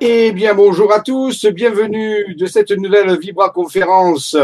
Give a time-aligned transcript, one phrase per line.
[0.00, 4.36] Eh bien, bonjour à tous, bienvenue de cette nouvelle Vibra conférence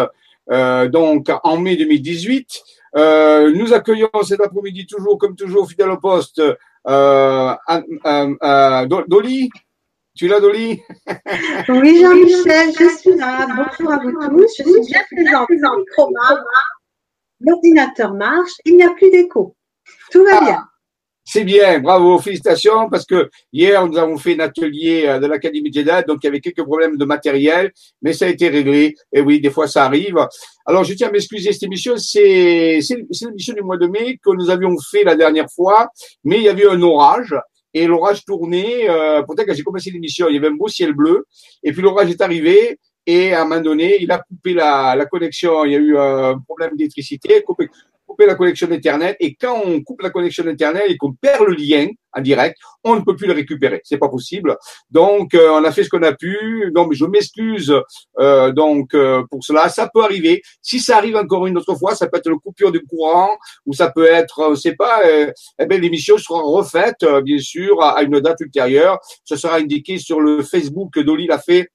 [0.51, 2.63] euh, donc en mai 2018.
[2.97, 6.41] Euh, nous accueillons cet après-midi toujours, comme toujours, fidèle au poste,
[6.89, 9.51] euh, euh Dolly.
[10.15, 10.81] Tu es là, Dolly?
[11.69, 13.47] Oui, Jean-Michel, je suis là.
[13.49, 14.55] Bonjour à vous tous.
[14.59, 15.87] Je suis bien présente.
[17.41, 19.57] L'ordinateur marche, il n'y a plus d'écho.
[20.13, 20.45] Tout va ah.
[20.45, 20.70] bien.
[21.33, 25.73] C'est bien, bravo, félicitations, parce que hier, nous avons fait un atelier euh, de l'Académie
[25.73, 27.71] Jedi, donc il y avait quelques problèmes de matériel,
[28.03, 28.97] mais ça a été réglé.
[29.13, 30.17] Et oui, des fois, ça arrive.
[30.67, 34.51] Alors, je tiens à m'excuser, cette émission, c'est l'émission du mois de mai que nous
[34.51, 35.91] avions fait la dernière fois,
[36.25, 37.37] mais il y avait un orage.
[37.75, 40.95] Et l'orage tournait, euh, peut-être que j'ai commencé l'émission, il y avait un beau ciel
[40.95, 41.27] bleu,
[41.63, 45.07] et puis l'orage est arrivé, et à un moment donné, il a coupé la, la
[45.07, 47.45] connexion, il y a eu un problème d'électricité,
[48.11, 51.55] couper la connexion Internet et quand on coupe la connexion Internet et qu'on perd le
[51.55, 53.81] lien en direct, on ne peut plus le récupérer.
[53.85, 54.57] C'est pas possible.
[54.91, 56.73] Donc, euh, on a fait ce qu'on a pu.
[56.75, 57.73] Donc, je m'excuse
[58.19, 59.69] euh, donc euh, pour cela.
[59.69, 60.43] Ça peut arriver.
[60.61, 63.31] Si ça arrive encore une autre fois, ça peut être le coupure du courant
[63.65, 65.03] ou ça peut être, on sait pas.
[65.07, 68.99] eh bien, l'émission sera refaite, bien sûr, à, une date ultérieure.
[69.25, 71.69] Ce sera indiqué sur le Facebook d'Oli l'a fait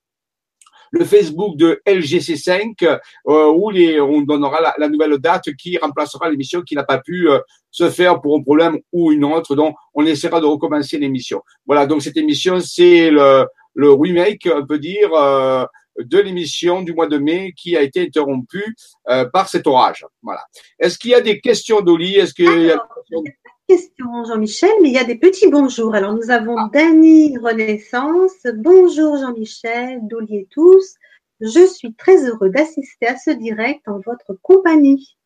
[0.95, 6.61] le Facebook de LGC5 euh, où les, on donnera la, nouvelle date qui remplacera l'émission
[6.61, 9.55] qui n'a pas pu euh, se faire pour un problème ou une autre.
[9.55, 11.41] Donc, on essaiera de recommencer l'émission.
[11.65, 15.65] Voilà, donc cette émission, c'est le, le remake, on peut dire, euh,
[15.99, 18.75] de l'émission du mois de mai qui a été interrompue
[19.31, 20.05] par cet orage.
[20.21, 20.41] Voilà.
[20.77, 22.15] Est-ce qu'il y a des questions, Dolly?
[22.15, 22.83] Est-ce qu'il y a
[23.67, 25.95] question, Jean-Michel, mais il y a des petits bonjours.
[25.95, 26.69] Alors, nous avons ah.
[26.71, 28.45] Dany Renaissance.
[28.55, 30.95] Bonjour, Jean-Michel, Dolly tous.
[31.41, 35.17] Je suis très heureux d'assister à ce direct en votre compagnie.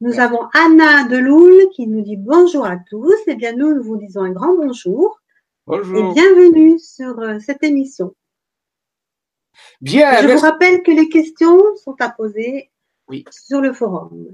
[0.00, 3.14] Nous avons Anna Deloul qui nous dit bonjour à tous.
[3.26, 5.20] Eh bien, nous, nous vous disons un grand bonjour.
[5.66, 5.96] Bonjour.
[5.96, 8.14] Et bienvenue sur euh, cette émission.
[9.80, 10.22] Bien.
[10.22, 12.70] Je vous rappelle que les questions sont à poser
[13.08, 13.24] oui.
[13.30, 14.26] sur le forum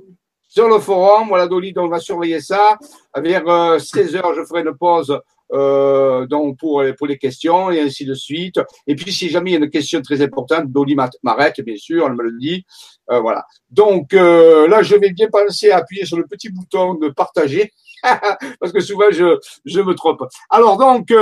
[0.48, 1.28] sur le forum.
[1.28, 2.76] Voilà, Dolly, on va surveiller ça.
[3.14, 5.20] Vers 16 euh, heures, je ferai une pause
[5.53, 8.60] euh, donc pour, les questions et ainsi de suite.
[8.86, 12.06] Et puis, si jamais il y a une question très importante, Dolly m'arrête, bien sûr,
[12.06, 12.64] elle me le dit.
[13.10, 13.44] Euh, voilà.
[13.70, 17.72] Donc là, je vais bien penser à appuyer sur le petit bouton de partager
[18.60, 20.22] parce que souvent je, me trompe.
[20.50, 21.12] Alors donc,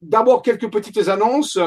[0.00, 1.58] d'abord quelques petites annonces.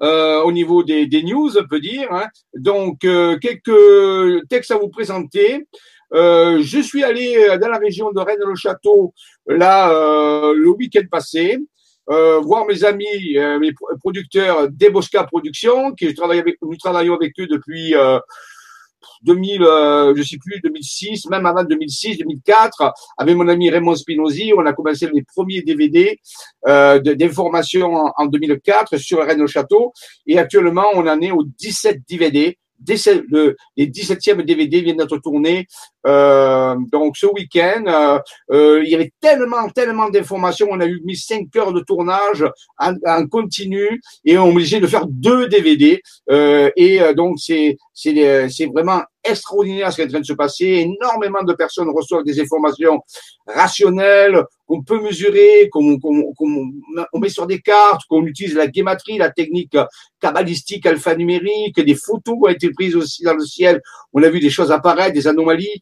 [0.00, 2.06] Euh, au niveau des, des, news, on peut dire.
[2.12, 2.26] Hein.
[2.54, 5.66] Donc, euh, quelques textes à vous présenter.
[6.14, 9.12] Euh, je suis allé dans la région de Rennes-le-Château
[9.46, 9.92] là
[10.54, 11.58] le week-end passé.
[12.06, 16.14] voir mes amis, mes producteurs d'Ebosca Productions, qui
[16.62, 17.94] nous travaillons avec eux depuis
[19.22, 24.52] 2000, euh, je sais plus, 2006, même avant 2006, 2004, avec mon ami Raymond Spinozzi,
[24.56, 26.18] on a commencé les premiers DVD
[26.66, 29.92] euh, d'information en, en, 2004 sur Rennes au Château,
[30.26, 35.66] et actuellement on en est au 17 DVD le, les 17e DVD viennent d'être tournés.
[36.06, 38.18] Euh, donc ce week-end, euh,
[38.52, 40.68] euh, il y avait tellement, tellement d'informations.
[40.70, 42.44] On a eu mis 5 heures de tournage
[42.78, 46.00] en, en continu et on est obligé de faire deux DVD.
[46.76, 50.66] Et donc c'est c'est vraiment extraordinaire ce qui est en train de se passer.
[50.66, 53.00] Énormément de personnes reçoivent des informations
[53.46, 55.98] rationnelles qu'on peut mesurer, qu'on
[57.12, 59.76] on met sur des cartes, qu'on utilise la guématrie, la technique
[60.20, 63.80] cabalistique alphanumérique, des photos ont été prises aussi dans le ciel.
[64.12, 65.80] On a vu des choses apparaître, des anomalies,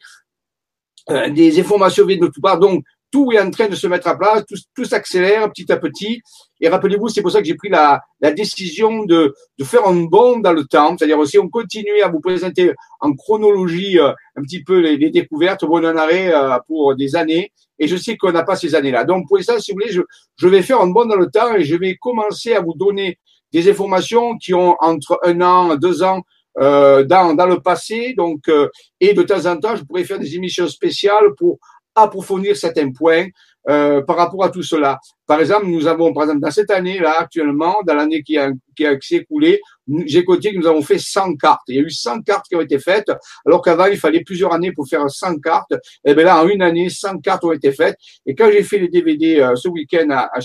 [1.10, 2.58] euh, des informations viennent de tout part.
[2.58, 6.20] Donc, tout est en train de se mettre à place, tout s'accélère petit à petit.
[6.60, 10.04] Et rappelez-vous, c'est pour ça que j'ai pris la, la décision de, de, faire un
[10.04, 10.96] bond dans le temps.
[10.96, 15.10] C'est-à-dire si on continue à vous présenter en chronologie euh, un petit peu les, les
[15.10, 17.52] découvertes, on en arrêt euh, pour des années.
[17.78, 19.04] Et je sais qu'on n'a pas ces années-là.
[19.04, 20.00] Donc pour ça, si vous voulez, je,
[20.36, 23.18] je vais faire un bond dans le temps et je vais commencer à vous donner
[23.52, 26.22] des informations qui ont entre un an, deux ans
[26.58, 28.14] euh, dans, dans le passé.
[28.16, 28.68] Donc, euh,
[29.00, 31.58] et de temps en temps, je pourrais faire des émissions spéciales pour
[31.94, 33.26] approfondir certains points
[33.68, 34.98] euh, par rapport à tout cela.
[35.26, 38.50] Par exemple, nous avons, par exemple, dans cette année là actuellement, dans l'année qui a
[38.76, 39.60] qui, a, s'est écoulée,
[40.04, 41.62] j'ai compté que nous avons fait 100 cartes.
[41.68, 43.10] Il y a eu 100 cartes qui ont été faites,
[43.44, 45.72] alors qu'avant il fallait plusieurs années pour faire 100 cartes.
[45.72, 47.96] Et eh bien là, en une année, 100 cartes ont été faites.
[48.24, 50.40] Et quand j'ai fait les DVD euh, ce week-end à, à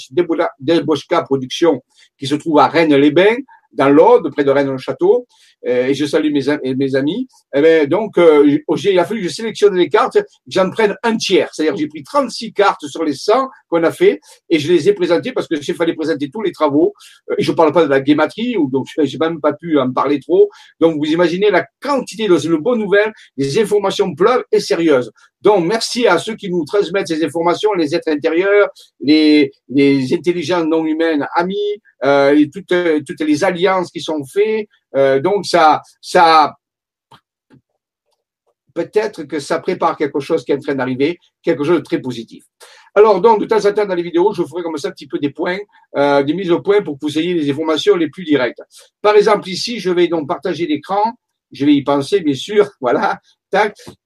[0.60, 1.84] Deboschka Productions,
[2.18, 3.38] qui se trouve à Rennes-les-Bains,
[3.74, 5.28] dans l'Aude, près de Rennes-le-Château,
[5.68, 7.28] euh, et je salue mes, mes amis.
[7.54, 11.18] Eh bien, donc, euh, il a fallu que je sélectionne les cartes, j'en prenne un
[11.18, 11.50] tiers.
[11.54, 14.20] C'est-à-dire j'ai pris 36 cartes sur les 100 qu'on a fait
[14.50, 16.94] et je les ai présentés parce que s'il fallait présenter tous les travaux,
[17.32, 19.92] euh, et je parle pas de la guématrie, ou donc j'ai même pas pu en
[19.92, 20.50] parler trop.
[20.80, 25.12] Donc vous imaginez la quantité de une bonne nouvelle, les informations pleuvent et sérieuses.
[25.42, 28.70] Donc merci à ceux qui nous transmettent ces informations, les êtres intérieurs,
[29.00, 31.56] les, les intelligences non humaines amis,
[32.04, 32.74] euh, et toutes,
[33.08, 34.68] toutes les alliances qui sont faites.
[34.96, 36.56] Euh, donc ça, ça
[38.74, 42.00] peut-être que ça prépare quelque chose qui est en train d'arriver, quelque chose de très
[42.00, 42.44] positif.
[42.94, 45.08] Alors donc, de temps en temps dans les vidéos, je ferai comme ça un petit
[45.08, 45.60] peu des points,
[45.96, 48.62] euh, des mises au point pour que vous ayez les informations les plus directes.
[49.02, 51.02] Par exemple, ici, je vais donc partager l'écran.
[51.52, 52.70] Je vais y penser, bien sûr.
[52.82, 53.20] Voilà.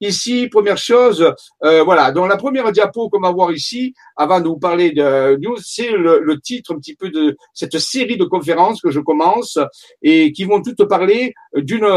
[0.02, 1.32] Ici, première chose,
[1.64, 2.12] euh, voilà.
[2.12, 5.92] Donc la première diapo qu'on va voir ici, avant de vous parler de news, c'est
[5.92, 9.60] le, le, titre un petit peu de cette série de conférences que je commence
[10.02, 11.88] et qui vont toutes parler d'une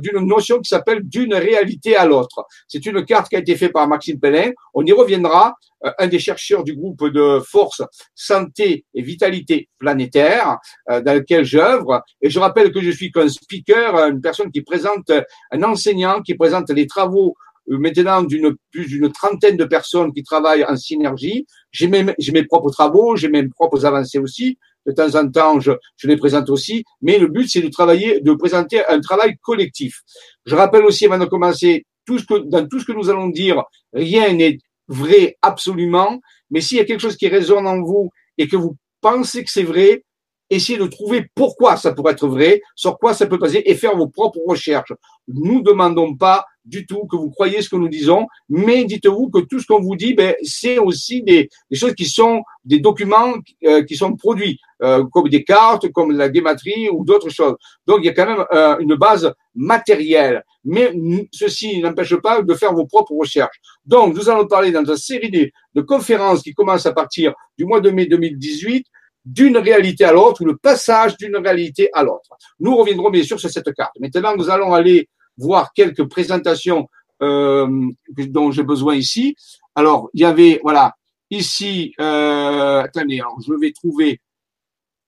[0.00, 2.46] d'une notion qui s'appelle d'une réalité à l'autre.
[2.68, 4.52] C'est une carte qui a été faite par Maxime Pellin.
[4.74, 5.54] On y reviendra.
[5.98, 7.82] Un des chercheurs du groupe de force
[8.14, 10.58] santé et vitalité planétaire
[10.90, 12.02] euh, dans lequel j'œuvre.
[12.20, 15.10] Et je rappelle que je suis qu'un speaker, une personne qui présente,
[15.50, 17.34] un enseignant qui présente les travaux
[17.70, 21.46] euh, maintenant d'une plus d'une trentaine de personnes qui travaillent en synergie.
[21.70, 24.58] J'ai mes, mes propres travaux, j'ai mes propres avancées aussi.
[24.84, 26.84] De temps en temps, je, je les présente aussi.
[27.02, 30.02] Mais le but, c'est de travailler, de présenter un travail collectif.
[30.44, 33.28] Je rappelle aussi, avant de commencer, tout ce que, dans tout ce que nous allons
[33.28, 33.62] dire,
[33.92, 34.58] rien n'est
[34.88, 36.20] vrai absolument.
[36.50, 39.50] Mais s'il y a quelque chose qui résonne en vous et que vous pensez que
[39.50, 40.04] c'est vrai,
[40.50, 43.96] essayez de trouver pourquoi ça pourrait être vrai, sur quoi ça peut passer et faire
[43.96, 44.92] vos propres recherches.
[45.28, 49.40] Nous demandons pas du tout que vous croyez ce que nous disons, mais dites-vous que
[49.40, 53.34] tout ce qu'on vous dit, ben, c'est aussi des, des, choses qui sont des documents
[53.64, 57.56] euh, qui sont produits, euh, comme des cartes, comme la guématrie ou d'autres choses.
[57.86, 60.92] Donc il y a quand même euh, une base matérielle, mais
[61.32, 63.60] ceci n'empêche pas de faire vos propres recherches.
[63.84, 67.64] Donc nous allons parler dans une série de, de conférences qui commencent à partir du
[67.64, 68.86] mois de mai 2018
[69.24, 72.30] d'une réalité à l'autre ou le passage d'une réalité à l'autre.
[72.58, 73.92] Nous reviendrons bien sûr sur cette carte.
[74.00, 76.88] Maintenant, nous allons aller voir quelques présentations
[77.22, 77.68] euh,
[78.16, 79.36] dont j'ai besoin ici.
[79.74, 80.94] Alors, il y avait, voilà,
[81.30, 84.20] ici, euh, attendez, alors je vais trouver,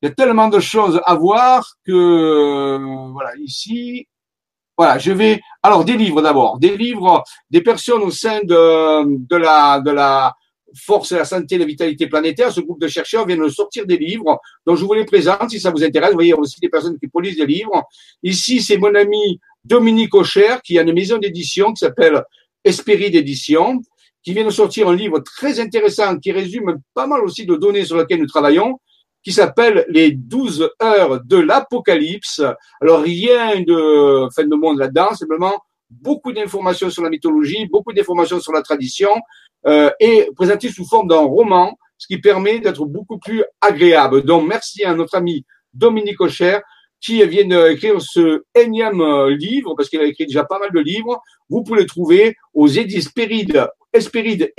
[0.01, 2.79] il y a tellement de choses à voir que,
[3.13, 4.07] voilà, ici,
[4.77, 9.37] voilà, je vais, alors des livres d'abord, des livres, des personnes au sein de, de
[9.37, 10.35] la, de la,
[10.77, 13.87] Force et la santé et la vitalité planétaire, ce groupe de chercheurs vient de sortir
[13.87, 16.11] des livres dont je vous les présente si ça vous intéresse.
[16.11, 17.85] Vous voyez aussi des personnes qui produisent des livres.
[18.23, 22.23] Ici, c'est mon ami Dominique Aucher qui a une maison d'édition qui s'appelle
[22.65, 23.81] Espérit d'édition,
[24.23, 27.85] qui vient de sortir un livre très intéressant qui résume pas mal aussi de données
[27.85, 28.81] sur lesquelles nous travaillons,
[29.23, 32.43] qui s'appelle Les 12 heures de l'apocalypse.
[32.81, 35.55] Alors rien de fin de monde là-dedans, simplement
[35.91, 39.11] beaucoup d'informations sur la mythologie, beaucoup d'informations sur la tradition,
[39.67, 44.23] euh, et présenté sous forme d'un roman, ce qui permet d'être beaucoup plus agréable.
[44.23, 46.59] Donc merci à notre ami Dominique Aucher
[47.05, 50.81] qui vient d'écrire ce énième euh, livre, parce qu'il a écrit déjà pas mal de
[50.81, 51.21] livres.
[51.51, 54.53] Vous pouvez le trouver aux Espéride, Espéride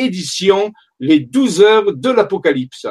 [1.00, 2.86] Les 12 heures de l'Apocalypse.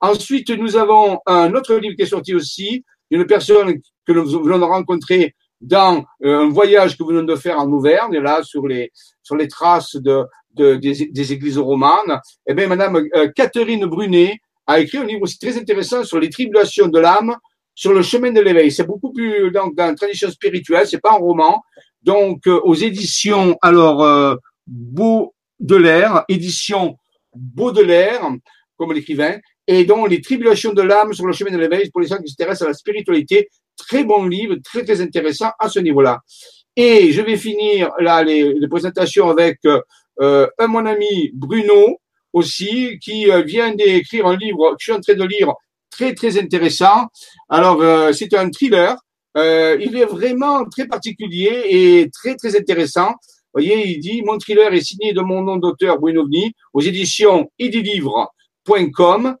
[0.00, 3.74] Ensuite, nous avons un autre livre qui est sorti aussi, une personne
[4.06, 7.70] que nous venons de rencontrer dans euh, un voyage que nous venons de faire en
[7.70, 8.90] Auvergne, là, sur les,
[9.22, 12.20] sur les traces de, de des, églises romanes.
[12.46, 16.30] Eh bien, Madame euh, Catherine Brunet a écrit un livre aussi très intéressant sur les
[16.30, 17.36] tribulations de l'âme,
[17.74, 18.70] sur le chemin de l'éveil.
[18.70, 21.62] C'est beaucoup plus dans, dans la tradition spirituelle, c'est pas un roman.
[22.02, 26.96] Donc, euh, aux éditions, alors, euh, Baudelaire, édition
[27.34, 28.22] Baudelaire,
[28.76, 32.08] comme l'écrivain, et donc les tribulations de l'âme sur le chemin de l'éveil pour les
[32.08, 33.48] gens qui s'intéressent à la spiritualité.
[33.76, 36.20] Très bon livre, très très intéressant à ce niveau-là.
[36.76, 39.58] Et je vais finir là les, les présentations avec
[40.20, 41.98] euh, un mon ami Bruno
[42.32, 45.52] aussi qui euh, vient d'écrire un livre que je suis en train de lire
[45.94, 47.06] très très intéressant.
[47.48, 48.96] Alors euh, c'est un thriller.
[49.36, 53.10] Euh, il est vraiment très particulier et très très intéressant.
[53.10, 56.80] Vous voyez, il dit mon thriller est signé de mon nom d'auteur Bruno Vni aux
[56.80, 59.36] éditions idilivre.com.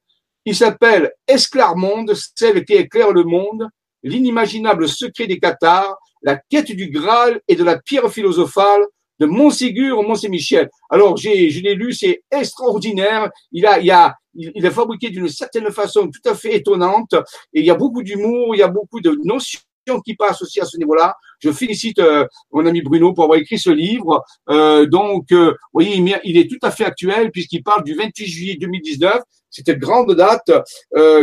[0.46, 3.68] Il s'appelle Esclarmonde, celle qui éclaire le monde,
[4.02, 8.82] l'inimaginable secret des Cathares, la quête du Graal et de la pierre philosophale
[9.20, 10.68] de Montségur au Mont-Saint-Michel.
[10.90, 13.30] Alors, j'ai, je l'ai lu, c'est extraordinaire.
[13.52, 17.14] Il a, il a, il, est fabriqué d'une certaine façon tout à fait étonnante.
[17.52, 19.60] Et il y a beaucoup d'humour, il y a beaucoup de notions
[20.04, 21.14] qui passe aussi à ce niveau-là.
[21.40, 24.24] Je félicite euh, mon ami Bruno pour avoir écrit ce livre.
[24.48, 28.26] Euh, donc, euh, vous voyez, il, est tout à fait actuel puisqu'il parle du 28
[28.26, 29.20] juillet 2019,
[29.54, 30.50] cette grande date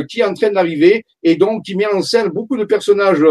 [0.07, 3.23] qui est en train d'arriver et donc qui met en scène beaucoup de personnages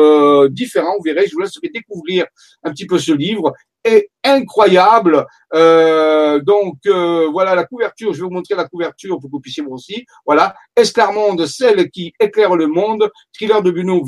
[0.51, 0.97] différents.
[0.99, 2.27] Vous verrez, je vous laisserai découvrir
[2.63, 3.53] un petit peu ce livre
[3.85, 5.27] est incroyable.
[5.55, 8.13] Euh, donc voilà la couverture.
[8.13, 10.05] Je vais vous montrer la couverture pour que vous puissiez voir aussi.
[10.27, 14.05] Voilà, Esclarmonde, celle qui éclaire le monde, thriller de Bruno.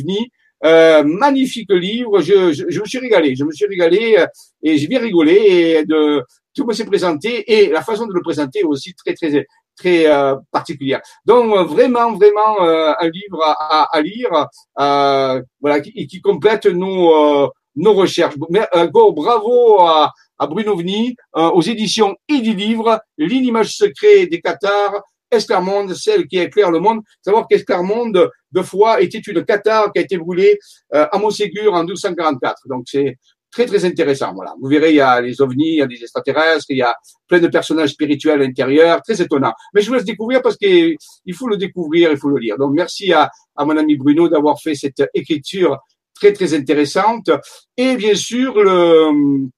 [0.64, 4.26] Euh, magnifique livre, je, me suis régalé, je me suis régalé euh,
[4.62, 6.22] et j'ai bien rigolé et de
[6.54, 9.44] tout me s'est présenté et la façon de le présenter aussi très très
[9.76, 11.00] très euh, particulière.
[11.24, 17.94] Donc vraiment vraiment euh, un livre à, à, lire, voilà qui, qui, complète nos nos
[17.94, 18.34] recherches.
[18.72, 25.02] Encore bravo à, à Bruno Vni aux éditions Edi Livre, l'image secret des Qatars
[25.32, 27.00] Esclarmonde, celle qui éclaire le monde.
[27.22, 30.58] Savoir qu'Esclarmonde, de fois, était une Qatar qui a été brûlée
[30.94, 32.68] euh, à Montségur en 1244.
[32.68, 33.16] Donc c'est
[33.52, 34.32] très très intéressant.
[34.34, 36.82] Voilà, vous verrez, il y a les ovnis, il y a des extraterrestres, il y
[36.82, 36.94] a
[37.28, 39.52] plein de personnages spirituels à l'intérieur, très étonnant.
[39.74, 40.96] Mais je vous laisse découvrir parce qu'il
[41.34, 42.56] faut le découvrir, il faut le lire.
[42.58, 45.78] Donc merci à, mon ami Bruno d'avoir fait cette écriture
[46.14, 47.30] très très intéressante.
[47.76, 49.48] Et bien sûr le,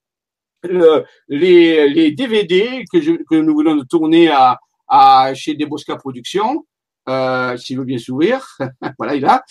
[0.63, 4.29] le les, DVD que, je, que nous de tourner
[4.87, 6.65] à chez Debosca Productions,
[7.07, 8.45] euh, s'il veut bien s'ouvrir.
[8.97, 9.43] voilà, il a.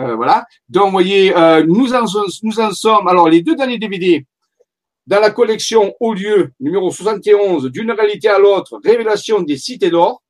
[0.00, 0.46] Euh, voilà.
[0.68, 2.04] Donc, vous voyez, euh, nous, en,
[2.42, 3.08] nous en sommes.
[3.08, 4.24] Alors, les deux derniers DVD
[5.06, 10.22] dans la collection Au lieu, numéro 71, d'une réalité à l'autre, révélation des cités d'or.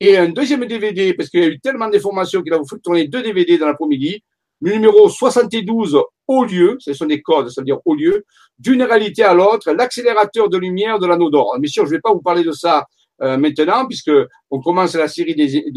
[0.00, 3.06] Et un deuxième DVD, parce qu'il y a eu tellement d'informations qu'il a fallu tourner
[3.06, 4.22] deux DVD dans l'après-midi.
[4.60, 8.24] Le numéro 72, au lieu, ce sont des codes, c'est-à-dire au lieu,
[8.58, 11.56] d'une réalité à l'autre, l'accélérateur de lumière de l'anneau d'or.
[11.58, 12.86] Bien sûr, je ne vais pas vous parler de ça
[13.22, 14.12] euh, maintenant, puisque
[14.50, 15.70] on commence la série des,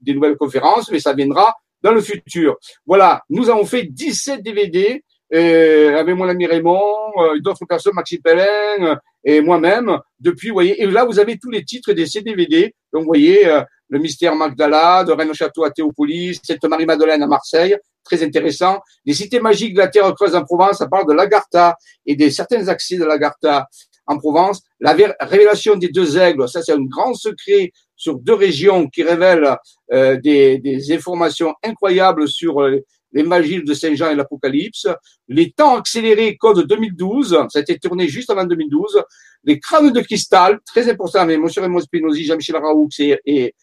[0.00, 1.54] des nouvelles conférences, mais ça viendra
[1.84, 2.56] dans le futur.
[2.86, 8.22] Voilà, nous avons fait 17 DVD euh, avec mon ami Raymond, euh, d'autres personnes, Maxime
[8.22, 8.46] Pellin
[8.80, 9.98] euh, et moi-même.
[10.18, 12.74] Depuis, vous voyez, et là vous avez tous les titres des CDVD.
[12.92, 13.44] Donc vous voyez,
[13.88, 18.80] le mystère Magdala, de Rennes Château à Théopolis, Sainte Marie-Madeleine à Marseille, très intéressant.
[19.04, 21.76] Les cités magiques de la Terre creuse en Provence, ça parle de l'Agartha
[22.06, 23.66] et des certains accès de l'Agartha
[24.06, 24.62] en Provence.
[24.80, 29.56] La révélation des deux aigles, ça c'est un grand secret sur deux régions qui révèlent
[29.92, 32.80] euh, des, des, informations incroyables sur euh,
[33.12, 34.88] les magies de Saint-Jean et l'Apocalypse.
[35.28, 39.02] Les temps accélérés, code 2012, ça a été tourné juste avant 2012.
[39.44, 41.46] Les crânes de cristal, très important, mais M.
[41.56, 43.54] Raymond Spinozzi, Jean-Michel Raoux et, et,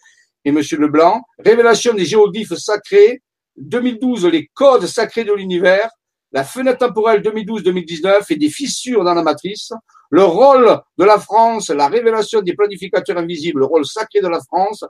[0.45, 0.61] et M.
[0.79, 1.21] Leblanc.
[1.37, 3.21] Révélation des géoglyphes sacrés.
[3.57, 5.89] 2012, les codes sacrés de l'univers
[6.31, 9.73] la fenêtre temporelle 2012-2019 et des fissures dans la matrice,
[10.11, 14.41] le rôle de la France, la révélation des planificateurs invisibles, le rôle sacré de la
[14.41, 14.83] France,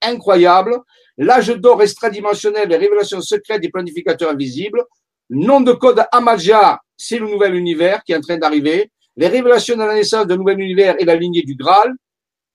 [0.00, 0.78] incroyable,
[1.18, 4.84] l'âge d'or extradimensionnel, les révélations secrètes des planificateurs invisibles,
[5.30, 9.74] nom de code Amaja, c'est le nouvel univers qui est en train d'arriver, les révélations
[9.74, 11.92] de la naissance d'un nouvel univers et la lignée du Graal,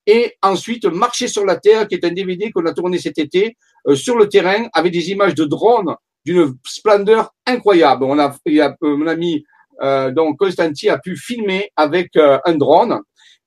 [0.06, 3.58] et ensuite Marcher sur la Terre, qui est un DVD qu'on a tourné cet été
[3.88, 5.94] euh, sur le terrain avec des images de drones
[6.26, 8.06] d'une splendeur incroyable.
[8.06, 9.44] On a, il a euh, mon ami
[9.82, 13.00] euh, donc Constanti a pu filmer avec euh, un drone.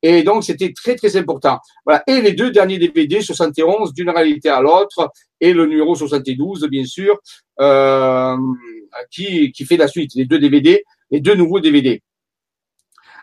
[0.02, 1.58] Et donc, c'était très, très important.
[1.84, 2.02] Voilà.
[2.06, 5.10] Et les deux derniers DVD, 71, d'une réalité à l'autre,
[5.40, 7.18] et le numéro 72, bien sûr,
[7.60, 8.36] euh,
[9.10, 10.12] qui, qui fait la suite.
[10.14, 12.02] Les deux DVD, les deux nouveaux DVD.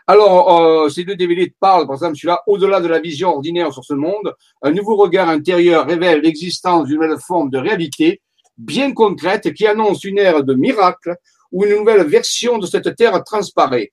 [0.06, 3.92] Alors, ces deux DVD parlent, par exemple, celui-là, au-delà de la vision ordinaire sur ce
[3.92, 8.22] monde, un nouveau regard intérieur révèle l'existence d'une nouvelle forme de réalité
[8.58, 11.16] bien concrète qui annonce une ère de miracle
[11.52, 13.92] où une nouvelle version de cette Terre transparaît.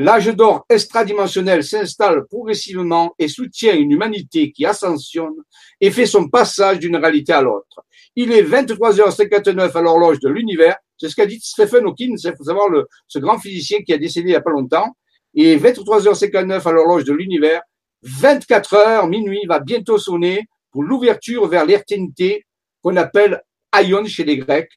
[0.00, 5.34] L'âge d'or extradimensionnel s'installe progressivement et soutient une humanité qui ascensionne
[5.80, 7.82] et fait son passage d'une réalité à l'autre.
[8.14, 10.76] Il est 23h59 à l'horloge de l'univers.
[10.96, 13.98] C'est ce qu'a dit Stephen Hawking, il faut savoir le, ce grand physicien qui a
[13.98, 14.96] décédé il n'y a pas longtemps.
[15.34, 17.62] Et 23h59 à l'horloge de l'univers.
[18.02, 22.46] 24 heures, minuit va bientôt sonner pour l'ouverture vers l'éternité
[22.82, 23.42] qu'on appelle
[23.76, 24.70] Aion chez les Grecs.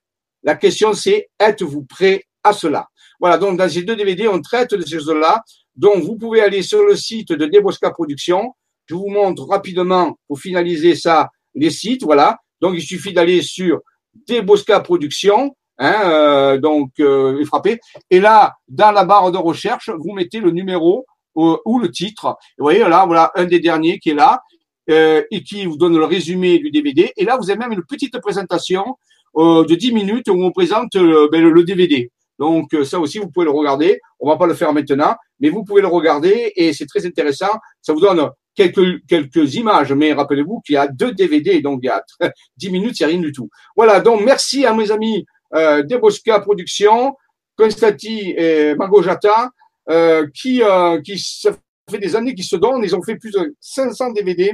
[0.44, 2.88] La question c'est, êtes-vous prêt à cela?
[3.20, 5.44] Voilà, donc dans ces deux DVD, on traite de ces choses-là.
[5.76, 8.56] Donc vous pouvez aller sur le site de Debosca Productions.
[8.88, 12.04] Je vous montre rapidement, pour finaliser ça, les sites.
[12.04, 13.80] Voilà, donc il suffit d'aller sur
[14.28, 15.56] Debosca Productions.
[15.78, 17.80] Hein, euh, donc euh, frapper.
[18.10, 21.08] Et là, dans la barre de recherche, vous mettez le numéro
[21.38, 22.38] euh, ou le titre.
[22.58, 24.42] vous voyez là, voilà un des derniers qui est là
[24.90, 27.14] euh, et qui vous donne le résumé du DVD.
[27.16, 28.98] Et là, vous avez même une petite présentation
[29.36, 32.10] de 10 minutes où on présente euh, ben, le, DVD.
[32.40, 34.00] Donc ça aussi, vous pouvez le regarder.
[34.20, 37.52] On va pas le faire maintenant, mais vous pouvez le regarder et c'est très intéressant.
[37.82, 41.88] Ça vous donne quelques quelques images, mais rappelez-vous qu'il y a deux DVD, donc il
[41.88, 42.04] y a
[42.58, 43.50] 10 minutes, c'est rien du tout.
[43.76, 47.16] Voilà, donc merci à mes amis euh, Deboska Productions,
[47.58, 49.52] Constati et Magojata,
[49.90, 51.52] euh, qui, euh, qui, ça
[51.90, 52.84] fait des années qu'ils se donnent.
[52.84, 54.54] Ils ont fait plus de 500 DVD.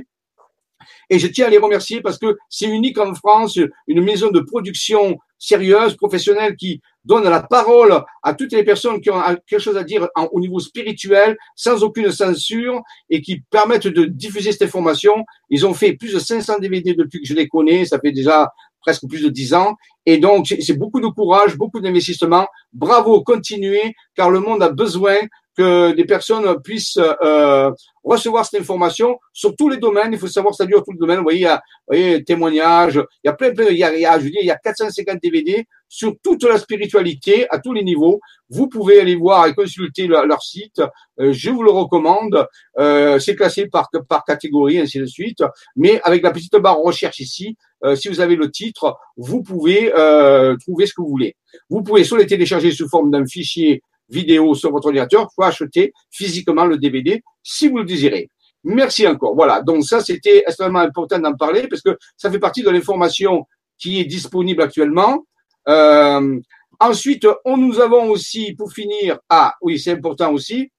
[1.09, 4.39] Et je tiens à les remercier parce que c'est unique en France, une maison de
[4.39, 9.77] production sérieuse, professionnelle, qui donne la parole à toutes les personnes qui ont quelque chose
[9.77, 15.23] à dire au niveau spirituel, sans aucune censure, et qui permettent de diffuser cette information.
[15.49, 18.51] Ils ont fait plus de 500 DVD depuis que je les connais, ça fait déjà
[18.81, 19.75] presque plus de 10 ans.
[20.05, 22.47] Et donc, c'est beaucoup de courage, beaucoup d'investissement.
[22.73, 25.17] Bravo, continuez, car le monde a besoin
[25.57, 27.71] que des personnes puissent euh,
[28.03, 30.13] recevoir cette information sur tous les domaines.
[30.13, 31.17] Il faut savoir que ça dure tout le domaine.
[31.17, 33.83] Vous voyez, il y a, vous voyez, témoignages, il y a plein, plein, il y
[33.83, 37.59] a, il y a, je il y a 450 DVD sur toute la spiritualité à
[37.59, 38.19] tous les niveaux.
[38.49, 40.81] Vous pouvez aller voir et consulter leur, site.
[41.19, 42.47] Euh, je vous le recommande.
[42.77, 45.43] Euh, c'est classé par, par catégorie, ainsi de suite.
[45.75, 49.93] Mais avec la petite barre recherche ici, euh, si vous avez le titre, vous pouvez
[49.95, 51.35] euh, trouver ce que vous voulez.
[51.69, 55.93] Vous pouvez soit les télécharger sous forme d'un fichier vidéo sur votre ordinateur, faut acheter
[56.11, 58.29] physiquement le DVD si vous le désirez.
[58.63, 59.35] Merci encore.
[59.35, 59.61] Voilà.
[59.61, 63.45] Donc ça, c'était extrêmement important d'en parler parce que ça fait partie de l'information
[63.77, 65.25] qui est disponible actuellement.
[65.67, 66.39] Euh,
[66.79, 70.71] ensuite, on, nous avons aussi, pour finir, ah oui, c'est important aussi.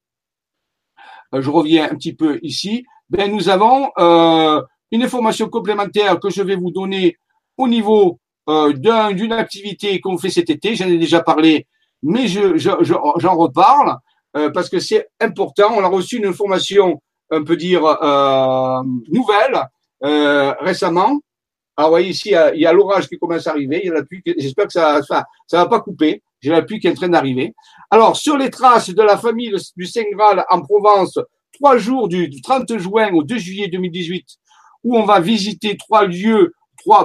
[1.34, 2.84] Euh, je reviens un petit peu ici.
[3.10, 7.16] Ben, nous avons euh, une information complémentaire que je vais vous donner
[7.56, 8.18] au niveau
[8.48, 10.74] euh, d'une activité qu'on fait cet été.
[10.74, 11.66] J'en ai déjà parlé
[12.02, 13.96] mais je, j'en reparle
[14.36, 15.72] euh, parce que c'est important.
[15.74, 17.00] On a reçu une information,
[17.30, 19.68] on peut dire, euh, nouvelle
[20.04, 21.20] euh, récemment.
[21.76, 23.80] Alors, vous voyez ici, il y a, l'orage qui commence à arriver.
[23.82, 24.20] Il y a la pluie.
[24.36, 26.22] J'espère que ça, ça, va pas couper.
[26.40, 27.54] J'ai la pluie qui est en train d'arriver.
[27.90, 30.02] Alors, sur les traces de la famille du Saint
[30.50, 31.18] en Provence,
[31.52, 34.26] trois jours du 30 juin au 2 juillet 2018,
[34.84, 36.52] où on va visiter trois lieux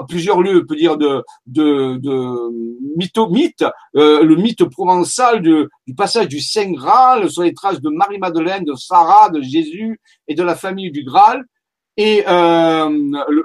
[0.08, 6.28] plusieurs lieux, on peut dire, de, de, de mytho-mythe, euh, le mythe provençal du passage
[6.28, 10.56] du Saint Graal sur les traces de Marie-Madeleine, de Sarah, de Jésus et de la
[10.56, 11.44] famille du Graal.
[11.98, 12.90] Et euh,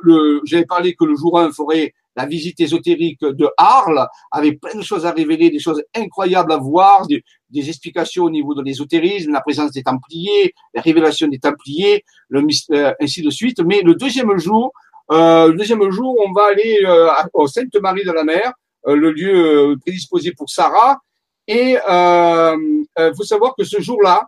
[0.03, 4.75] le, j'avais parlé que le jour 1 ferait la visite ésotérique de Arles, avec plein
[4.75, 8.63] de choses à révéler, des choses incroyables à voir, des, des explications au niveau de
[8.63, 13.61] l'ésotérisme, la présence des Templiers, la révélation des Templiers, le, euh, ainsi de suite.
[13.61, 14.73] Mais le deuxième jour,
[15.11, 18.53] le deuxième jour, on va aller euh, au Sainte-Marie de la Mer,
[18.87, 20.99] euh, le lieu prédisposé pour Sarah.
[21.47, 24.27] Et il faut savoir que ce jour-là,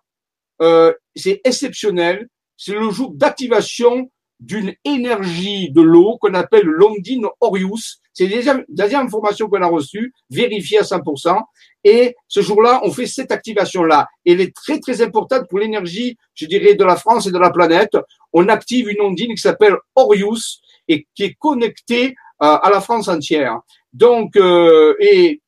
[1.14, 2.28] c'est exceptionnel.
[2.56, 8.00] C'est le jour d'activation d'une énergie de l'eau qu'on appelle l'ondine Orius.
[8.12, 11.38] C'est déjà la deuxième information qu'on a reçue, vérifiée à 100%.
[11.84, 14.08] Et ce jour-là, on fait cette activation-là.
[14.26, 17.50] Elle est très, très importante pour l'énergie, je dirais, de la France et de la
[17.50, 17.96] planète.
[18.32, 20.60] On active une ondine qui s'appelle Orius
[20.90, 23.61] et qui est connecté euh, à la France entière.
[23.92, 25.40] Donc, euh, et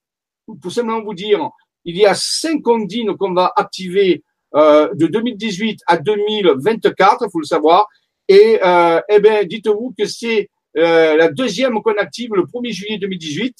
[0.61, 1.51] pour simplement vous dire,
[1.85, 4.23] il y a cinq ondines qu'on va activer
[4.55, 7.89] euh, de 2018 à 2024, il faut le savoir.
[8.29, 13.55] Et eh ben, dites-vous que c'est la deuxième qu'on active le 1er juillet 2018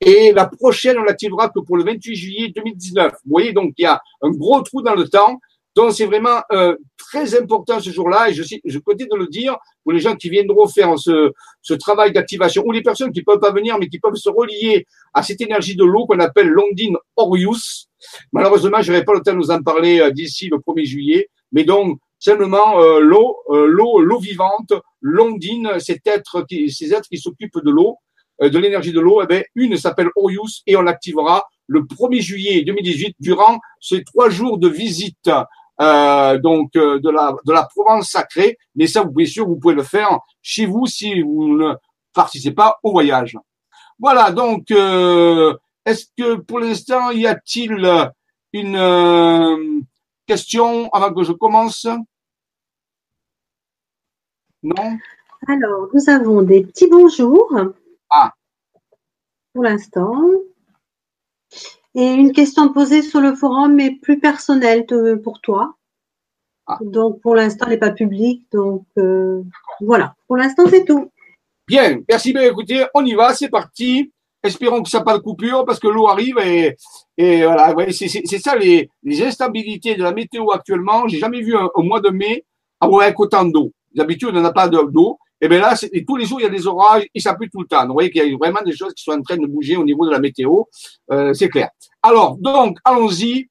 [0.00, 3.12] et la prochaine, on l'activera que pour le 28 juillet 2019.
[3.12, 5.38] Vous voyez, donc il y a un gros trou dans le temps.
[5.74, 9.56] Donc c'est vraiment euh, très important ce jour-là et je, je continue de le dire
[9.84, 13.38] pour les gens qui viendront faire ce, ce travail d'activation ou les personnes qui peuvent
[13.38, 16.96] pas venir mais qui peuvent se relier à cette énergie de l'eau qu'on appelle l'ondine
[17.16, 17.88] Orius.
[18.32, 21.28] Malheureusement, je n'aurai pas le temps de nous en parler euh, d'ici le 1er juillet,
[21.52, 27.18] mais donc simplement euh, l'eau, l'eau, l'eau vivante, l'ondine, cet être qui, ces êtres qui
[27.18, 27.96] s'occupent de l'eau,
[28.40, 32.62] de l'énergie de l'eau, eh ben, une s'appelle Orius et on l'activera le 1er juillet
[32.62, 35.30] 2018 durant ces trois jours de visite
[35.80, 38.58] euh, donc euh, de la de la Provence sacrée.
[38.74, 41.74] Mais ça, vous pouvez sûr, vous pouvez le faire chez vous si vous ne
[42.12, 43.38] participez pas au voyage.
[43.98, 44.32] Voilà.
[44.32, 48.10] Donc, euh, est-ce que pour l'instant, y a-t-il
[48.52, 49.84] une
[50.26, 51.86] question avant que je commence?
[54.62, 54.98] Non?
[55.46, 57.56] Alors, nous avons des petits bonjours.
[58.10, 58.32] Ah.
[59.52, 60.12] Pour l'instant.
[61.94, 64.86] Et une question posée sur le forum, mais plus personnelle
[65.22, 65.74] pour toi.
[66.66, 66.78] Ah.
[66.80, 68.46] Donc, pour l'instant, elle n'est pas publique.
[68.52, 69.42] Donc, euh,
[69.80, 70.14] voilà.
[70.26, 71.10] Pour l'instant, c'est tout.
[71.66, 72.00] Bien.
[72.08, 72.42] Merci bien.
[72.42, 73.34] Écoutez, on y va.
[73.34, 74.12] C'est parti.
[74.42, 76.76] Espérons que ça n'a pas de coupure parce que l'eau arrive et,
[77.16, 77.74] et voilà.
[77.90, 81.08] c'est ça les, les, instabilités de la météo actuellement.
[81.08, 82.44] J'ai jamais vu un, mois de mai
[82.80, 83.72] avoir autant d'eau.
[83.92, 85.18] D'habitude, on n'a pas d'eau.
[85.40, 85.74] Et bien là,
[86.06, 87.86] tous les jours, il y a des orages ça pue tout le temps.
[87.86, 89.84] vous voyez qu'il y a vraiment des choses qui sont en train de bouger au
[89.84, 90.64] niveau de la météo.
[91.10, 91.70] Euh, c'est clair.
[92.02, 93.48] Alors, donc, allons-y.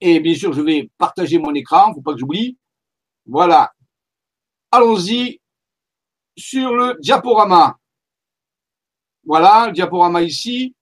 [0.00, 2.58] Et bien sûr, je vais partager mon écran, faut pas que j'oublie.
[3.24, 3.72] Voilà.
[4.72, 5.40] Allons-y
[6.36, 7.76] sur le diaporama.
[9.24, 10.74] Voilà, le diaporama ici.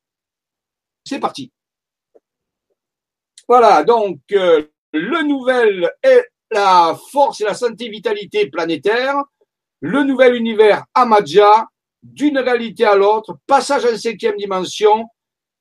[1.05, 1.53] C'est parti.
[3.47, 9.17] Voilà, donc euh, le nouvel est la force et la santé vitalité planétaire,
[9.81, 11.67] le nouvel univers Amadja,
[12.03, 15.07] d'une réalité à l'autre, passage en cinquième dimension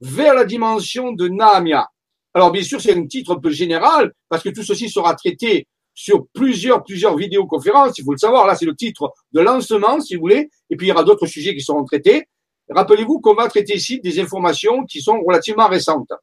[0.01, 1.88] vers la dimension de Namia.
[2.34, 5.67] Alors bien sûr, c'est un titre un peu général parce que tout ceci sera traité
[5.93, 8.47] sur plusieurs, plusieurs vidéoconférences, il faut le savoir.
[8.47, 10.49] Là, c'est le titre de lancement, si vous voulez.
[10.69, 12.29] Et puis, il y aura d'autres sujets qui seront traités.
[12.69, 16.13] Rappelez-vous qu'on va traiter ici des informations qui sont relativement récentes.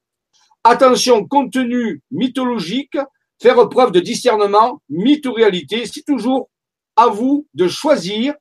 [0.65, 2.97] Attention, contenu mythologique,
[3.41, 5.85] faire preuve de discernement, mythe ou réalité.
[5.85, 6.49] C'est toujours
[6.97, 8.35] à vous de choisir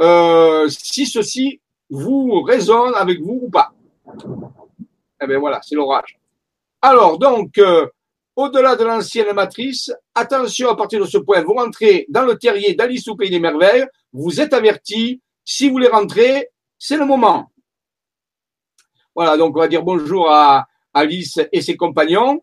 [0.00, 3.72] euh, si ceci vous résonne avec vous ou pas.
[5.22, 6.18] Eh bien voilà, c'est l'orage.
[6.82, 7.86] Alors, donc, euh,
[8.36, 12.74] au-delà de l'ancienne matrice, attention à partir de ce point, vous rentrez dans le terrier
[12.74, 17.50] d'Alice au Pays des Merveilles, vous êtes averti, si vous voulez rentrer, c'est le moment.
[19.14, 22.42] Voilà, donc on va dire bonjour à Alice et ses compagnons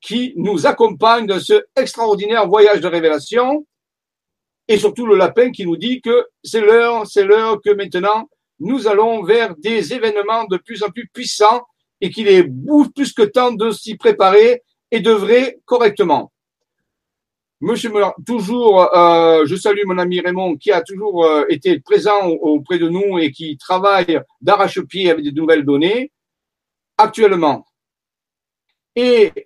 [0.00, 3.66] qui nous accompagnent dans ce extraordinaire voyage de révélation
[4.68, 8.86] et surtout le lapin qui nous dit que c'est l'heure, c'est l'heure que maintenant nous
[8.86, 11.62] allons vers des événements de plus en plus puissants
[12.00, 12.44] et qu'il est
[12.94, 16.32] plus que temps de s'y préparer et d'œuvrer correctement.
[17.60, 17.90] Monsieur
[18.26, 22.88] toujours, euh, je salue mon ami Raymond qui a toujours euh, été présent auprès de
[22.88, 26.12] nous et qui travaille d'arrache-pied avec des nouvelles données
[26.98, 27.64] actuellement.
[28.94, 29.45] Et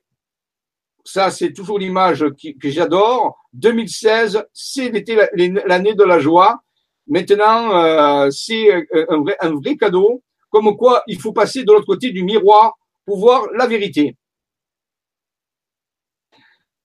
[1.05, 2.25] ça, c'est toujours l'image
[2.61, 3.39] que j'adore.
[3.55, 4.93] 2016, c'est
[5.67, 6.63] l'année de la joie.
[7.07, 11.87] Maintenant, euh, c'est un vrai, un vrai cadeau, comme quoi il faut passer de l'autre
[11.87, 14.17] côté du miroir pour voir la vérité.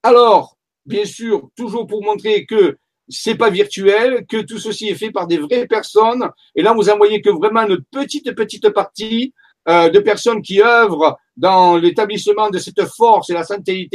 [0.01, 5.11] Alors, bien sûr, toujours pour montrer que c'est pas virtuel, que tout ceci est fait
[5.11, 6.29] par des vraies personnes.
[6.55, 9.33] Et là, vous en voyez que vraiment une petite, petite partie
[9.67, 13.89] euh, de personnes qui œuvrent dans l'établissement de cette force et la santé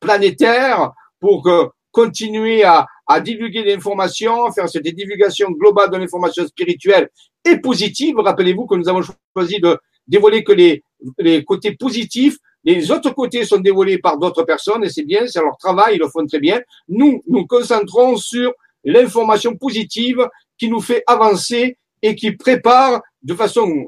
[0.00, 1.48] planétaire pour
[1.90, 7.10] continuer à, à divulguer l'information, faire cette divulgation globale de l'information spirituelle
[7.44, 8.16] et positive.
[8.18, 9.02] Rappelez-vous que nous avons
[9.36, 10.82] choisi de dévoiler que les,
[11.18, 15.40] les côtés positifs les autres côtés sont dévoilés par d'autres personnes et c'est bien, c'est
[15.40, 16.60] leur travail, ils le font très bien.
[16.88, 18.52] Nous, nous concentrons sur
[18.84, 23.86] l'information positive qui nous fait avancer et qui prépare de façon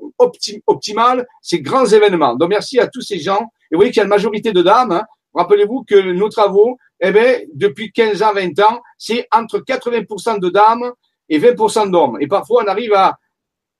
[0.66, 2.34] optimale ces grands événements.
[2.36, 3.40] Donc merci à tous ces gens.
[3.70, 4.92] Et vous voyez qu'il y a une majorité de dames.
[4.92, 5.04] Hein.
[5.34, 10.48] Rappelez-vous que nos travaux, eh bien, depuis 15 ans, 20 ans, c'est entre 80% de
[10.48, 10.92] dames
[11.28, 12.18] et 20% d'hommes.
[12.20, 13.18] Et parfois, on arrive à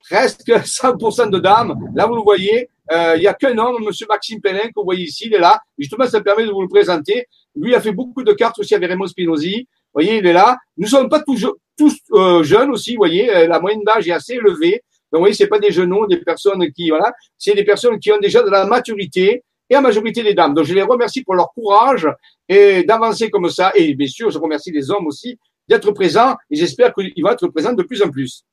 [0.09, 1.75] presque 100% de dames.
[1.95, 4.83] Là, vous le voyez, euh, il n'y a qu'un homme, Monsieur Maxime Pellin, que vous
[4.83, 5.59] voyez ici, il est là.
[5.77, 7.25] Justement, ça permet de vous le présenter.
[7.55, 9.67] Lui a fait beaucoup de cartes aussi avec Raymond Spinozzi.
[9.93, 10.57] Vous voyez, il est là.
[10.77, 13.33] Nous ne sommes pas tous, tous euh, jeunes aussi, vous voyez.
[13.33, 14.83] Euh, la moyenne d'âge est assez élevée.
[15.11, 18.11] Donc, vous voyez, c'est pas des jeunes, des personnes qui, voilà, c'est des personnes qui
[18.11, 20.53] ont déjà de la maturité et la majorité des dames.
[20.53, 22.07] Donc, je les remercie pour leur courage
[22.47, 23.71] et d'avancer comme ça.
[23.75, 27.47] Et bien sûr, je remercie les hommes aussi d'être présents et j'espère qu'ils vont être
[27.47, 28.43] présents de plus en plus.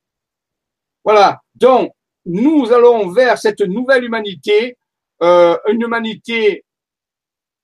[1.03, 1.41] Voilà.
[1.55, 1.91] Donc,
[2.25, 4.77] nous allons vers cette nouvelle humanité,
[5.21, 6.63] euh, une humanité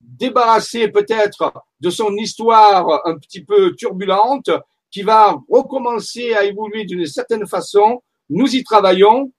[0.02, 4.50] débarrassée peut-être de son histoire un petit peu turbulente,
[4.92, 8.02] qui va recommencer à évoluer d'une certaine façon.
[8.30, 9.32] Nous y travaillons.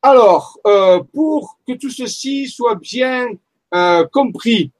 [0.00, 3.26] Alors, euh, pour que tout ceci soit bien
[3.74, 4.72] euh, compris,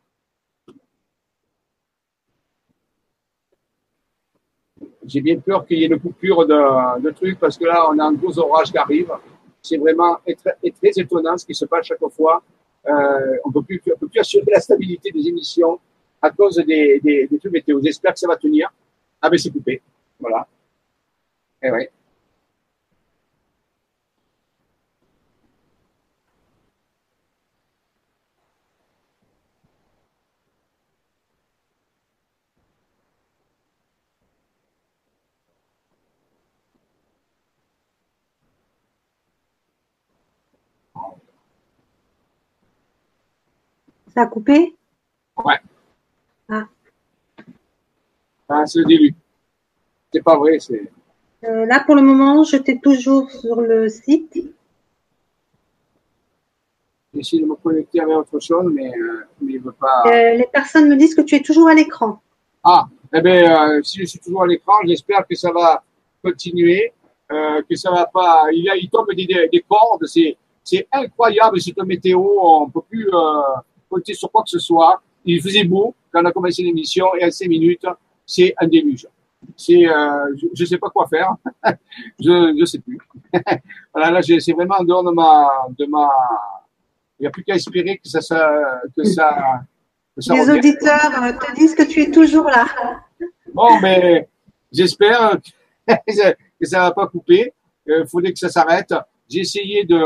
[5.04, 7.98] j'ai bien peur qu'il y ait une coupure de, de trucs parce que là, on
[7.98, 9.10] a un gros orage qui arrive.
[9.60, 12.42] C'est vraiment très, étonnant ce qui se passe chaque fois.
[12.86, 15.80] Euh, on on peut plus assurer la stabilité des émissions
[16.22, 17.80] à cause des, des, trucs météo.
[17.82, 18.72] J'espère que ça va tenir.
[19.20, 19.82] Ah ben c'est coupé.
[20.20, 20.46] Voilà.
[21.62, 21.90] Et eh ouais.
[44.14, 44.74] Ça a coupé?
[45.37, 45.61] Ouais.
[46.48, 46.66] Ah.
[48.48, 49.14] ah c'est le début.
[50.12, 50.90] C'est pas vrai, c'est.
[51.44, 54.38] Euh, là, pour le moment, je t'ai toujours sur le site.
[57.14, 60.04] J'essaie de me connecter avec autre chose, mais, euh, mais il ne veut pas.
[60.06, 62.20] Euh, les personnes me disent que tu es toujours à l'écran.
[62.64, 65.82] Ah, eh bien, si je suis toujours à l'écran, j'espère que ça va
[66.22, 66.92] continuer,
[67.28, 68.46] que ça va pas.
[68.52, 73.08] Il, il tombe des, des cordes, c'est, c'est incroyable cette météo, on ne peut plus
[73.88, 75.00] compter sur quoi que ce soit.
[75.24, 77.86] Il faisait beau quand on a commencé l'émission et à 5 minutes,
[78.26, 79.06] c'est un déluge.
[79.57, 81.35] C'est, euh, je ne sais pas quoi faire.
[82.20, 82.98] je ne sais plus.
[83.94, 86.09] voilà, là, c'est vraiment en dehors de ma, de ma,
[87.18, 89.61] il n'y a plus qu'à espérer que ça, ça, que ça,
[90.14, 92.66] que ça Les auditeurs euh, te disent que tu es toujours là.
[93.53, 94.29] Bon, mais
[94.70, 95.37] j'espère
[95.87, 97.53] que ça ne va pas couper.
[97.87, 98.94] Il euh, faudrait que ça s'arrête.
[99.29, 99.98] J'ai essayé de,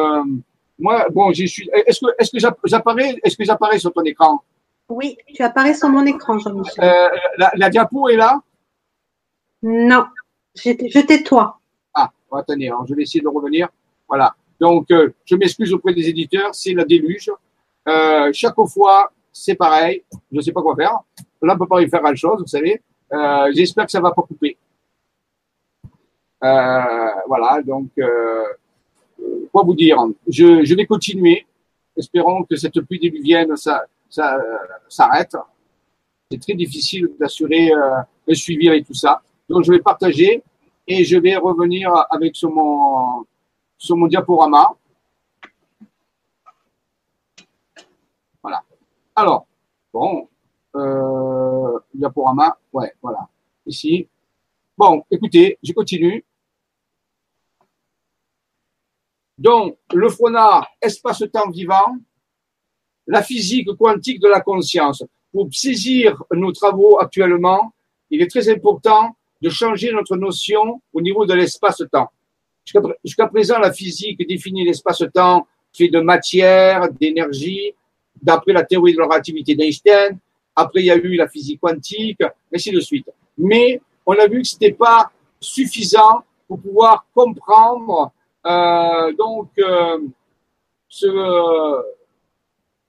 [0.79, 4.43] moi, bon, je suis, est-ce que, est-ce que j'apparais, est-ce que j'apparais sur ton écran?
[4.89, 6.85] Oui, tu apparais sur mon écran, Jean-Michel.
[6.85, 8.41] Euh, la, la, diapo est là?
[9.63, 10.07] Non,
[10.55, 11.59] je tais-toi.
[11.95, 13.69] Ah, attendez, je vais essayer de revenir.
[14.09, 14.35] Voilà.
[14.59, 17.31] Donc, euh, je m'excuse auprès des éditeurs, c'est la déluge.
[17.89, 20.03] Euh, chaque fois, c'est pareil.
[20.31, 21.01] Je ne sais pas quoi faire.
[21.43, 22.81] Là, on ne peut pas y faire grand-chose, vous savez.
[23.13, 24.57] Euh, J'espère que ça ne va pas couper.
[26.45, 28.45] Euh, voilà, donc, euh,
[29.53, 29.99] quoi vous dire
[30.29, 31.47] je, je, vais continuer.
[31.97, 34.39] Espérons que cette pluie diluvienne ça, ça,
[34.89, 35.37] s'arrête.
[36.31, 39.23] C'est très difficile d'assurer un suivi avec tout ça.
[39.53, 40.43] Donc, je vais partager
[40.87, 43.27] et je vais revenir avec sur mon,
[43.77, 44.75] sur mon diaporama.
[48.43, 48.65] Voilà.
[49.15, 49.47] Alors,
[49.93, 50.27] bon,
[50.75, 53.29] euh, diaporama, ouais, voilà,
[53.67, 54.09] ici.
[54.75, 56.25] Bon, écoutez, je continue.
[59.37, 61.99] Donc, le FRONA, espace-temps vivant,
[63.07, 65.05] la physique quantique de la conscience.
[65.31, 67.75] Pour saisir nos travaux actuellement,
[68.09, 72.09] il est très important de changer notre notion au niveau de l'espace-temps.
[73.05, 77.75] Jusqu'à présent, la physique définit l'espace-temps fait de matière, d'énergie,
[78.23, 80.17] d'après la théorie de la relativité d'Einstein.
[80.55, 82.23] Après, il y a eu la physique quantique,
[82.55, 83.11] ainsi de suite.
[83.37, 88.13] Mais on a vu que c'était pas suffisant pour pouvoir comprendre
[88.47, 89.99] euh, donc euh,
[90.89, 91.83] ce,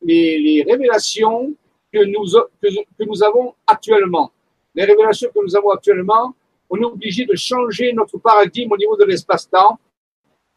[0.04, 1.54] les, révélations
[1.92, 2.26] que nous,
[2.62, 4.32] que nous avons actuellement.
[4.76, 6.36] Les révélations que nous avons actuellement
[6.74, 9.78] on est obligé de changer notre paradigme au niveau de l'espace-temps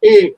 [0.01, 0.35] et,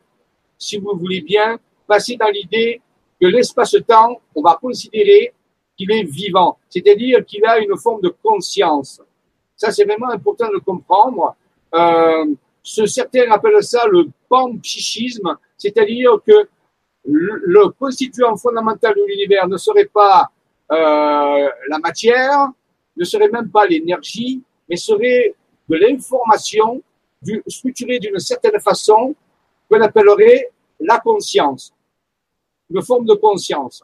[0.58, 2.82] si vous voulez bien, passer dans l'idée
[3.20, 5.34] que l'espace-temps, on va considérer
[5.78, 9.02] qu'il est vivant, c'est-à-dire qu'il a une forme de conscience.
[9.56, 11.36] Ça, c'est vraiment important de comprendre.
[11.74, 12.26] Euh,
[12.62, 16.50] ce, certains appellent ça le panpsychisme, c'est-à-dire que
[17.06, 20.28] le, constituant fondamental de l'univers ne serait pas
[20.74, 22.50] euh, la matière,
[22.98, 25.36] ne serait même pas l'énergie, mais serait
[25.70, 26.82] de l'information
[27.48, 29.16] structurée d'une certaine façon
[29.70, 31.74] qu'on appellerait la conscience,
[32.70, 33.84] une forme de conscience.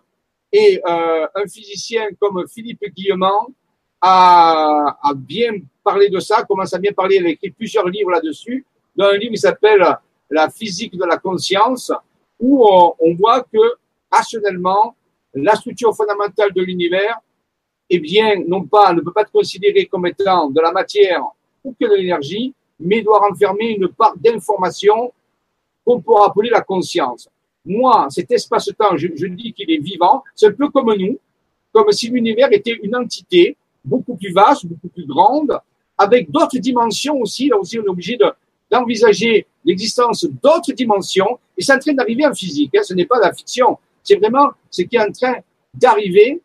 [0.51, 3.49] Et euh, un physicien comme Philippe Guillemant
[4.01, 5.51] a, a, bien
[5.83, 8.65] parlé de ça, commence à bien parler, il a écrit plusieurs livres là-dessus.
[8.95, 9.83] Dans un livre qui s'appelle
[10.29, 11.91] La physique de la conscience,
[12.39, 13.59] où on, on voit que
[14.09, 14.95] rationnellement,
[15.33, 17.19] la structure fondamentale de l'univers,
[17.89, 21.23] eh bien, non pas, ne peut pas être considérée comme étant de la matière
[21.65, 25.12] ou que de l'énergie, mais doit renfermer une part d'information
[25.84, 27.30] qu'on pourra appeler la conscience.
[27.65, 31.19] Moi, cet espace-temps, je, dis qu'il est vivant, c'est un peu comme nous,
[31.73, 35.60] comme si l'univers était une entité beaucoup plus vaste, beaucoup plus grande,
[35.97, 37.47] avec d'autres dimensions aussi.
[37.49, 38.25] Là aussi, on est obligé de,
[38.69, 42.75] d'envisager l'existence d'autres dimensions, et c'est en train d'arriver en physique.
[42.75, 45.36] Hein, ce n'est pas la fiction, c'est vraiment ce qui est en train
[45.73, 46.41] d'arriver.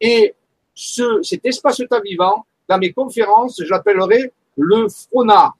[0.00, 0.34] Et
[0.74, 5.54] ce, cet espace-temps vivant, dans mes conférences, je l'appellerai le Frona.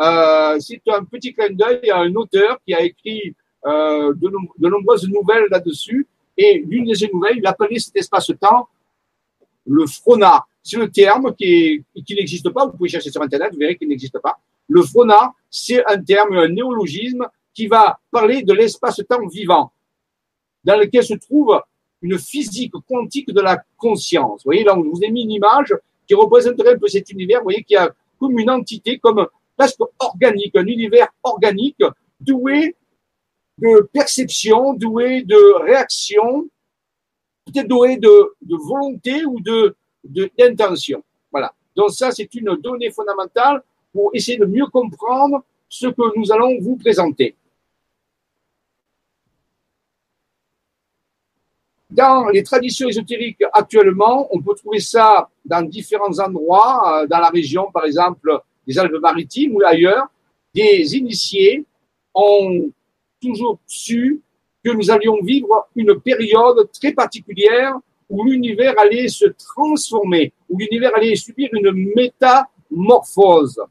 [0.00, 3.34] Euh, c'est un petit clin d'œil à un auteur qui a écrit
[3.66, 6.06] euh, de, nombreuses nouvelles là-dessus.
[6.36, 8.68] Et l'une de ces nouvelles, il appelait cet espace-temps
[9.66, 10.44] le Frona.
[10.62, 12.66] C'est le terme qui, qui n'existe pas.
[12.66, 14.38] Vous pouvez chercher sur Internet, vous verrez qu'il n'existe pas.
[14.68, 19.70] Le Frona, c'est un terme, un néologisme qui va parler de l'espace-temps vivant,
[20.64, 21.60] dans lequel se trouve
[22.02, 24.42] une physique quantique de la conscience.
[24.44, 25.74] Vous voyez, là, je vous ai mis une image
[26.06, 27.38] qui représenterait un peu cet univers.
[27.40, 31.82] Vous voyez qu'il y a comme une entité, comme presque organique, un univers organique
[32.20, 32.76] doué
[33.58, 36.48] de perception, doué de réaction,
[37.46, 39.76] peut-être doué de, volonté ou de
[40.36, 41.02] d'intention.
[41.32, 41.54] Voilà.
[41.74, 46.58] Donc ça, c'est une donnée fondamentale pour essayer de mieux comprendre ce que nous allons
[46.60, 47.36] vous présenter.
[51.94, 57.28] Dans les traditions ésotériques actuellement, on peut trouver ça dans différents endroits, euh, dans la
[57.28, 60.08] région, par exemple, des Alpes-Maritimes ou ailleurs.
[60.52, 61.64] Des initiés
[62.12, 62.68] ont
[63.22, 64.20] toujours su
[64.64, 67.74] que nous allions vivre une période très particulière
[68.08, 73.62] où l'univers allait se transformer, où l'univers allait subir une métamorphose.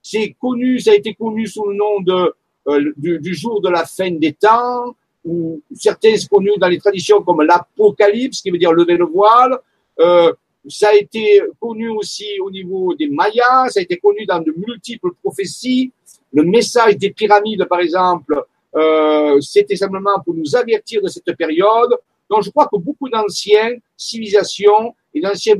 [0.00, 2.34] C'est connu, ça a été connu sous le nom de,
[2.68, 7.22] euh, du, du, jour de la fin des temps, ou certains connus dans les traditions
[7.22, 9.58] comme l'Apocalypse, qui veut dire lever le voile.
[9.98, 10.32] Euh,
[10.68, 14.54] ça a été connu aussi au niveau des Mayas, ça a été connu dans de
[14.56, 15.92] multiples prophéties.
[16.32, 18.42] Le message des pyramides, par exemple,
[18.74, 21.96] euh, c'était simplement pour nous avertir de cette période.
[22.28, 25.54] Donc, je crois que beaucoup d'anciennes civilisations et d'anciens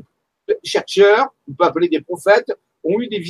[0.62, 2.52] chercheurs, on peut appeler des prophètes,
[2.85, 3.22] ont eu des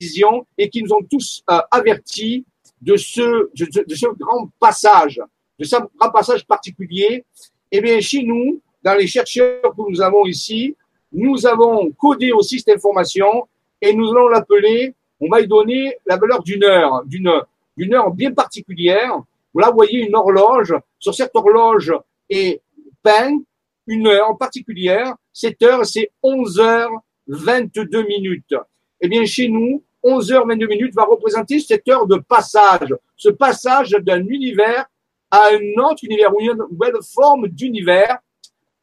[0.00, 2.44] visions et qui nous ont tous euh, avertis
[2.80, 5.20] de ce, de, ce grand passage,
[5.62, 7.24] de ce grand passage particulier.
[7.70, 10.76] Eh bien, chez nous, dans les chercheurs que nous avons ici,
[11.12, 13.48] nous avons codé aussi cette information
[13.80, 18.32] et nous allons l'appeler, on va y donner la valeur d'une heure, d'une heure bien
[18.32, 19.20] particulière.
[19.54, 20.74] Là, vous voyez une horloge.
[20.98, 21.92] Sur cette horloge
[22.28, 22.60] est
[23.02, 23.38] peint
[23.86, 25.14] une heure particulière.
[25.32, 26.88] Cette heure, c'est 11 h
[27.28, 28.54] 22 minutes.
[29.00, 33.28] Eh bien, chez nous, 11 h 22 minutes va représenter cette heure de passage, ce
[33.28, 34.86] passage d'un univers
[35.32, 38.18] à un autre univers ou une nouvelle forme d'univers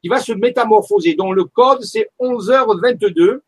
[0.02, 1.14] qui va se métamorphoser.
[1.14, 3.44] Donc, le code, c'est 11 h 22.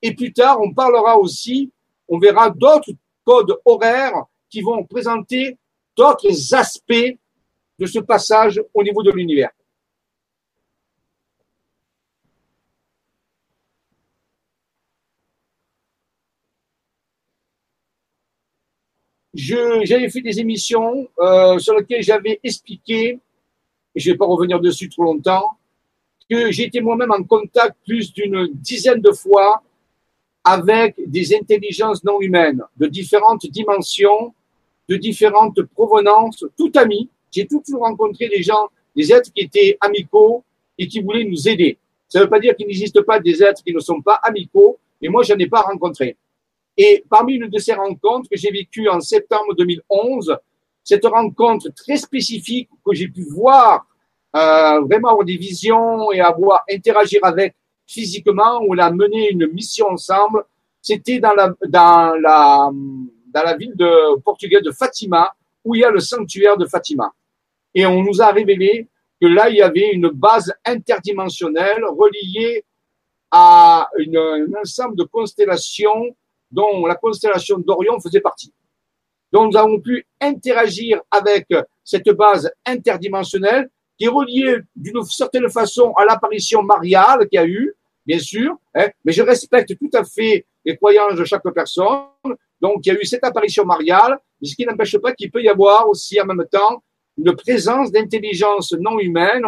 [0.00, 1.70] Et plus tard, on parlera aussi,
[2.08, 2.90] on verra d'autres
[3.22, 5.58] codes horaires qui vont présenter
[5.94, 7.18] d'autres aspects
[7.78, 9.50] de ce passage au niveau de l'univers.
[19.38, 23.18] J'avais fait des émissions euh, sur lesquelles j'avais expliqué,
[23.94, 25.56] et je ne vais pas revenir dessus trop longtemps,
[26.28, 29.62] que été moi-même en contact plus d'une dizaine de fois
[30.44, 34.34] avec des intelligences non humaines de différentes dimensions
[34.88, 37.08] de différentes provenances, tout amis.
[37.30, 40.42] J'ai toujours rencontré des gens, des êtres qui étaient amicaux
[40.78, 41.78] et qui voulaient nous aider.
[42.08, 44.78] Ça ne veut pas dire qu'il n'existe pas des êtres qui ne sont pas amicaux,
[45.00, 46.16] mais moi, je n'en ai pas rencontré.
[46.80, 50.38] Et parmi une de ces rencontres que j'ai vécues en septembre 2011,
[50.84, 53.84] cette rencontre très spécifique que j'ai pu voir,
[54.36, 59.48] euh, vraiment avoir des visions et avoir interagir avec physiquement, où on a mené une
[59.48, 60.44] mission ensemble,
[60.80, 65.84] c'était dans la, dans la, dans la ville de portugaise de Fatima, où il y
[65.84, 67.12] a le sanctuaire de Fatima.
[67.74, 68.86] Et on nous a révélé
[69.20, 72.64] que là, il y avait une base interdimensionnelle reliée
[73.32, 76.14] à une, un ensemble de constellations
[76.50, 78.52] dont la constellation d'Orion faisait partie.
[79.32, 81.46] Donc, nous avons pu interagir avec
[81.84, 87.46] cette base interdimensionnelle qui est reliée d'une certaine façon à l'apparition mariale qu'il y a
[87.46, 87.74] eu,
[88.06, 92.06] bien sûr, hein, mais je respecte tout à fait les croyances de chaque personne.
[92.60, 95.48] Donc, il y a eu cette apparition mariale, ce qui n'empêche pas qu'il peut y
[95.48, 96.82] avoir aussi en même temps
[97.18, 99.44] une présence d'intelligence non humaine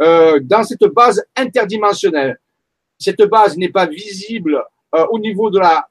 [0.00, 2.38] euh, dans cette base interdimensionnelle.
[2.98, 4.62] Cette base n'est pas visible
[4.94, 5.88] euh, au niveau de la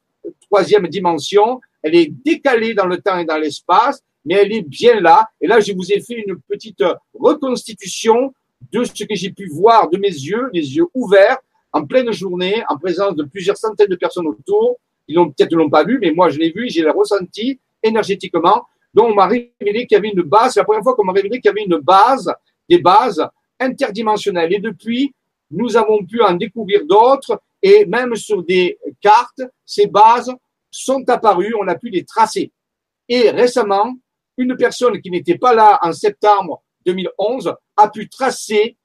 [0.52, 5.00] troisième dimension, elle est décalée dans le temps et dans l'espace, mais elle est bien
[5.00, 5.30] là.
[5.40, 6.84] Et là, je vous ai fait une petite
[7.14, 8.34] reconstitution
[8.72, 11.38] de ce que j'ai pu voir de mes yeux, les yeux ouverts,
[11.72, 15.70] en pleine journée, en présence de plusieurs centaines de personnes autour, ils l'ont peut-être l'ont
[15.70, 18.66] pas vu, mais moi je l'ai vu, j'ai ressenti énergétiquement.
[18.94, 20.54] Donc on m'a révélé qu'il y avait une base.
[20.54, 22.30] C'est la première fois qu'on m'a révélé qu'il y avait une base,
[22.70, 23.26] des bases
[23.58, 24.54] interdimensionnelles.
[24.54, 25.14] Et depuis,
[25.50, 30.32] nous avons pu en découvrir d'autres et même sur des cartes, ces bases
[30.70, 32.52] sont apparues, on a pu les tracer.
[33.08, 33.94] Et récemment,
[34.38, 38.78] une personne qui n'était pas là en septembre 2011 a pu tracer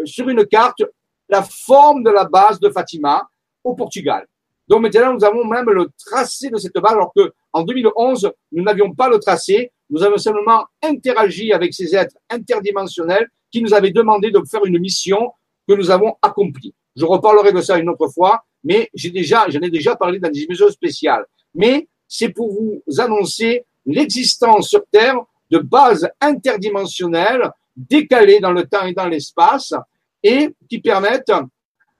[0.00, 0.82] euh, sur une carte
[1.28, 3.26] la forme de la base de Fatima
[3.64, 4.26] au Portugal.
[4.68, 8.62] Donc maintenant, nous avons même le tracé de cette base, alors que en 2011, nous
[8.62, 9.72] n'avions pas le tracé.
[9.90, 14.78] Nous avons simplement interagi avec ces êtres interdimensionnels qui nous avaient demandé de faire une
[14.78, 15.32] mission
[15.68, 16.74] que nous avons accomplie.
[16.96, 20.30] Je reparlerai de ça une autre fois, mais j'ai déjà, j'en ai déjà parlé dans
[20.30, 21.24] des émissions spéciales.
[21.54, 25.16] Mais c'est pour vous annoncer l'existence sur Terre
[25.50, 29.74] de bases interdimensionnelles décalées dans le temps et dans l'espace
[30.22, 31.32] et qui permettent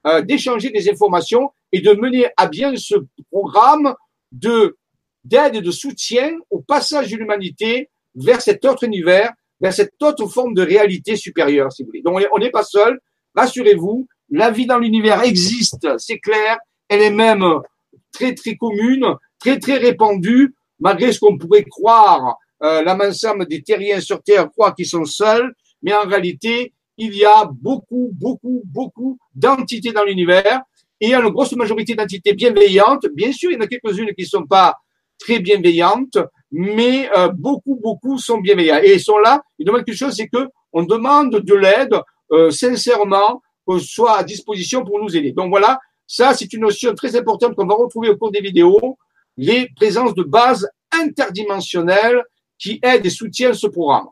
[0.05, 2.95] euh, d'échanger des informations et de mener à bien ce
[3.31, 3.93] programme
[4.31, 4.77] de
[5.23, 10.27] d'aide et de soutien au passage de l'humanité vers cet autre univers, vers cette autre
[10.27, 12.01] forme de réalité supérieure, si vous voulez.
[12.01, 12.99] Donc on n'est pas seul,
[13.33, 16.57] rassurez-vous, la vie dans l'univers existe, c'est clair,
[16.89, 17.45] elle est même
[18.11, 19.05] très très commune,
[19.39, 24.49] très très répandue, malgré ce qu'on pourrait croire, euh, la l'ensemble des terriens sur Terre
[24.49, 30.03] croient qu'ils sont seuls, mais en réalité, il y a beaucoup, beaucoup, beaucoup d'entités dans
[30.03, 30.61] l'univers
[31.01, 33.07] et il y a une grosse majorité d'entités bienveillantes.
[33.13, 34.77] Bien sûr, il y en a quelques-unes qui ne sont pas
[35.19, 36.17] très bienveillantes,
[36.51, 38.79] mais euh, beaucoup, beaucoup sont bienveillants.
[38.81, 39.41] Et ils sont là.
[39.59, 41.95] Ils demandent quelque chose, c'est que on demande de l'aide
[42.31, 43.41] euh, sincèrement,
[43.79, 45.31] soit à disposition pour nous aider.
[45.31, 48.97] Donc voilà, ça c'est une notion très importante qu'on va retrouver au cours des vidéos,
[49.37, 52.23] les présences de bases interdimensionnelles
[52.57, 54.07] qui aident et soutiennent ce programme.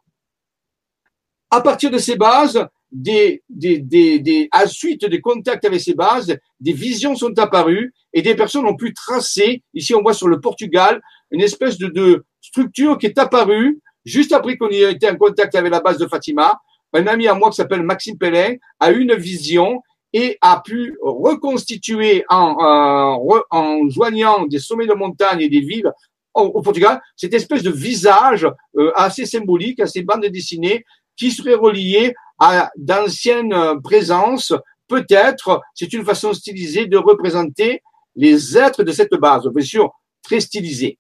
[1.49, 5.93] À partir de ces bases, des, des, des, des, à suite des contacts avec ces
[5.93, 10.28] bases, des visions sont apparues et des personnes ont pu tracer, ici on voit sur
[10.28, 15.10] le Portugal, une espèce de, de, structure qui est apparue juste après qu'on ait été
[15.10, 16.60] en contact avec la base de Fatima.
[16.94, 19.82] Un ami à moi qui s'appelle Maxime Pellin a une vision
[20.14, 23.18] et a pu reconstituer en,
[23.50, 25.92] en joignant des sommets de montagne et des villes
[26.34, 30.86] au, Portugal, cette espèce de visage euh, assez symbolique, assez bandes dessinées,
[31.16, 34.54] qui serait relié à d'anciennes présences.
[34.88, 37.82] Peut-être, c'est une façon stylisée de représenter
[38.16, 39.92] les êtres de cette base, bien sûr,
[40.24, 40.98] très stylisé.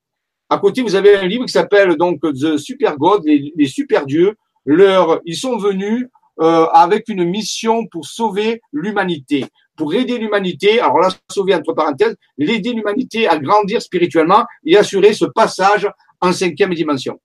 [0.49, 4.05] À côté, vous avez un livre qui s'appelle donc The Super God, les, les super
[4.05, 4.35] dieux.
[4.65, 6.07] Leur, ils sont venus
[6.39, 9.45] euh, avec une mission pour sauver l'humanité,
[9.75, 15.13] pour aider l'humanité, alors là, sauver entre parenthèses, l'aider l'humanité à grandir spirituellement et assurer
[15.13, 15.87] ce passage
[16.19, 17.19] en cinquième dimension.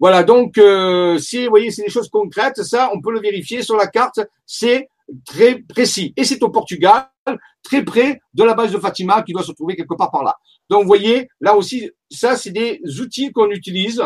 [0.00, 3.76] Voilà, donc euh, vous voyez, c'est des choses concrètes, ça, on peut le vérifier sur
[3.76, 4.88] la carte, c'est
[5.26, 6.12] très précis.
[6.16, 7.08] Et c'est au Portugal,
[7.62, 10.36] très près de la base de Fatima, qui doit se trouver quelque part par là.
[10.70, 14.02] Donc, vous voyez, là aussi, ça, c'est des outils qu'on utilise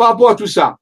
[0.00, 0.78] par rapport à tout ça.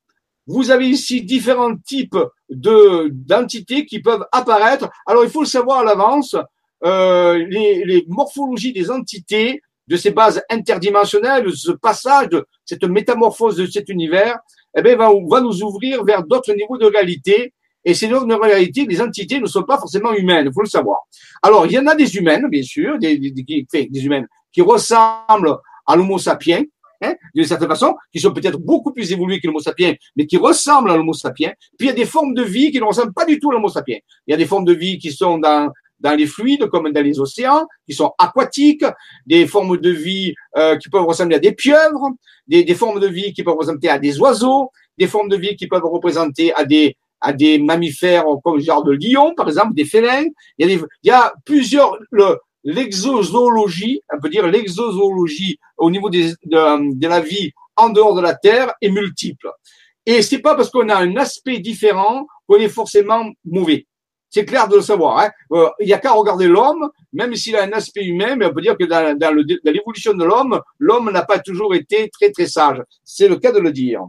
[0.47, 4.89] Vous avez ici différents types de d'entités qui peuvent apparaître.
[5.07, 6.37] Alors, il faut le savoir à l'avance.
[6.85, 13.57] Euh, les, morphologies des entités de ces bases interdimensionnelles, de ce passage, de cette métamorphose
[13.57, 14.39] de cet univers,
[14.77, 17.53] eh bien, va, va nous ouvrir vers d'autres niveaux de réalité.
[17.85, 21.01] Et ces autres réalité, les entités ne sont pas forcément humaines, il faut le savoir.
[21.43, 25.57] Alors, il y en a des humaines, bien sûr, des, des humaines qui ressemblent
[25.89, 26.63] à l'homo sapiens,
[27.03, 30.37] hein, d'une certaine façon, qui sont peut-être beaucoup plus évolués que l'homo sapiens, mais qui
[30.37, 31.53] ressemblent à l'homo sapiens.
[31.79, 33.55] Puis il y a des formes de vie qui ne ressemblent pas du tout à
[33.55, 33.99] l'homo sapiens.
[34.27, 35.71] Il y a des formes de vie qui sont dans
[36.01, 38.85] dans les fluides comme dans les océans, qui sont aquatiques,
[39.27, 42.11] des formes de vie euh, qui peuvent ressembler à des pieuvres,
[42.47, 45.57] des, des, formes de vie qui peuvent ressembler à des oiseaux, des formes de vie
[45.57, 49.75] qui peuvent représenter à des à des mammifères comme le genre de lion, par exemple,
[49.75, 50.25] des félins.
[50.57, 55.91] Il y a, des, il y a plusieurs le, l'exozoologie, on peut dire l'exozoologie au
[55.91, 59.51] niveau de, la vie en dehors de la Terre est multiple.
[60.05, 63.87] Et c'est pas parce qu'on a un aspect différent qu'on est forcément mauvais.
[64.31, 65.19] C'est clair de le savoir.
[65.21, 65.31] Hein.
[65.53, 68.53] Euh, il y a qu'à regarder l'homme, même s'il a un aspect humain, mais on
[68.53, 69.35] peut dire que dans, dans
[69.65, 72.83] l'évolution de l'homme, l'homme n'a pas toujours été très très sage.
[73.05, 74.03] C'est le cas de le dire.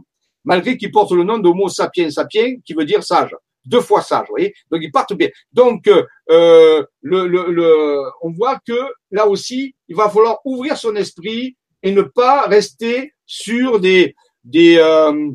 [0.44, 3.34] Malgré qu'il porte le nom d'Homo sapiens sapiens, qui veut dire sage
[3.70, 4.52] deux fois sage, vous voyez.
[4.70, 5.30] Donc ils partent bien.
[5.52, 10.94] Donc euh, le, le, le, on voit que là aussi, il va falloir ouvrir son
[10.96, 14.14] esprit et ne pas rester sur des
[14.44, 15.30] des euh,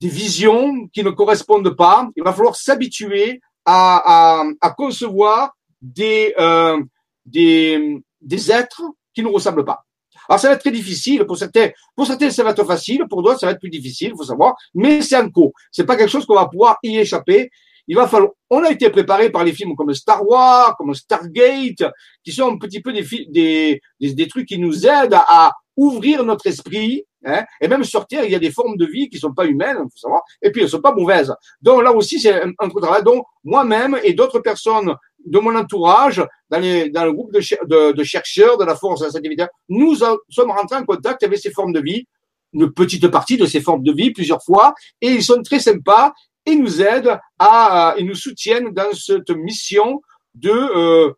[0.00, 2.08] des visions qui ne correspondent pas.
[2.16, 6.82] Il va falloir s'habituer à, à, concevoir des euh,
[7.26, 8.82] des des êtres
[9.14, 9.84] qui ne ressemblent pas.
[10.28, 11.70] Alors ça va être très difficile pour certains.
[11.94, 13.04] Pour certains, ça va être facile.
[13.08, 14.10] Pour d'autres, ça va être plus difficile.
[14.12, 14.54] Il faut savoir.
[14.74, 15.52] Mais c'est un co.
[15.70, 17.50] C'est pas quelque chose qu'on va pouvoir y échapper.
[17.86, 18.32] Il va falloir.
[18.48, 21.84] On a été préparé par les films comme Star Wars, comme Stargate,
[22.24, 26.24] qui sont un petit peu des des, des, des trucs qui nous aident à, ouvrir
[26.24, 28.24] notre esprit, hein, et même sortir.
[28.24, 30.62] Il y a des formes de vie qui sont pas humaines, faut savoir, et puis
[30.62, 31.34] elles sont pas mauvaises.
[31.60, 33.02] Donc là aussi, c'est un, un travail.
[33.02, 34.94] Donc moi-même et d'autres personnes
[35.24, 39.08] de mon entourage, dans, les, dans le groupe de, de, de, chercheurs de la force
[39.08, 42.06] scientifique, nous sommes rentrés en contact avec ces formes de vie,
[42.52, 46.12] une petite partie de ces formes de vie, plusieurs fois, et ils sont très sympas
[46.46, 50.02] et nous aident à, et nous soutiennent dans cette mission
[50.34, 51.12] de, euh,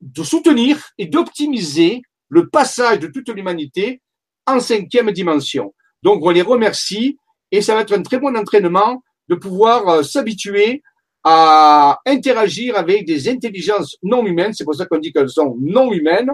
[0.00, 4.00] de soutenir et d'optimiser le passage de toute l'humanité
[4.46, 5.74] en cinquième dimension.
[6.02, 7.18] Donc, on les remercie
[7.50, 10.82] et ça va être un très bon entraînement de pouvoir euh, s'habituer
[11.24, 15.90] à interagir avec des intelligences non humaines, c'est pour ça qu'on dit qu'elles sont non
[15.90, 16.30] humaines,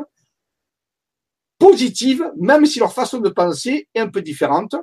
[1.58, 4.74] positives, même si leur façon de penser est un peu différente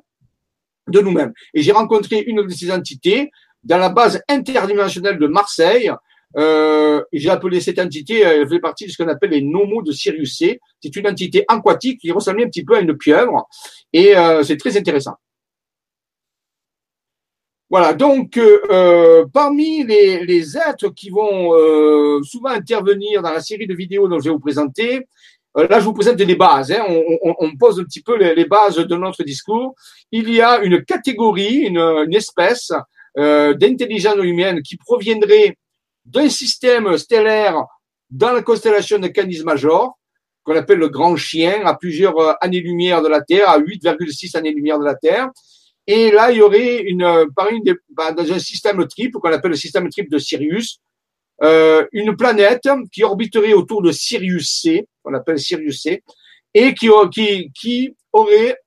[0.87, 1.33] de nous-mêmes.
[1.53, 3.29] Et j'ai rencontré une de ces entités
[3.63, 5.91] dans la base interdimensionnelle de Marseille.
[6.35, 9.91] Euh, j'ai appelé cette entité, elle fait partie de ce qu'on appelle les nomos de
[9.91, 10.59] Sirius C.
[10.81, 13.47] C'est une entité aquatique qui ressemble un petit peu à une pieuvre
[13.93, 15.15] et euh, c'est très intéressant.
[17.69, 23.41] Voilà, donc euh, euh, parmi les, les, êtres qui vont euh, souvent intervenir dans la
[23.41, 25.05] série de vidéos dont je vais vous présenter,
[25.57, 28.15] euh, là je vous présente des bases, hein, on, on, on, pose un petit peu
[28.17, 29.75] les, bases de notre discours.
[30.13, 32.71] Il y a une catégorie, une, une espèce
[33.17, 35.57] euh, d'intelligence humaine qui proviendrait
[36.07, 37.63] d'un système stellaire
[38.09, 39.97] dans la constellation de Canis Major,
[40.43, 44.85] qu'on appelle le grand chien, à plusieurs années-lumière de la Terre, à 8,6 années-lumière de
[44.85, 45.29] la Terre,
[45.87, 49.31] et là, il y aurait une, euh, par une bah, dans un système triple qu'on
[49.31, 50.79] appelle le système triple de Sirius,
[51.43, 56.03] euh, une planète qui orbiterait autour de Sirius C, qu'on appelle Sirius C,
[56.53, 58.57] et qui, qui, qui aurait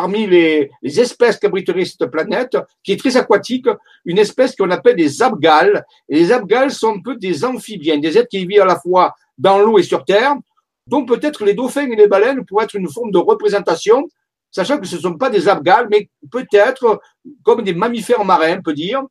[0.00, 3.68] parmi les, les espèces qu'abriterait cette planète, qui est très aquatique,
[4.06, 5.84] une espèce qu'on appelle des abgales.
[6.08, 9.58] Les abgales sont un peu des amphibiens, des êtres qui vivent à la fois dans
[9.58, 10.36] l'eau et sur Terre,
[10.86, 14.08] Donc peut-être les dauphins et les baleines pourraient être une forme de représentation,
[14.50, 17.00] sachant que ce ne sont pas des abgales, mais peut-être
[17.42, 19.02] comme des mammifères marins, on peut dire.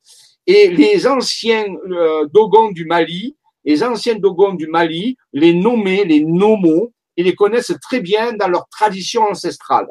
[0.48, 6.22] Et les anciens euh, dogons du Mali, les anciens dogons du Mali, les nommaient, les
[6.22, 9.90] nomos, ils les connaissent très bien dans leur tradition ancestrale.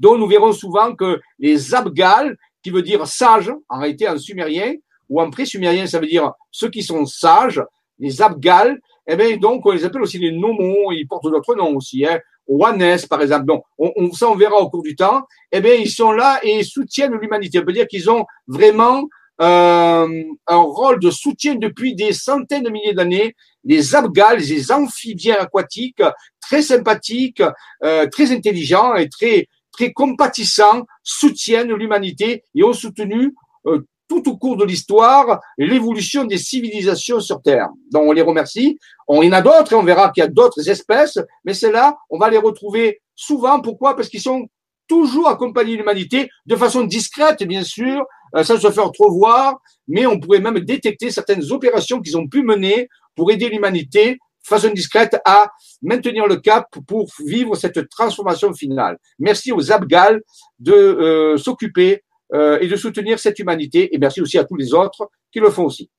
[0.00, 4.74] Donc nous verrons souvent que les abgales, qui veut dire sage, en réalité en sumérien,
[5.08, 7.62] ou en pré-sumérien, ça veut dire ceux qui sont sages,
[7.98, 8.78] les abgales,
[9.10, 12.20] eh bien, donc, on les appelle aussi les nomos, ils portent d'autres noms aussi, hein.
[12.46, 13.46] Oanes, par exemple.
[13.46, 15.22] Donc, on, on, ça, on verra au cours du temps.
[15.52, 17.58] Eh bien, ils sont là et soutiennent l'humanité.
[17.58, 19.04] On peut dire qu'ils ont vraiment
[19.40, 23.34] euh, un rôle de soutien depuis des centaines de milliers d'années.
[23.64, 26.02] Les abgales, les amphibiens aquatiques,
[26.40, 27.42] très sympathiques,
[27.84, 29.46] euh, très intelligents et très
[29.78, 33.34] très compatissants, soutiennent l'humanité et ont soutenu
[33.66, 37.68] euh, tout au cours de l'histoire l'évolution des civilisations sur Terre.
[37.92, 38.76] Donc on les remercie.
[39.06, 41.96] On, il y en a d'autres, on verra qu'il y a d'autres espèces, mais celles-là,
[42.10, 43.60] on va les retrouver souvent.
[43.60, 43.94] Pourquoi?
[43.94, 44.48] Parce qu'ils sont
[44.88, 48.04] toujours accompagnés de l'humanité, de façon discrète, bien sûr,
[48.34, 52.26] euh, sans se faire trop voir, mais on pourrait même détecter certaines opérations qu'ils ont
[52.26, 55.50] pu mener pour aider l'humanité façon discrète à
[55.82, 58.98] maintenir le cap pour vivre cette transformation finale.
[59.18, 60.22] Merci aux Abgal
[60.58, 62.02] de euh, s'occuper
[62.34, 63.94] euh, et de soutenir cette humanité.
[63.94, 65.90] Et merci aussi à tous les autres qui le font aussi.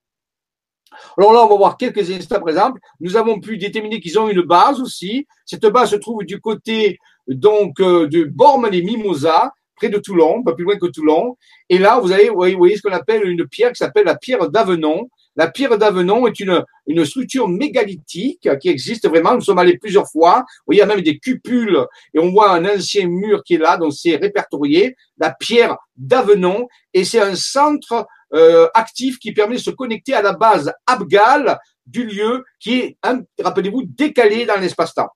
[1.18, 2.80] Alors là, on va voir quelques instants, par exemple.
[3.00, 5.28] Nous avons pu déterminer qu'ils ont une base aussi.
[5.46, 10.44] Cette base se trouve du côté donc euh, de Bormes les Mimosas, près de Toulon,
[10.44, 11.38] pas plus loin que Toulon.
[11.70, 14.50] Et là, vous avez, vous voyez ce qu'on appelle une pierre qui s'appelle la pierre
[14.50, 15.10] d'Avenon.
[15.40, 19.36] La pierre d'Avenon est une, une structure mégalithique qui existe vraiment.
[19.36, 20.44] Nous sommes allés plusieurs fois.
[20.70, 21.80] il y a même des cupules
[22.14, 24.98] et on voit un ancien mur qui est là, donc c'est répertorié.
[25.18, 30.22] La pierre d'Avenon et c'est un centre euh, actif qui permet de se connecter à
[30.22, 32.98] la base Abgal du lieu qui est,
[33.42, 35.08] rappelez-vous, décalé dans l'espace-temps.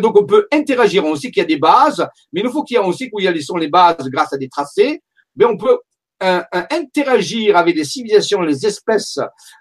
[0.00, 1.04] Donc on peut interagir.
[1.04, 3.28] On sait qu'il y a des bases, mais il faut qu'il y ait aussi y
[3.28, 5.02] a sont les bases grâce à des tracés.
[5.36, 5.80] Mais on peut
[6.20, 9.18] interagir avec les civilisations, les espèces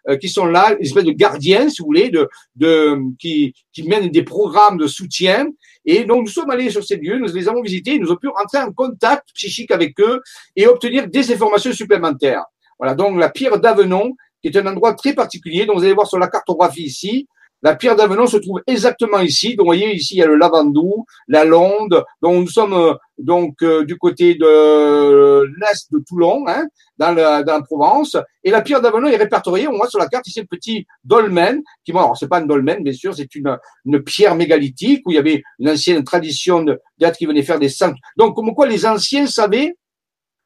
[0.08, 3.84] euh, qui sont là, les espèces de gardiens, si vous voulez, de, de qui, qui
[3.84, 5.48] mènent des programmes de soutien.
[5.86, 8.30] Et donc nous sommes allés sur ces lieux, nous les avons visités, nous avons pu
[8.30, 10.22] rentrer en contact psychique avec eux
[10.56, 12.46] et obtenir des informations supplémentaires.
[12.80, 16.08] Voilà, donc la pierre d'Avenon, qui est un endroit très particulier, dont vous allez voir
[16.08, 17.28] sur la cartographie ici,
[17.62, 19.56] la pierre d'Avenon se trouve exactement ici.
[19.56, 22.04] Donc, vous voyez, ici, il y a le Lavandou, la Londe.
[22.22, 26.66] Donc, nous sommes euh, donc euh, du côté de l'est de Toulon, hein,
[26.98, 28.18] dans, la, dans la Provence.
[28.44, 29.68] Et la pierre d'Avenon est répertoriée.
[29.68, 32.46] On voit sur la carte ici le petit dolmen, qui, bon, alors c'est pas un
[32.46, 36.64] dolmen, bien sûr, c'est une, une pierre mégalithique où il y avait une ancienne tradition
[37.00, 38.00] d'être qui venait faire des sanctuaires.
[38.18, 39.76] Donc, comme quoi les anciens savaient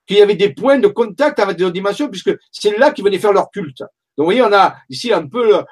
[0.08, 3.20] qu'il y avait des points de contact avec des dimensions, puisque c'est là qu'ils venaient
[3.20, 3.84] faire leur culte.
[4.20, 5.64] Donc, vous voyez, on a ici un peu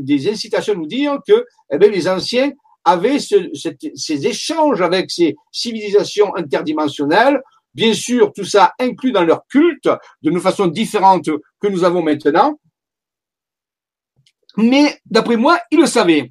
[0.00, 2.50] des incitations à nous dire que eh bien, les anciens
[2.82, 3.50] avaient ce,
[3.94, 7.42] ces échanges avec ces civilisations interdimensionnelles.
[7.74, 9.90] Bien sûr, tout ça inclus dans leur culte
[10.22, 11.28] de façon différente
[11.60, 12.58] que nous avons maintenant.
[14.56, 16.30] Mais d'après moi, ils le savaient.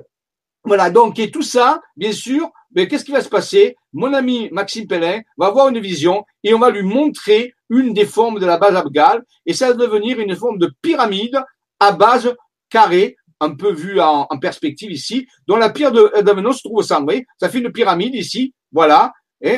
[0.63, 3.75] Voilà, donc, et tout ça, bien sûr, mais qu'est-ce qui va se passer?
[3.93, 8.05] Mon ami Maxime Pellin va avoir une vision et on va lui montrer une des
[8.05, 11.41] formes de la base abgale et ça va devenir une forme de pyramide
[11.79, 12.35] à base
[12.69, 17.25] carrée, un peu vue en, perspective ici, dont la pierre d'Avenon se trouve au voyez,
[17.39, 19.13] ça fait une pyramide ici, voilà.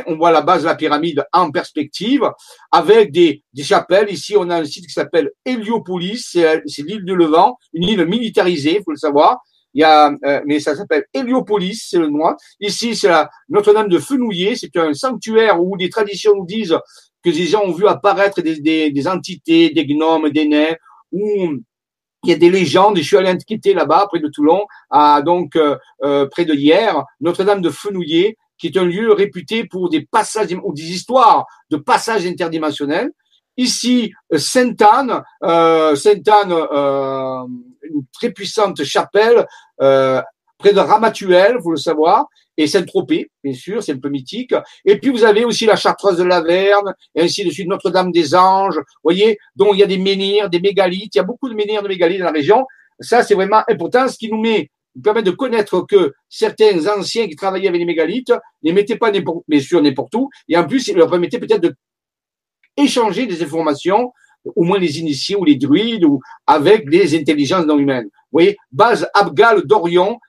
[0.06, 2.30] On voit la base de la pyramide en perspective
[2.72, 4.12] avec des, des chapelles.
[4.12, 8.82] Ici, on a un site qui s'appelle Héliopolis, c'est l'île de Levant, une île militarisée,
[8.84, 9.40] faut le savoir.
[9.78, 12.36] Il y a, euh, mais ça s'appelle Héliopolis, c'est le nom.
[12.60, 14.56] Ici, c'est la Notre-Dame de Fenouillet.
[14.56, 16.76] C'est un sanctuaire où des traditions nous disent
[17.24, 20.74] que les gens ont vu apparaître des, des, des entités, des gnomes, des nains,
[21.12, 21.22] où
[22.24, 22.98] il y a des légendes.
[22.98, 27.04] Je suis allé quitter là-bas, près de Toulon, à donc euh, euh, près de hier,
[27.22, 31.78] Notre-Dame de Fenouillet, qui est un lieu réputé pour des passages ou des histoires de
[31.78, 33.12] passages interdimensionnels.
[33.58, 37.44] Ici, Sainte-Anne, euh, Sainte-Anne, euh,
[37.90, 39.48] une très puissante chapelle
[39.82, 40.22] euh,
[40.58, 44.54] près de Ramatuel, vous le savoir, et Saint-Tropez, bien sûr, c'est un peu mythique.
[44.84, 48.36] Et puis vous avez aussi la Chartreuse de Laverne, et ainsi de suite, Notre-Dame des
[48.36, 51.54] Anges, voyez, dont il y a des menhirs, des mégalithes, il y a beaucoup de
[51.54, 52.66] menhirs, de mégalithes dans la région.
[53.00, 54.72] Ça, c'est vraiment important, ce qui nous met
[55.04, 59.60] permet de connaître que certains anciens qui travaillaient avec les mégalithes les mettaient pas bien
[59.60, 61.76] sûr, n'importe où, et en plus, ils leur permettaient peut-être de
[62.76, 64.12] échanger des informations
[64.56, 68.10] au moins les initiés ou les druides ou avec des intelligences non humaines.
[68.38, 70.20] Voyez, base Abgal d'Orion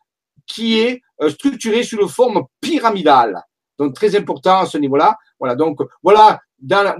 [0.46, 3.42] qui est euh, structurée sous une forme pyramidale.
[3.78, 5.14] Donc très important à ce niveau-là.
[5.38, 6.40] Voilà, donc voilà,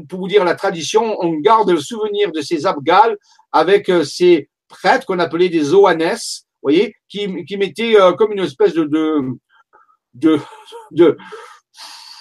[0.07, 3.17] pour vous dire la tradition, on garde le souvenir de ces Abgal
[3.53, 6.03] avec euh, ces prêtres qu'on appelait des Oannes.
[6.03, 9.39] vous voyez, qui, qui mettaient euh, comme une espèce de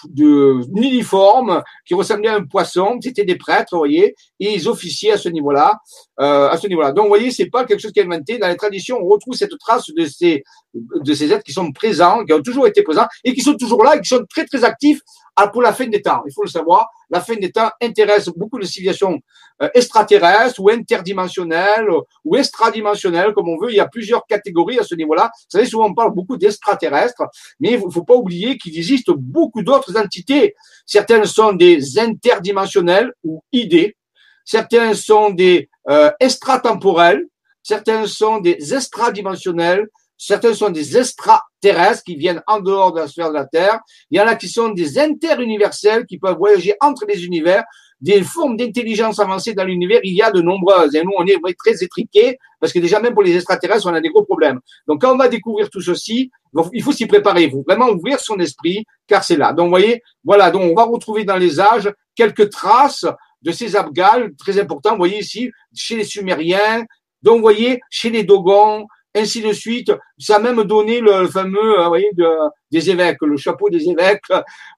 [0.09, 2.97] de uniforme qui ressemblait à un poisson.
[3.01, 5.79] C'était des prêtres, vous voyez, et ils officiaient à ce niveau-là,
[6.19, 6.91] euh, à ce niveau-là.
[6.91, 8.37] Donc, vous voyez, c'est pas quelque chose qui est inventé.
[8.37, 10.43] Dans les traditions, on retrouve cette trace de ces
[10.73, 13.83] de ces êtres qui sont présents, qui ont toujours été présents et qui sont toujours
[13.83, 15.01] là et qui sont très très actifs
[15.45, 16.23] pour la fin des temps.
[16.25, 19.19] Il faut le savoir, la fin des temps intéresse beaucoup de civilisations
[19.61, 21.87] euh, extraterrestres ou interdimensionnelles
[22.25, 23.69] ou extradimensionnelles, comme on veut.
[23.69, 25.29] Il y a plusieurs catégories à ce niveau-là.
[25.33, 27.23] Vous savez, souvent on parle beaucoup d'extraterrestres,
[27.59, 30.55] mais il ne faut pas oublier qu'il existe beaucoup d'autres entités.
[30.85, 33.95] Certaines sont des interdimensionnelles ou idées.
[34.43, 37.25] Certains sont des euh, extratemporels.
[37.61, 39.87] Certains sont des extradimensionnels.
[40.17, 43.79] Certains sont des extraterrestres qui viennent en dehors de la sphère de la Terre.
[44.09, 47.63] Il y en a qui sont des interuniversels qui peuvent voyager entre les univers.
[47.99, 50.93] Des formes d'intelligence avancée dans l'univers, il y a de nombreuses.
[50.95, 54.01] Et nous, on est très étriqués parce que déjà, même pour les extraterrestres, on a
[54.01, 54.59] des gros problèmes.
[54.87, 56.31] Donc, quand on va découvrir tout ceci,
[56.73, 57.43] il faut s'y préparer.
[57.43, 59.51] Il faut vraiment ouvrir son esprit, car c'est là.
[59.51, 60.51] Donc, vous voyez, voilà.
[60.51, 63.05] Donc, on va retrouver dans les âges quelques traces
[63.41, 64.91] de ces abgales très importants.
[64.91, 66.85] Vous voyez ici, chez les Sumériens,
[67.23, 68.85] donc, vous voyez, chez les Dogons,
[69.17, 69.91] ainsi de suite.
[70.17, 72.27] Ça a même donné le fameux, euh, vous voyez, de,
[72.71, 74.21] des évêques, le chapeau des évêques.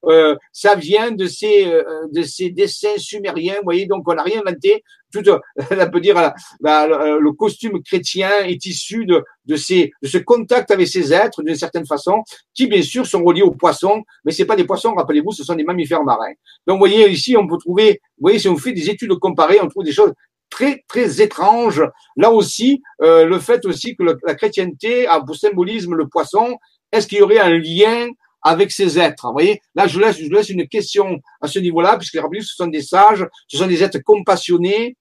[0.04, 1.82] Euh, ça vient de ces euh,
[2.12, 3.86] de ces dessins sumériens, vous voyez.
[3.86, 4.82] Donc on n'a rien inventé.
[5.12, 5.24] Tout,
[5.70, 6.32] on peut dire,
[6.62, 11.56] le costume chrétien est issu de de ces de ce contact avec ces êtres d'une
[11.56, 12.22] certaine façon,
[12.54, 15.54] qui bien sûr sont reliés aux poissons, mais c'est pas des poissons, rappelez-vous, ce sont
[15.54, 16.32] des mammifères marins.
[16.66, 19.58] Donc vous voyez ici, on peut trouver, vous voyez, si on fait des études comparées,
[19.60, 20.12] on trouve des choses
[20.50, 21.82] très très étrange.
[22.16, 26.58] Là aussi, euh, le fait aussi que la chrétienté a pour symbolisme le poisson,
[26.92, 28.08] est-ce qu'il y aurait un lien
[28.42, 29.26] avec ces êtres?
[29.26, 32.54] Vous voyez, là je laisse, je laisse une question à ce niveau-là, puisque rappelez ce
[32.54, 34.96] sont des sages, ce sont des êtres compassionnés.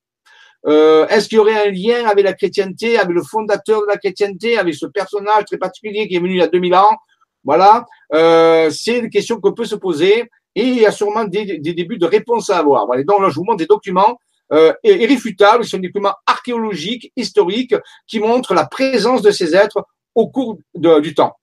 [0.68, 3.97] Euh, est-ce qu'il y aurait un lien avec la chrétienté, avec le fondateur de la
[3.97, 6.97] chrétienté, avec ce personnage très particulier qui est venu il y a 2000 ans?
[7.45, 11.58] Voilà, euh, c'est une question qu'on peut se poser et il y a sûrement des,
[11.60, 12.86] des débuts de réponses à avoir.
[12.88, 14.20] Donc là, je vous montre des documents
[14.52, 17.76] euh, irréfutables, ce sont des documents archéologiques, historiques,
[18.08, 19.86] qui montrent la présence de ces êtres
[20.16, 21.36] au cours du temps.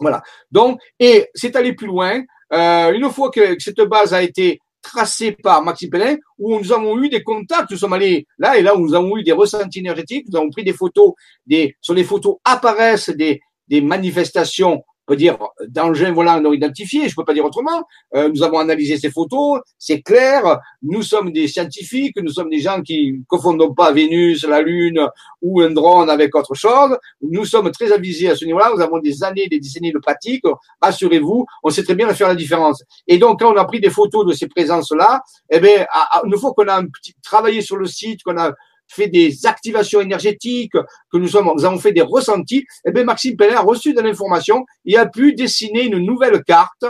[0.00, 0.22] Voilà.
[0.50, 2.22] Donc, et c'est aller plus loin.
[2.52, 6.98] Euh, une fois que, cette base a été tracée par Maxime Pellin, où nous avons
[7.02, 9.80] eu des contacts, nous sommes allés là et là où nous avons eu des ressentis
[9.80, 11.12] énergétiques, nous avons pris des photos,
[11.46, 13.40] des, sur les photos apparaissent des
[13.82, 15.36] manifestations peut dire
[15.66, 17.82] d'engins volants non identifiés, je peux pas dire autrement.
[18.14, 20.60] Euh, nous avons analysé ces photos, c'est clair.
[20.82, 25.00] Nous sommes des scientifiques, nous sommes des gens qui confondons pas Vénus, la Lune
[25.42, 26.96] ou un drone avec autre chose.
[27.22, 28.70] Nous sommes très avisés à ce niveau-là.
[28.72, 30.44] Nous avons des années, des décennies de pratique.
[30.80, 32.84] Assurez-vous, on sait très bien faire la différence.
[33.08, 35.86] Et donc, quand on a pris des photos de ces présences-là, eh bien,
[36.24, 36.82] une fois qu'on a
[37.20, 38.52] travaillé sur le site, qu'on a
[38.90, 43.36] fait des activations énergétiques, que nous, sommes, nous avons fait des ressentis, eh bien Maxime
[43.36, 46.84] Pellet a reçu de l'information et a pu dessiner une nouvelle carte,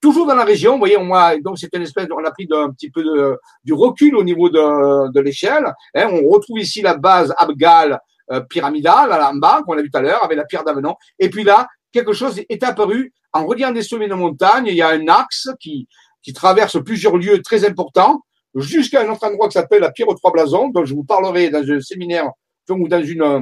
[0.00, 0.72] toujours dans la région.
[0.72, 3.38] Vous voyez, on a, donc c'est une espèce, on a pris un petit peu de,
[3.64, 5.72] du recul au niveau de, de l'échelle.
[5.94, 6.08] Hein.
[6.12, 7.98] on retrouve ici la base Abgal
[8.32, 10.96] euh, pyramidale, en bas, qu'on a vu tout à l'heure, avec la pierre d'Avenon.
[11.18, 14.66] Et puis là, quelque chose est apparu en reliant des sommets de montagne.
[14.66, 15.86] Il y a un axe qui,
[16.22, 18.22] qui traverse plusieurs lieux très importants
[18.56, 21.50] jusqu'à un autre endroit qui s'appelle la Pierre aux Trois Blasons, dont je vous parlerai
[21.50, 22.30] dans un séminaire
[22.68, 23.40] ou dans une euh,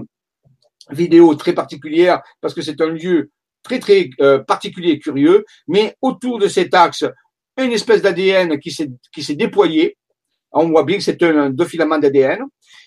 [0.91, 3.31] vidéo très particulière, parce que c'est un lieu
[3.63, 7.05] très très euh, particulier et curieux, mais autour de cet axe,
[7.57, 9.97] une espèce d'ADN qui s'est qui s'est déployé.
[10.53, 12.45] On voit bien que c'est un deux filaments d'ADN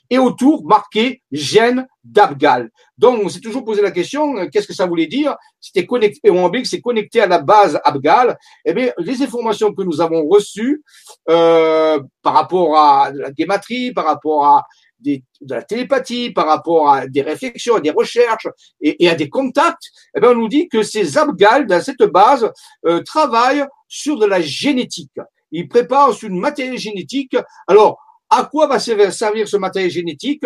[0.10, 2.70] et autour marqué gène d'Abgal.
[2.98, 5.36] Donc, on s'est toujours posé la question, euh, qu'est-ce que ça voulait dire?
[5.60, 8.38] C'était connecté, on que c'est connecté à la base Abgal.
[8.66, 10.84] Eh bien, les informations que nous avons reçues
[11.30, 14.64] euh, par rapport à la guématrie, par rapport à
[15.00, 18.48] des, de la télépathie, par rapport à des réflexions, à des recherches
[18.82, 22.52] et, à des contacts, eh bien, on nous dit que ces Abgal, dans cette base,
[22.86, 25.20] euh, travaillent sur de la génétique.
[25.52, 27.38] Ils préparent sur une matière génétique.
[27.68, 28.00] Alors,
[28.30, 30.44] à quoi va servir ce matériel génétique?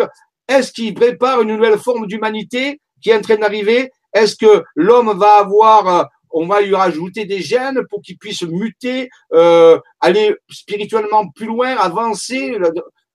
[0.48, 3.90] Est-ce qu'il prépare une nouvelle forme d'humanité qui est en train d'arriver?
[4.12, 8.42] Est-ce que l'homme va avoir, euh, on va lui rajouter des gènes pour qu'il puisse
[8.42, 12.56] muter, euh, aller spirituellement plus loin, avancer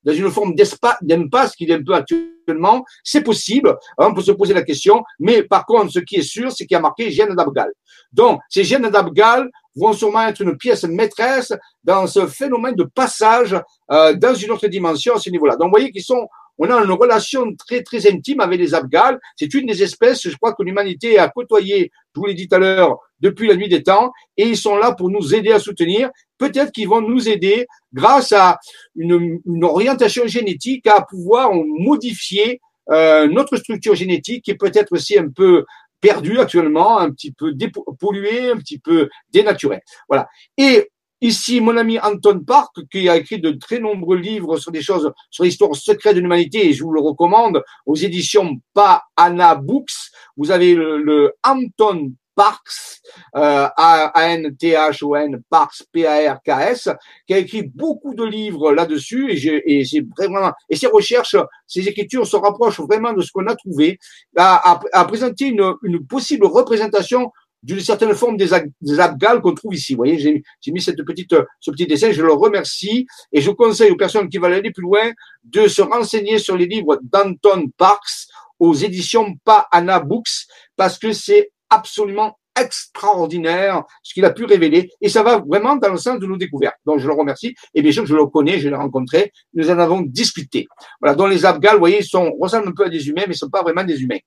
[0.07, 0.55] dans une forme
[1.01, 5.03] d'impasse qu'il est un peu actuellement C'est possible, hein, on peut se poser la question,
[5.19, 7.71] mais par contre, ce qui est sûr, c'est qu'il y a marqué gène d'Abgal.
[8.13, 11.51] Donc, ces gènes d'Abgal vont sûrement être une pièce maîtresse
[11.83, 13.55] dans ce phénomène de passage
[13.91, 15.57] euh, dans une autre dimension à ce niveau-là.
[15.57, 16.25] Donc, vous voyez qu'ils sont,
[16.57, 19.19] on a une relation très très intime avec les Abgals.
[19.35, 22.55] C'est une des espèces, je crois que l'humanité a côtoyé, je vous l'ai dit tout
[22.55, 25.59] à l'heure, depuis la nuit des temps, et ils sont là pour nous aider à
[25.59, 26.09] soutenir.
[26.37, 28.59] Peut-être qu'ils vont nous aider grâce à
[28.95, 35.17] une, une orientation génétique à pouvoir modifier euh, notre structure génétique qui est peut-être aussi
[35.17, 35.65] un peu
[35.99, 37.53] perdue actuellement, un petit peu
[37.99, 39.81] polluée, un petit peu dénaturée.
[40.07, 40.27] Voilà.
[40.57, 40.89] Et
[41.19, 45.11] Ici, mon ami Anton Park, qui a écrit de très nombreux livres sur des choses,
[45.31, 50.11] sur l'histoire secrète de l'humanité, et je vous le recommande, aux éditions Pa Anna Books.
[50.35, 53.01] Vous avez le, Anton Parks,
[53.35, 56.89] euh, A-N-T-H-O-N, Parks, P-A-R-K-S,
[57.25, 61.35] qui a écrit beaucoup de livres là-dessus, et, c'est vraiment, et ses recherches,
[61.65, 63.97] ses écritures se rapprochent vraiment de ce qu'on a trouvé,
[64.37, 67.31] a, a, présenté une, possible représentation
[67.63, 68.53] d'une certaine forme des,
[68.99, 69.93] abgales qu'on trouve ici.
[69.93, 73.89] Vous voyez, j'ai mis cette petite, ce petit dessin, je le remercie et je conseille
[73.89, 75.11] aux personnes qui veulent aller plus loin
[75.43, 78.27] de se renseigner sur les livres d'Anton Parks
[78.59, 84.89] aux éditions Pa Anna Books parce que c'est absolument extraordinaire ce qu'il a pu révéler
[85.01, 86.77] et ça va vraiment dans le sens de nos découvertes.
[86.85, 89.77] Donc je le remercie et bien sûr je le connais, je l'ai rencontré, nous en
[89.77, 90.67] avons discuté.
[90.99, 93.37] Voilà, dont les abgales, vous voyez, sont ressemblent un peu à des humains mais ne
[93.37, 94.19] sont pas vraiment des humains.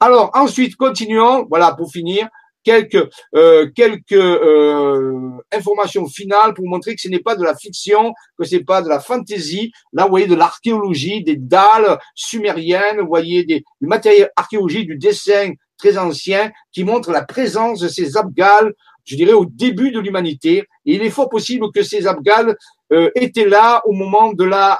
[0.00, 2.28] Alors ensuite, continuons, voilà pour finir,
[2.62, 8.12] quelques euh, quelques euh, informations finales pour montrer que ce n'est pas de la fiction,
[8.38, 9.72] que ce n'est pas de la fantaisie.
[9.92, 14.98] Là, vous voyez de l'archéologie, des dalles sumériennes, vous voyez des, du matériel archéologique, du
[14.98, 18.72] dessin très ancien qui montre la présence de ces abgales,
[19.04, 20.64] je dirais au début de l'humanité.
[20.84, 22.56] Il est fort possible que ces abgales
[22.92, 24.78] euh, étaient là au moment de la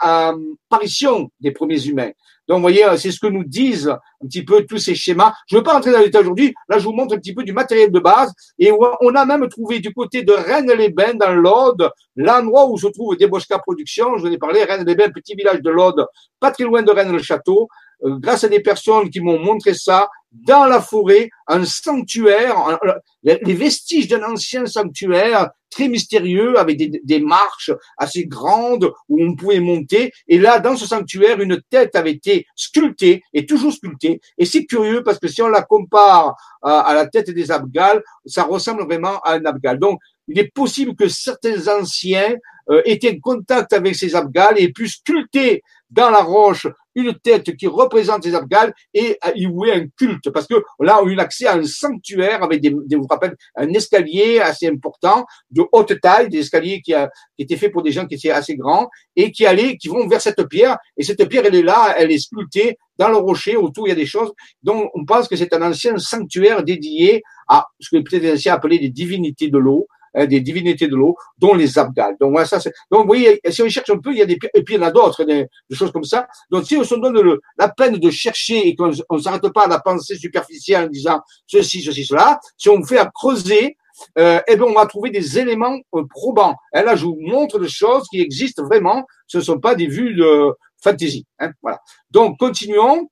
[0.70, 2.10] apparition des premiers humains.
[2.48, 5.32] Donc, vous voyez, c'est ce que nous disent un petit peu tous ces schémas.
[5.48, 6.54] Je ne veux pas rentrer dans les aujourd'hui.
[6.68, 8.32] Là, je vous montre un petit peu du matériel de base.
[8.58, 13.16] Et on a même trouvé du côté de Rennes-les-Bains, dans l'Aude, l'endroit où se trouve
[13.16, 14.16] Débosca Productions.
[14.16, 16.06] Je vous ai parlé, Rennes-les-Bains, petit village de l'Aude,
[16.38, 17.68] pas très loin de Rennes-le-Château.
[18.04, 20.08] Euh, grâce à des personnes qui m'ont montré ça,
[20.44, 22.78] dans la forêt, un sanctuaire,
[23.22, 29.60] les vestiges d'un ancien sanctuaire très mystérieux avec des, marches assez grandes où on pouvait
[29.60, 30.12] monter.
[30.26, 34.20] Et là, dans ce sanctuaire, une tête avait été sculptée et toujours sculptée.
[34.38, 38.44] Et c'est curieux parce que si on la compare à, la tête des Abgals, ça
[38.44, 39.78] ressemble vraiment à un Abgal.
[39.78, 42.34] Donc, il est possible que certains anciens
[42.70, 46.66] euh, étaient en contact avec ces Abgals et pu sculpter dans la roche
[46.96, 50.30] une tête qui représente les Abgals et y vouer un culte.
[50.30, 53.34] Parce que là on a eu accès à un sanctuaire avec des, des vous rappelez,
[53.54, 57.82] un escalier assez important de haute taille, des escaliers qui, a, qui étaient faits pour
[57.82, 60.78] des gens qui étaient assez grands et qui allaient, qui vont vers cette pierre.
[60.96, 63.92] Et cette pierre elle est là, elle est sculptée dans le rocher autour il y
[63.92, 64.32] a des choses
[64.62, 68.54] dont on pense que c'est un ancien sanctuaire dédié à ce que peut-être les anciens
[68.54, 69.86] appelaient des divinités de l'eau
[70.16, 72.16] Hein, des divinités de l'eau, dont les Abgals.
[72.18, 72.72] Donc voilà, ça c'est.
[72.90, 74.80] Donc vous voyez, si on cherche un peu, il y a des et puis il
[74.80, 76.26] y en a d'autres, des, choses comme ça.
[76.50, 79.64] Donc si on se donne le, la peine de chercher et qu'on ne s'arrête pas
[79.64, 83.76] à la pensée superficielle en disant ceci, ceci, cela, si on fait à creuser,
[84.18, 86.56] euh, eh bien, on va trouver des éléments euh, probants.
[86.74, 89.04] Et là, je vous montre des choses qui existent vraiment.
[89.26, 90.50] Ce ne sont pas des vues de
[90.82, 91.26] fantaisie.
[91.40, 91.78] Hein, voilà.
[92.10, 93.10] Donc, continuons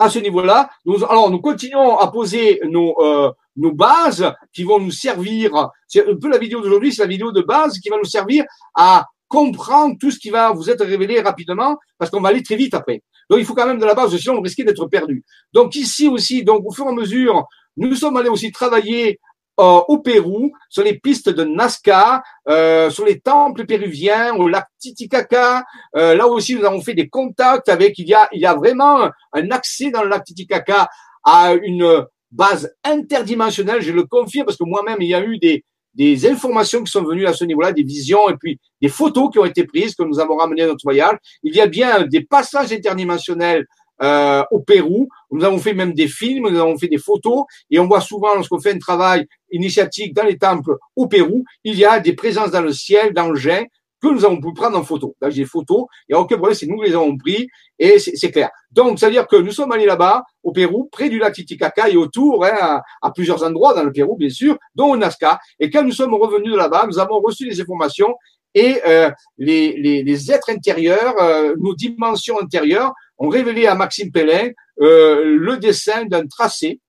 [0.00, 0.70] à ce niveau-là.
[0.86, 5.68] Nous, alors, nous continuons à poser nos, euh, nos bases qui vont nous servir.
[5.86, 8.44] C'est un peu la vidéo d'aujourd'hui, c'est la vidéo de base qui va nous servir
[8.74, 12.56] à comprendre tout ce qui va vous être révélé rapidement parce qu'on va aller très
[12.56, 13.02] vite après.
[13.28, 15.22] Donc il faut quand même de la base, sinon on risquait d'être perdu.
[15.52, 17.46] Donc ici aussi, donc au fur et à mesure,
[17.76, 19.20] nous sommes allés aussi travailler
[19.60, 25.64] au Pérou, sur les pistes de Nazca, euh, sur les temples péruviens, au lac Titicaca.
[25.96, 27.98] Euh, là aussi, nous avons fait des contacts avec.
[27.98, 30.88] Il y a, il y a vraiment un accès dans le lac Titicaca
[31.24, 35.64] à une base interdimensionnelle, je le confirme parce que moi-même, il y a eu des,
[35.94, 39.38] des informations qui sont venues à ce niveau-là, des visions et puis des photos qui
[39.38, 41.16] ont été prises que nous avons ramenées à notre voyage.
[41.42, 43.66] Il y a bien des passages interdimensionnels
[44.02, 45.08] euh, au Pérou.
[45.30, 48.34] Nous avons fait même des films, nous avons fait des photos et on voit souvent
[48.34, 52.50] lorsqu'on fait un travail initiatique dans les temples au Pérou, il y a des présences
[52.50, 53.64] dans le ciel d'engins
[54.00, 55.14] que nous avons pu prendre en photo.
[55.20, 57.48] Là, j'ai des photos, n'y a aucun problème, c'est nous les avons pris,
[57.78, 58.50] et c'est clair.
[58.70, 62.44] Donc, c'est-à-dire que nous sommes allés là-bas, au Pérou, près du lac Titicaca et autour,
[62.44, 65.38] hein, à, plusieurs endroits dans le Pérou, bien sûr, dont au Nazca.
[65.58, 68.14] Et quand nous sommes revenus de là-bas, nous avons reçu des informations
[68.54, 74.10] et euh, les, les, les, êtres intérieurs, euh, nos dimensions intérieures, ont révélé à Maxime
[74.10, 74.50] Pellin
[74.80, 76.80] euh, le dessin d'un tracé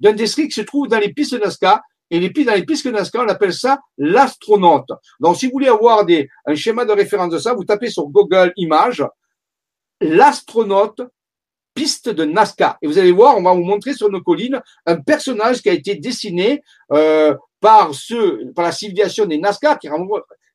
[0.00, 2.86] d'un district qui se trouve dans les pistes de Nazca et les, dans les pistes
[2.86, 4.88] Nazca, on appelle ça l'astronaute.
[5.20, 6.06] Donc, si vous voulez avoir
[6.46, 9.04] un schéma de référence de ça, vous tapez sur Google Images
[10.00, 11.02] l'astronaute
[11.74, 12.78] piste de Nazca.
[12.80, 15.72] Et vous allez voir, on va vous montrer sur nos collines un personnage qui a
[15.72, 16.62] été dessiné
[16.92, 17.90] euh, par
[18.56, 19.88] la civilisation des Nazca, qui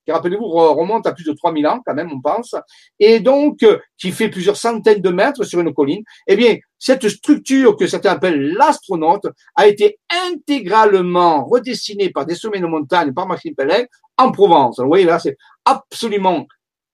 [0.05, 2.55] qui, rappelez-vous, remonte à plus de 3000 ans, quand même, on pense,
[2.99, 6.03] et donc, euh, qui fait plusieurs centaines de mètres sur une colline.
[6.27, 12.59] Eh bien, cette structure que certains appellent l'astronaute a été intégralement redessinée par des sommets
[12.59, 13.83] de montagne, par Maxime Pellin,
[14.17, 14.79] en Provence.
[14.79, 16.45] vous voyez, là, c'est absolument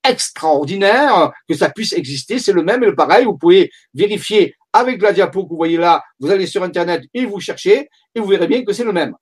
[0.08, 2.40] extraordinaire que ça puisse exister.
[2.40, 3.26] C'est le même et le pareil.
[3.26, 6.04] Vous pouvez vérifier avec la diapo que vous voyez là.
[6.20, 9.16] Vous allez sur Internet et vous cherchez et vous verrez bien que c'est le même.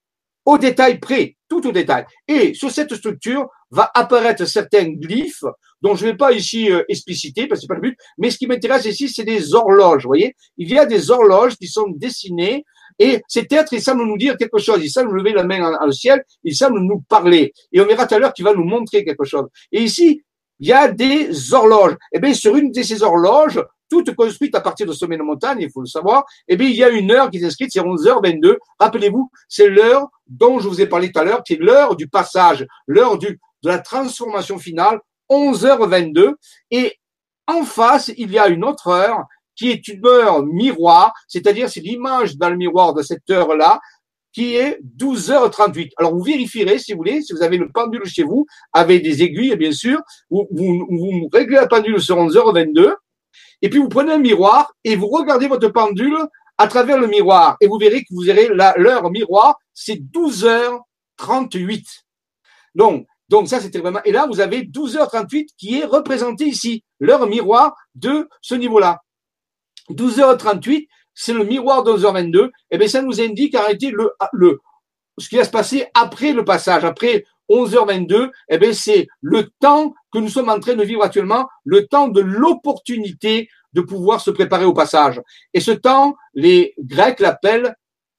[0.47, 2.05] Au détail près, tout au détail.
[2.25, 5.43] Et sur cette structure va apparaître certains glyphes
[5.81, 7.97] dont je ne vais pas ici euh, expliciter parce que c'est pas le but.
[8.17, 10.05] Mais ce qui m'intéresse ici, c'est des horloges.
[10.05, 12.63] Voyez, il y a des horloges qui sont dessinées
[12.97, 14.79] et cet être, il semble nous dire quelque chose.
[14.81, 16.23] Il semble lever la main le ciel.
[16.45, 17.51] Il semble nous parler.
[17.73, 19.47] Et on verra tout à l'heure qu'il va nous montrer quelque chose.
[19.73, 20.23] Et ici,
[20.61, 21.97] il y a des horloges.
[22.13, 25.23] Et eh bien, sur une de ces horloges, toutes construites à partir de sommet de
[25.23, 27.71] montagne, il faut le savoir, eh bien, il y a une heure qui est inscrite,
[27.71, 28.57] c'est 11h22.
[28.79, 32.07] Rappelez-vous, c'est l'heure dont je vous ai parlé tout à l'heure, qui est l'heure du
[32.07, 36.33] passage, l'heure du, de la transformation finale, 11h22.
[36.71, 36.95] Et
[37.47, 39.25] en face, il y a une autre heure
[39.55, 43.79] qui est une heure miroir, c'est-à-dire c'est l'image dans le miroir de cette heure-là,
[44.31, 45.93] qui est 12h38.
[45.97, 49.23] Alors vous vérifierez si vous voulez, si vous avez le pendule chez vous, avec des
[49.23, 52.93] aiguilles bien sûr, vous, vous réglez la pendule sur 11h22,
[53.61, 56.17] et puis vous prenez un miroir et vous regardez votre pendule
[56.57, 61.85] à travers le miroir, et vous verrez que vous verrez l'heure miroir, c'est 12h38.
[62.73, 64.01] Donc, donc ça, c'était vraiment.
[64.05, 69.01] Et là, vous avez 12h38 qui est représenté ici, l'heure miroir de ce niveau-là.
[69.91, 72.49] 12h38, c'est le miroir de 11h22.
[72.71, 74.59] Et bien, ça nous indique en le, le,
[75.17, 78.29] ce qui va se passer après le passage, après 11h22.
[78.49, 82.07] Eh bien, c'est le temps que nous sommes en train de vivre actuellement, le temps
[82.07, 85.21] de l'opportunité de pouvoir se préparer au passage.
[85.53, 87.75] Et ce temps, les Grecs l'appellent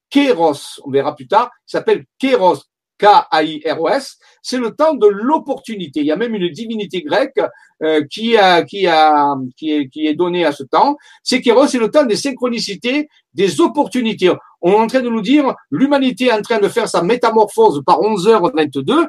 [0.09, 0.79] kéros.
[0.85, 1.51] On verra plus tard.
[1.67, 2.63] Il s'appelle kéros.
[2.99, 6.01] K-A-I-R-O-S, c'est le temps de l'opportunité.
[6.01, 7.39] Il y a même une divinité grecque
[7.81, 10.97] euh, qui, a, qui, a, qui, est, qui est donnée à ce temps.
[11.23, 14.31] C'est Kéros, c'est le temps des synchronicités, des opportunités.
[14.61, 17.81] On est en train de nous dire, l'humanité est en train de faire sa métamorphose
[17.85, 19.07] par 11h22,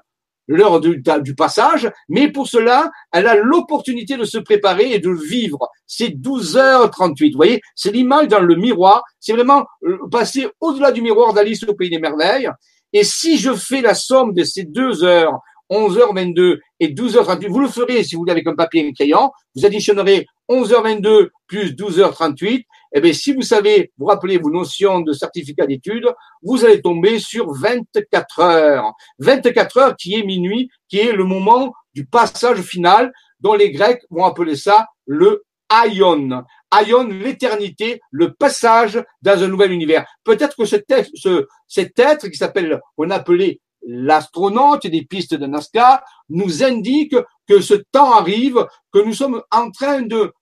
[0.48, 5.58] l'heure du, passage, mais pour cela, elle a l'opportunité de se préparer et de vivre.
[5.86, 7.32] C'est 12h38.
[7.32, 9.02] Vous voyez, c'est l'image dans le miroir.
[9.20, 12.50] C'est vraiment euh, passer au-delà du miroir d'Alice au pays des merveilles.
[12.92, 17.68] Et si je fais la somme de ces deux heures, 11h22 et 12h38, vous le
[17.68, 22.64] ferez si vous voulez avec un papier et un crayon, vous additionnerez 11h22 plus 12h38.
[22.92, 26.08] Eh bien, si vous savez, vous rappelez vos notions de certificat d'études,
[26.42, 28.92] vous allez tomber sur 24 heures.
[29.18, 34.02] 24 heures qui est minuit, qui est le moment du passage final, dont les Grecs
[34.10, 36.44] vont appeler ça le Aion.
[36.72, 40.04] Aion, l'éternité, le passage dans un nouvel univers.
[40.24, 47.14] Peut-être que cet être, qui s'appelle, on appelait l'astronaute des pistes de Nazca, nous indique
[47.48, 50.32] que ce temps arrive, que nous sommes en train de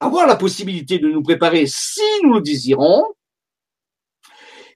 [0.00, 3.04] avoir la possibilité de nous préparer si nous le désirons,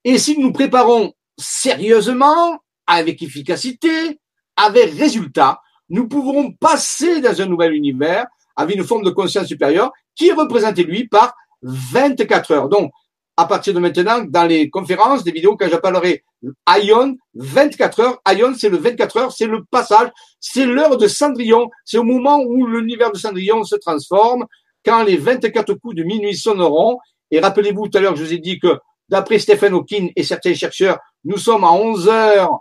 [0.05, 4.19] et si nous nous préparons sérieusement, avec efficacité,
[4.57, 9.93] avec résultat, nous pourrons passer dans un nouvel univers avec une forme de conscience supérieure
[10.15, 12.69] qui est représentée, lui, par 24 heures.
[12.69, 12.91] Donc,
[13.37, 16.25] à partir de maintenant, dans les conférences, des vidéos, quand j'appellerai
[16.69, 20.11] Ion, 24 heures, Ion, c'est le 24 heures, c'est le passage,
[20.41, 24.47] c'est l'heure de Cendrillon, c'est au moment où l'univers de Cendrillon se transforme,
[24.85, 26.99] quand les 24 coups de minuit sonneront.
[27.31, 28.79] Et rappelez-vous, tout à l'heure, je vous ai dit que
[29.09, 32.61] d'après Stephen Hawking et certains chercheurs, nous sommes à 11 heures,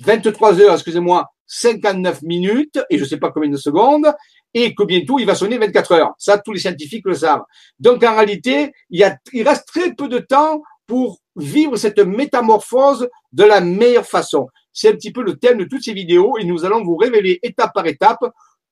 [0.00, 4.06] 23 heures, excusez-moi, 59 minutes, et je ne sais pas combien de secondes,
[4.54, 6.12] et que bientôt il va sonner 24 heures.
[6.18, 7.42] Ça, tous les scientifiques le savent.
[7.80, 9.02] Donc en réalité, il,
[9.42, 14.48] reste très peu de temps pour vivre cette métamorphose de la meilleure façon.
[14.72, 17.38] C'est un petit peu le thème de toutes ces vidéos et nous allons vous révéler
[17.42, 18.24] étape par étape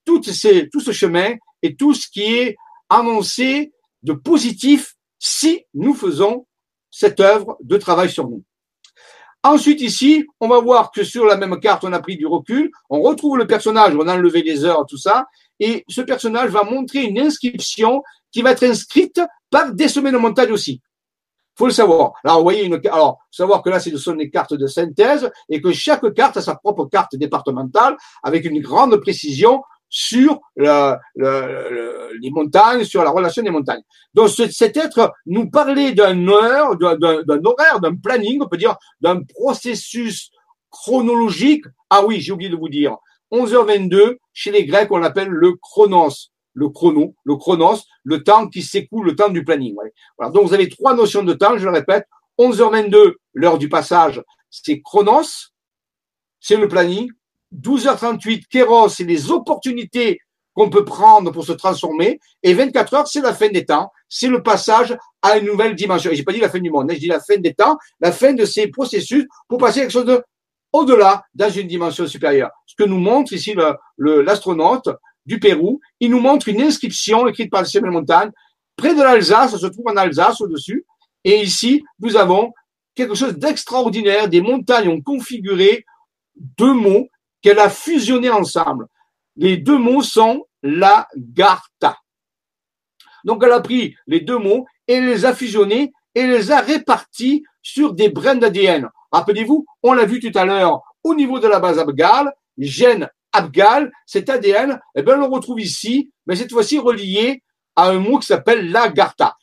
[0.04, 1.34] tout ce chemin
[1.74, 2.56] tout ce qui est
[2.88, 6.46] annoncé de positif si nous faisons
[6.90, 8.42] cette œuvre de travail sur nous.
[9.42, 12.70] Ensuite, ici, on va voir que sur la même carte, on a pris du recul.
[12.90, 15.26] On retrouve le personnage, on a enlevé les heures, tout ça.
[15.60, 18.02] Et ce personnage va montrer une inscription
[18.32, 20.80] qui va être inscrite par des sommets de montagne aussi.
[21.54, 22.12] Faut le savoir.
[22.24, 25.60] Alors, vous voyez une, alors, savoir que là, ce sont des cartes de synthèse et
[25.60, 32.30] que chaque carte a sa propre carte départementale avec une grande précision sur le, les
[32.30, 33.82] montagnes, sur la relation des montagnes.
[34.14, 39.22] Donc cet être nous parlait d'un heure, d'un horaire, d'un planning, on peut dire d'un
[39.22, 40.30] processus
[40.70, 41.64] chronologique.
[41.90, 42.96] Ah oui, j'ai oublié de vous dire.
[43.32, 48.62] 11h22, chez les Grecs, on l'appelle le chronos, le chrono, le chronos, le temps qui
[48.62, 49.74] s'écoule, le temps du planning.
[50.16, 50.32] Voilà.
[50.32, 52.06] Donc vous avez trois notions de temps, je le répète.
[52.38, 55.52] 11h22, l'heure du passage, c'est chronos,
[56.40, 57.10] c'est le planning.
[57.60, 60.20] 12h38, kéros, c'est les opportunités
[60.54, 62.18] qu'on peut prendre pour se transformer.
[62.42, 63.90] Et 24 heures, c'est la fin des temps.
[64.08, 66.10] C'est le passage à une nouvelle dimension.
[66.10, 67.76] Et j'ai pas dit la fin du monde, hein, je dis la fin des temps,
[68.00, 70.22] la fin de ces processus pour passer à quelque chose de
[70.72, 72.50] au-delà dans une dimension supérieure.
[72.66, 73.54] Ce que nous montre ici
[73.98, 74.88] l'astronaute,
[75.26, 75.80] du Pérou.
[76.00, 78.30] Il nous montre une inscription écrite par les Montagne
[78.76, 80.84] près de l'Alsace, ça se trouve en Alsace au-dessus.
[81.24, 82.52] Et ici, nous avons
[82.94, 84.28] quelque chose d'extraordinaire.
[84.28, 85.84] Des montagnes ont configuré
[86.36, 87.08] deux mots
[87.42, 88.86] qu'elle a fusionnés ensemble.
[89.36, 91.98] Les deux mots sont la Garta.
[93.24, 97.44] Donc elle a pris les deux mots et les a fusionnés et les a répartis
[97.62, 98.88] sur des brins d'ADN.
[99.12, 103.92] Rappelez-vous, on l'a vu tout à l'heure au niveau de la base Abgal, gène Abgal,
[104.06, 107.42] cet ADN, eh bien, on le retrouve ici, mais cette fois-ci relié
[107.76, 109.36] à un mot qui s'appelle l'Agartha.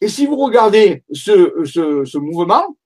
[0.00, 2.76] Et si vous regardez ce mouvement,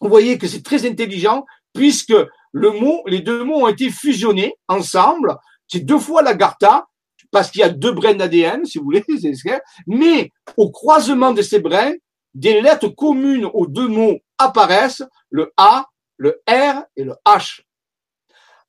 [0.00, 2.14] vous voyez que c'est très intelligent puisque
[2.52, 5.36] le mot, les deux mots ont été fusionnés ensemble.
[5.68, 6.86] C'est deux fois l'Agartha
[7.30, 9.04] parce qu'il y a deux brins d'ADN, si vous voulez,
[9.86, 11.92] mais au croisement de ces brins,
[12.34, 15.86] des lettres communes aux deux mots apparaissent, le A,
[16.18, 17.62] le R et le H.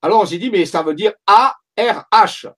[0.02, 2.52] Alors on s'est dit, mais ça veut dire A, R, H.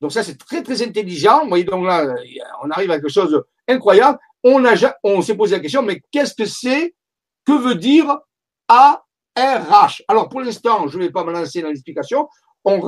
[0.00, 1.42] Donc ça, c'est très, très intelligent.
[1.42, 2.14] Vous voyez, donc là,
[2.62, 4.18] on arrive à quelque chose d'incroyable.
[4.42, 4.64] On,
[5.04, 6.94] on s'est posé la question, mais qu'est-ce que c'est
[7.44, 8.18] Que veut dire
[8.68, 9.02] A,
[9.40, 12.28] R, H Alors, pour l'instant, je ne vais pas me lancer dans l'explication.
[12.64, 12.78] On,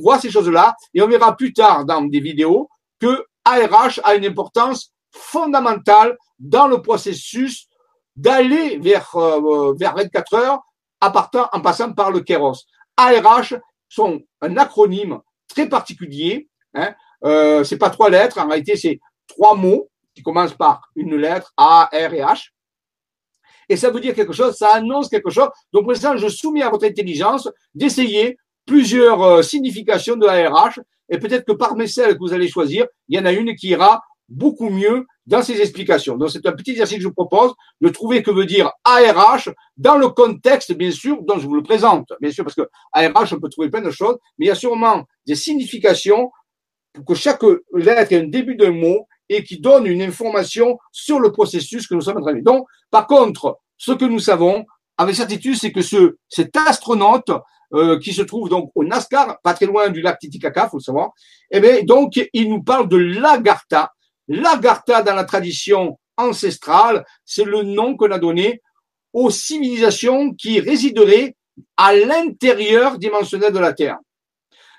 [0.00, 2.68] voit ces choses-là et on verra plus tard dans des vidéos
[2.98, 7.68] que ARH a une importance fondamentale dans le processus
[8.16, 10.60] d'aller vers, euh, vers 24 heures
[11.00, 12.64] en passant par le Kéros.
[12.96, 13.54] ARH
[13.88, 16.48] sont un acronyme très particulier.
[16.74, 16.94] Hein.
[17.24, 21.52] Euh, c'est pas trois lettres, en réalité c'est trois mots qui commencent par une lettre
[21.56, 22.50] A, R et H.
[23.70, 25.48] Et ça veut dire quelque chose, ça annonce quelque chose.
[25.72, 30.80] Donc pour l'instant, je soumets à votre intelligence d'essayer plusieurs euh, significations de ARH.
[31.08, 33.68] Et peut-être que parmi celles que vous allez choisir, il y en a une qui
[33.68, 36.16] ira beaucoup mieux dans ces explications.
[36.16, 39.48] Donc, c'est un petit exercice que je vous propose de trouver que veut dire ARH
[39.76, 42.12] dans le contexte, bien sûr, dont je vous le présente.
[42.20, 44.56] Bien sûr, parce que ARH, on peut trouver plein de choses, mais il y a
[44.56, 46.30] sûrement des significations
[46.92, 47.42] pour que chaque
[47.72, 51.94] lettre ait un début d'un mot et qui donne une information sur le processus que
[51.94, 54.66] nous sommes en train de Donc, par contre, ce que nous savons
[54.98, 57.30] avec certitude, c'est que ce, cet astronaute
[57.72, 60.82] euh, qui se trouve donc au Nascar, pas très loin du lac Titicaca, faut le
[60.82, 61.12] savoir,
[61.50, 63.90] eh bien, donc, il nous parle de l'Agartha,
[64.28, 68.60] L'Agartha dans la tradition ancestrale, c'est le nom qu'on a donné
[69.12, 71.36] aux civilisations qui résideraient
[71.76, 73.98] à l'intérieur dimensionnel de la Terre.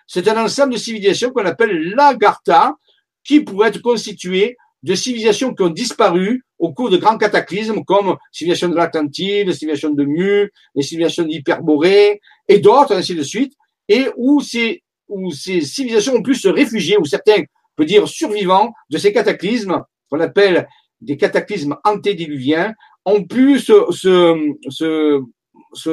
[0.08, 2.76] C'est un ensemble de civilisations qu'on appelle l'Agartha,
[3.24, 8.16] qui pourrait être constitué de civilisations qui ont disparu au cours de grands cataclysmes comme
[8.32, 13.54] civilisation de l'Atlantide, civilisation de Mu, les civilisations d'Hyperborée et d'autres, ainsi de suite,
[13.88, 14.84] et où ces,
[15.32, 17.44] ces civilisations ont pu se réfugier, où certains
[17.76, 20.68] peut dire survivants de ces cataclysmes, qu'on appelle
[21.00, 22.74] des cataclysmes antédiluviens,
[23.06, 23.88] ont pu se,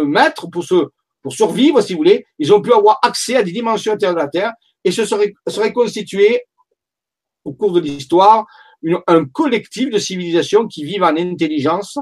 [0.05, 0.65] mettre pour,
[1.31, 2.25] survivre, si vous voulez.
[2.39, 4.53] Ils ont pu avoir accès à des dimensions intérieures de la Terre
[4.85, 5.73] et se seraient, seraient
[7.49, 8.47] au cours de l'histoire,
[9.07, 11.99] un collectif de civilisations qui vivent en intelligence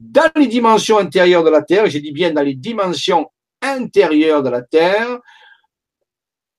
[0.00, 3.30] dans les dimensions intérieures de la Terre, j'ai dit bien dans les dimensions
[3.62, 5.18] intérieures de la Terre,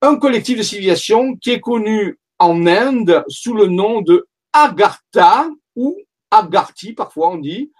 [0.01, 5.97] un collectif de civilisations qui est connu en Inde sous le nom de Agartha ou
[6.29, 7.71] Agarthi, parfois on dit,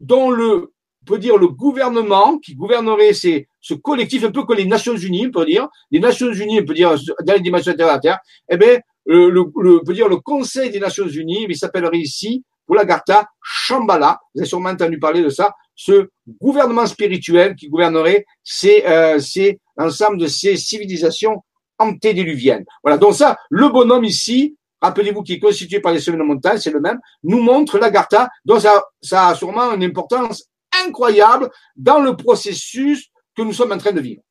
[0.00, 0.72] dont le,
[1.02, 4.96] on peut dire le gouvernement qui gouvernerait ces, ce collectif, un peu comme les Nations
[4.96, 6.94] Unies, on peut dire, les Nations Unies, on peut dire,
[7.24, 8.78] dans les dimensions intérieures de la Terre, eh bien,
[9.10, 14.48] le, dire le Conseil des Nations Unies, il s'appellerait ici, pour l'Agartha, Shambhala, vous avez
[14.48, 16.08] sûrement entendu parler de ça, ce
[16.40, 19.18] gouvernement spirituel qui gouvernerait ces, euh,
[19.76, 21.42] l'ensemble de ces civilisations
[21.78, 22.64] antédiluvienne.
[22.84, 26.58] Voilà, donc ça, le bonhomme ici, rappelez-vous qui est constitué par les semaines de montagne,
[26.58, 30.44] c'est le même, nous montre l'Agartha, donc ça, ça a sûrement une importance
[30.86, 34.22] incroyable dans le processus que nous sommes en train de vivre.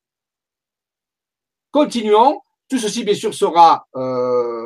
[1.70, 4.59] Continuons, tout ceci bien sûr sera euh,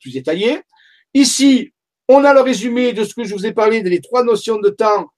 [0.00, 0.60] plus détaillé.
[1.14, 1.72] Ici,
[2.08, 4.68] on a le résumé de ce que je vous ai parlé des trois notions de
[4.70, 5.10] temps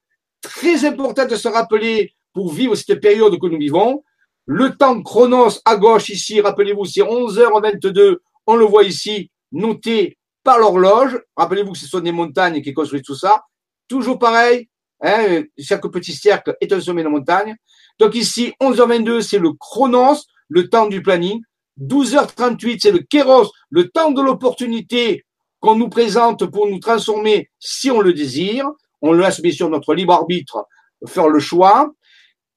[0.42, 4.02] très importantes de se rappeler pour vivre cette période que nous vivons.
[4.44, 8.16] Le temps chronos à gauche ici, rappelez-vous, c'est 11h22.
[8.46, 11.20] On le voit ici, noté par l'horloge.
[11.36, 13.44] Rappelez-vous que ce sont des montagnes qui construisent tout ça.
[13.88, 14.68] Toujours pareil,
[15.00, 17.56] hein, chaque petit cercle est un sommet de montagne.
[17.98, 21.40] Donc ici, 11h22, c'est le chronos, le temps du planning.
[21.80, 25.24] 12h38, c'est le kéros, le temps de l'opportunité
[25.60, 28.68] qu'on nous présente pour nous transformer si on le désire.
[29.00, 30.66] On laisse bien sûr notre libre arbitre
[31.06, 31.90] faire le choix.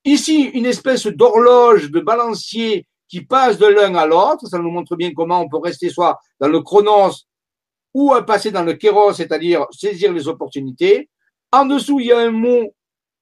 [0.03, 4.47] Ici, une espèce d'horloge, de balancier qui passe de l'un à l'autre.
[4.47, 7.25] Ça nous montre bien comment on peut rester soit dans le chronos
[7.93, 11.09] ou passer dans le kéros, c'est-à-dire saisir les opportunités.
[11.51, 12.73] En dessous, il y a un mot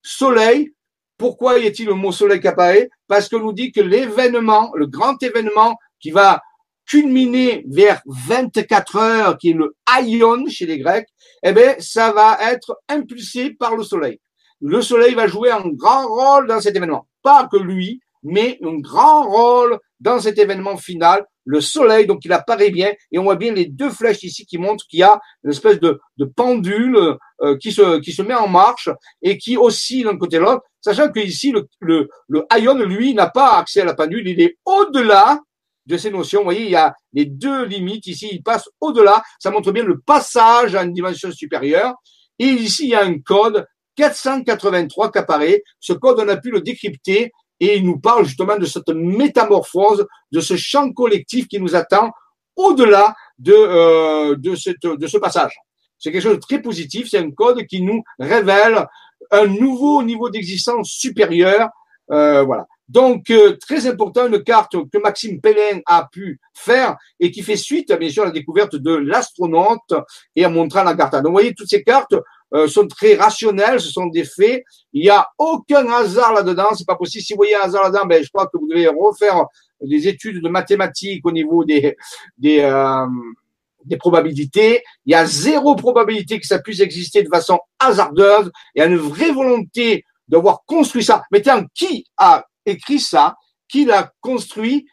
[0.02, 0.74] soleil.
[1.18, 2.89] Pourquoi y a-t-il le mot soleil qui apparaît?
[3.08, 6.41] Parce qu'on nous dit que l'événement, le grand événement qui va
[6.86, 11.08] culminer vers 24 heures, qui est le aion chez les Grecs,
[11.41, 14.20] eh bien, ça va être impulsé par le soleil.
[14.60, 17.08] Le soleil va jouer un grand rôle dans cet événement.
[17.22, 21.26] Pas que lui, mais un grand rôle dans cet événement final.
[21.45, 24.58] Le soleil, donc il apparaît bien, et on voit bien les deux flèches ici qui
[24.58, 28.34] montrent qu'il y a une espèce de, de pendule euh, qui, se, qui se met
[28.34, 28.89] en marche
[29.22, 33.30] et qui oscille d'un côté l'autre, sachant que ici le, le, le ion, lui, n'a
[33.30, 35.39] pas accès à la pendule, il est au-delà
[35.86, 36.40] de ces notions.
[36.40, 39.24] Vous voyez, il y a les deux limites ici, il passe au-delà.
[39.40, 41.94] Ça montre bien le passage à une dimension supérieure.
[42.40, 43.66] Et ici, il y a un code
[43.96, 45.64] 483 qui apparaît.
[45.80, 50.06] Ce code, on a pu le décrypter et il nous parle justement de cette métamorphose,
[50.32, 52.12] de ce champ collectif qui nous attend
[52.56, 55.54] au-delà de, euh, de, cette, de ce passage.
[55.98, 58.86] C'est quelque chose de très positif, c'est un code qui nous révèle
[59.32, 61.70] un nouveau niveau d'existence supérieur.
[62.12, 62.66] Euh, voilà.
[62.90, 67.56] Donc, euh, très important, une carte que Maxime Pellin a pu faire et qui fait
[67.56, 69.94] suite, bien sûr, à la découverte de l'astronaute
[70.36, 71.14] et à montrer la carte.
[71.14, 72.16] Donc, vous voyez, toutes ces cartes
[72.54, 74.64] euh, sont très rationnelles, ce sont des faits.
[74.92, 77.24] Il n'y a aucun hasard là-dedans, c'est pas possible.
[77.24, 79.46] Si vous voyez un hasard là-dedans, ben, je crois que vous devez refaire
[79.82, 81.96] des études de mathématiques au niveau des,
[82.38, 83.08] des, euh,
[83.86, 84.84] des probabilités.
[85.06, 88.52] Il y a zéro probabilité que ça puisse exister de façon hasardeuse.
[88.76, 91.24] Il y a une vraie volonté d'avoir construit ça.
[91.32, 93.36] Mais tiens, qui a écrit ça,
[93.68, 94.88] qui l'a construit.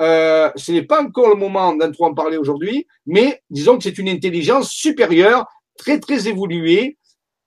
[0.00, 3.84] Euh, ce n'est pas encore le moment d'en trop en parler aujourd'hui, mais disons que
[3.84, 5.46] c'est une intelligence supérieure,
[5.78, 6.98] très très évoluée,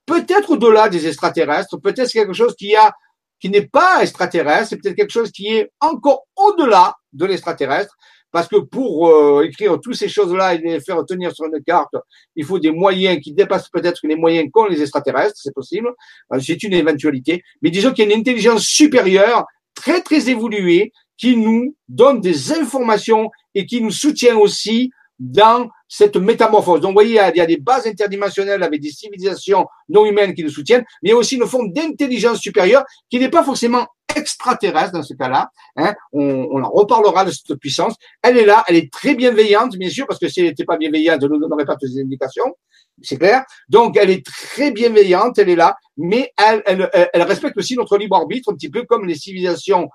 [0.06, 2.94] peut-être au-delà des extraterrestres, peut-être quelque chose qui a
[3.38, 7.94] qui n'est pas extraterrestre, c'est peut-être quelque chose qui est encore au-delà de l'extraterrestre,
[8.30, 11.94] parce que pour euh, écrire toutes ces choses-là et les faire tenir sur une carte,
[12.34, 15.92] il faut des moyens qui dépassent peut-être les moyens qu'ont les extraterrestres, c'est possible,
[16.40, 19.44] c'est une éventualité, mais disons qu'il y a une intelligence supérieure
[19.76, 26.16] très, très évolué qui nous donne des informations et qui nous soutient aussi dans cette
[26.16, 26.80] métamorphose.
[26.80, 30.42] Donc, vous voyez, il y a des bases interdimensionnelles avec des civilisations non humaines qui
[30.42, 33.86] nous soutiennent, mais il y a aussi une forme d'intelligence supérieure qui n'est pas forcément
[34.20, 35.50] extraterrestre dans ce cas-là.
[35.76, 35.94] Hein.
[36.12, 37.94] On, en reparlera de cette puissance.
[38.22, 40.76] Elle est là, elle est très bienveillante, bien sûr, parce que si elle n'était pas
[40.76, 42.56] bienveillante, elle ne nous donnerait pas toutes ces indications.
[43.02, 43.44] C'est clair.
[43.68, 46.62] Donc, elle est très bienveillante, elle est là, mais elle,
[47.22, 49.88] respecte aussi notre libre arbitre, un petit peu comme les civilisations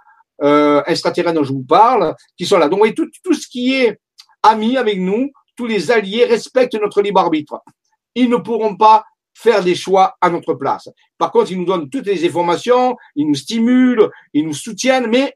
[0.44, 2.70] euh, extraterrestres dont je vous parle, qui sont là.
[2.70, 4.00] Donc, tout, tout ce qui est
[4.44, 7.62] ami avec nous, tous les alliés respectent notre libre arbitre.
[8.16, 10.90] Ils ne pourront pas faire des choix à notre place.
[11.18, 15.36] Par contre, ils nous donnent toutes les informations, ils nous stimulent, ils nous soutiennent, mais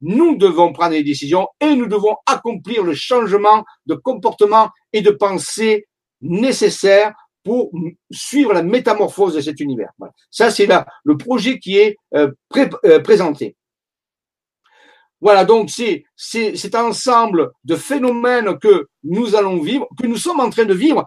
[0.00, 5.10] nous devons prendre des décisions et nous devons accomplir le changement de comportement et de
[5.10, 5.86] pensée
[6.20, 7.12] nécessaire
[7.44, 7.70] pour
[8.10, 9.90] suivre la métamorphose de cet univers.
[10.30, 10.68] Ça, c'est
[11.04, 12.30] le projet qui est euh,
[12.84, 13.56] euh, présenté.
[15.22, 20.50] Voilà, donc c'est cet ensemble de phénomènes que nous allons vivre, que nous sommes en
[20.50, 21.06] train de vivre.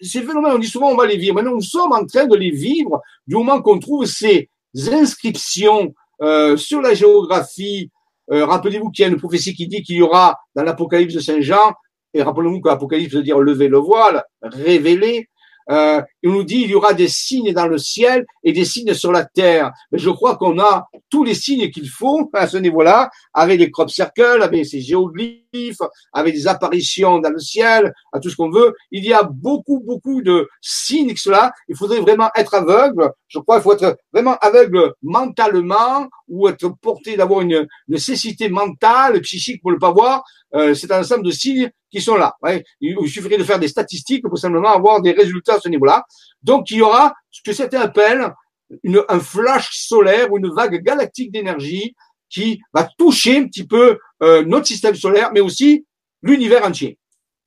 [0.00, 2.36] Ces phénomènes, on dit souvent on va les vivre, mais nous sommes en train de
[2.36, 4.48] les vivre du moment qu'on trouve ces
[4.92, 5.92] inscriptions
[6.22, 7.90] euh, sur la géographie.
[8.30, 11.20] Euh, rappelez-vous qu'il y a une prophétie qui dit qu'il y aura dans l'Apocalypse de
[11.20, 11.74] Saint Jean,
[12.14, 15.28] et rappelez-vous que l'Apocalypse veut dire lever le voile, révéler,
[15.70, 18.94] euh, il nous dit il y aura des signes dans le ciel et des signes
[18.94, 19.72] sur la terre.
[19.92, 23.70] Mais je crois qu'on a tous les signes qu'il faut à ce niveau-là, avec les
[23.70, 25.47] crop circles, avec ces géoglyphes,
[26.12, 28.74] avec des apparitions dans le ciel, à tout ce qu'on veut.
[28.90, 31.52] Il y a beaucoup, beaucoup de signes que cela.
[31.68, 33.10] Il faudrait vraiment être aveugle.
[33.28, 39.20] Je crois qu'il faut être vraiment aveugle mentalement ou être porté d'avoir une nécessité mentale,
[39.20, 40.24] psychique pour ne pas voir.
[40.54, 42.34] Euh, c'est un ensemble de signes qui sont là.
[42.80, 46.04] Il suffirait de faire des statistiques pour simplement avoir des résultats à ce niveau-là.
[46.42, 48.32] Donc, il y aura ce que certains appellent
[49.08, 51.94] un flash solaire ou une vague galactique d'énergie
[52.28, 55.84] qui va toucher un petit peu euh, notre système solaire, mais aussi
[56.22, 56.98] l'univers entier.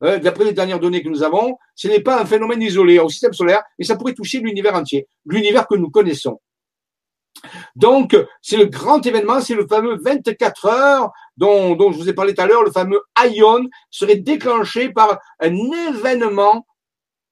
[0.03, 3.09] Euh, D'après les dernières données que nous avons, ce n'est pas un phénomène isolé au
[3.09, 6.39] système solaire, mais ça pourrait toucher l'univers entier, l'univers que nous connaissons.
[7.75, 12.13] Donc, c'est le grand événement, c'est le fameux 24 heures dont, dont je vous ai
[12.13, 15.55] parlé tout à l'heure, le fameux ION serait déclenché par un
[15.89, 16.65] événement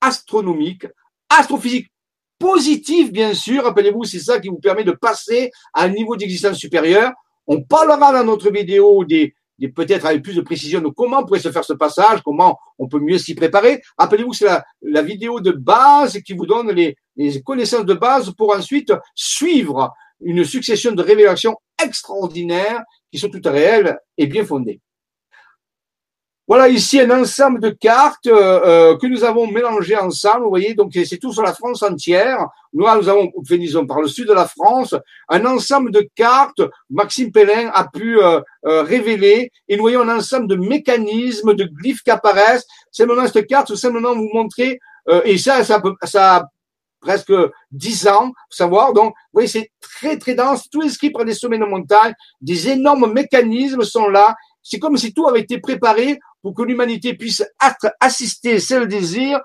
[0.02, 0.88] astronomique,
[1.30, 1.92] astrophysique
[2.40, 3.64] positif, bien sûr.
[3.64, 7.12] Rappelez-vous, c'est ça qui vous permet de passer à un niveau d'existence supérieur.
[7.52, 9.34] On parlera dans notre vidéo des,
[9.76, 13.00] peut-être avec plus de précision de comment pourrait se faire ce passage, comment on peut
[13.00, 13.82] mieux s'y préparer.
[13.98, 18.32] Rappelez-vous c'est la, la, vidéo de base qui vous donne les, les connaissances de base
[18.38, 24.80] pour ensuite suivre une succession de révélations extraordinaires qui sont toutes réelles et bien fondées.
[26.50, 30.46] Voilà ici un ensemble de cartes euh, euh, que nous avons mélangées ensemble.
[30.46, 32.48] Vous voyez, donc c'est tout sur la France entière.
[32.74, 34.96] Nous, nous avons, disons, par le sud de la France,
[35.28, 36.60] un ensemble de cartes.
[36.90, 39.52] Maxime Pellin a pu euh, révéler.
[39.68, 42.66] Et nous voyons un ensemble de mécanismes, de glyphes qui apparaissent.
[42.98, 44.80] Maintenant cette carte, tout simplement vous montrer.
[45.26, 46.46] et ça, ça, peut, ça a
[47.00, 47.32] presque
[47.72, 48.94] dix ans, savoir.
[48.94, 50.68] Donc, vous voyez, c'est très très dense.
[50.72, 52.16] Tout inscrit par des sommets de montagne.
[52.42, 54.36] Des énormes mécanismes sont là.
[54.62, 57.44] C'est comme si tout avait été préparé pour que l'humanité puisse
[58.00, 59.40] assister, c'est le désir,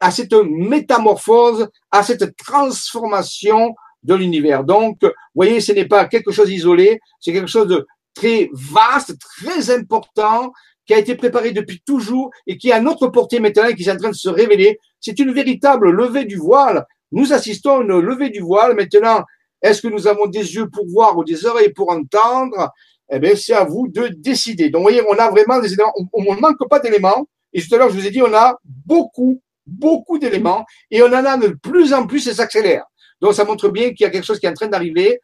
[0.00, 4.64] à cette métamorphose, à cette transformation de l'univers.
[4.64, 9.16] Donc, vous voyez, ce n'est pas quelque chose d'isolé, c'est quelque chose de très vaste,
[9.18, 10.52] très important,
[10.86, 13.84] qui a été préparé depuis toujours et qui est à notre portée maintenant et qui
[13.84, 14.78] est en train de se révéler.
[15.00, 16.84] C'est une véritable levée du voile.
[17.12, 18.74] Nous assistons à une levée du voile.
[18.74, 19.24] Maintenant,
[19.62, 22.70] est-ce que nous avons des yeux pour voir ou des oreilles pour entendre?
[23.10, 24.70] Eh bien, c'est à vous de décider.
[24.70, 27.26] Donc, vous voyez, on a vraiment des éléments, on ne manque pas d'éléments.
[27.52, 31.06] Et tout à l'heure, je vous ai dit, on a beaucoup, beaucoup d'éléments et on
[31.06, 32.84] en a de plus en plus et s'accélère.
[33.20, 35.20] Donc, ça montre bien qu'il y a quelque chose qui est en train d'arriver.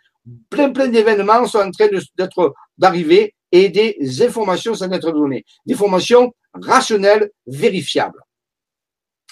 [0.49, 5.13] Plein, plein d'événements sont en train d'être, d'arriver et des informations sont en train d'être
[5.13, 5.45] données.
[5.67, 8.21] Des informations rationnelles, vérifiables.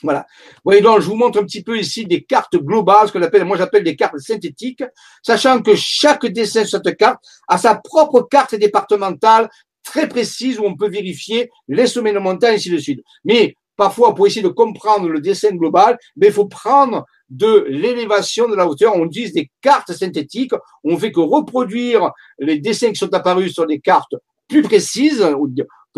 [0.03, 0.27] Voilà.
[0.65, 3.45] voyez donc, je vous montre un petit peu ici des cartes globales, ce que j'appelle,
[3.45, 4.85] moi j'appelle des cartes synthétiques,
[5.23, 9.49] sachant que chaque dessin sur cette carte a sa propre carte départementale
[9.83, 13.01] très précise où on peut vérifier les sommets de montagne, ainsi de suite.
[13.25, 18.49] Mais parfois, pour essayer de comprendre le dessin global, mais il faut prendre de l'élévation
[18.49, 18.95] de la hauteur.
[18.97, 20.53] On utilise des cartes synthétiques.
[20.85, 24.15] On fait que reproduire les dessins qui sont apparus sur des cartes
[24.49, 25.27] plus précises,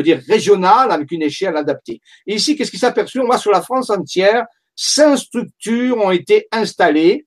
[0.03, 2.01] dire régionale, avec une échelle adaptée.
[2.27, 4.45] Et ici, qu'est-ce qui aperçu On va sur la France entière,
[4.75, 7.25] cinq structures ont été installées,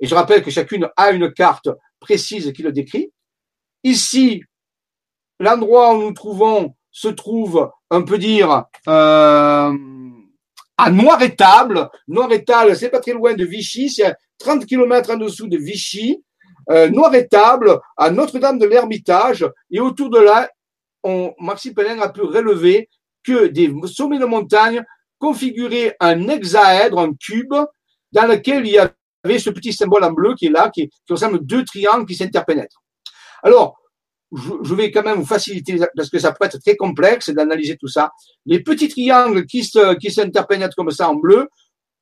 [0.00, 1.68] et je rappelle que chacune a une carte
[2.00, 3.12] précise qui le décrit.
[3.84, 4.42] Ici,
[5.38, 9.72] l'endroit où nous trouvons se trouve, on peut dire, euh,
[10.76, 11.88] à Noir-Étable.
[12.08, 16.22] Noir-Étable, c'est pas très loin de Vichy, c'est 30 km en dessous de Vichy.
[16.70, 20.48] Euh, Noir-Étable, à Notre-Dame de l'Ermitage, et autour de là,
[21.02, 22.88] on, Maxime Pellin a pu relever
[23.24, 24.84] que des sommets de montagne
[25.18, 27.54] configuraient un hexaèdre, un cube,
[28.12, 31.12] dans lequel il y avait ce petit symbole en bleu qui est là, qui, qui
[31.12, 32.82] ressemble deux triangles qui s'interpénètrent.
[33.42, 33.76] Alors,
[34.32, 37.88] je, vais quand même vous faciliter, parce que ça peut être très complexe d'analyser tout
[37.88, 38.10] ça.
[38.46, 41.48] Les petits triangles qui se, s'interpénètrent comme ça en bleu,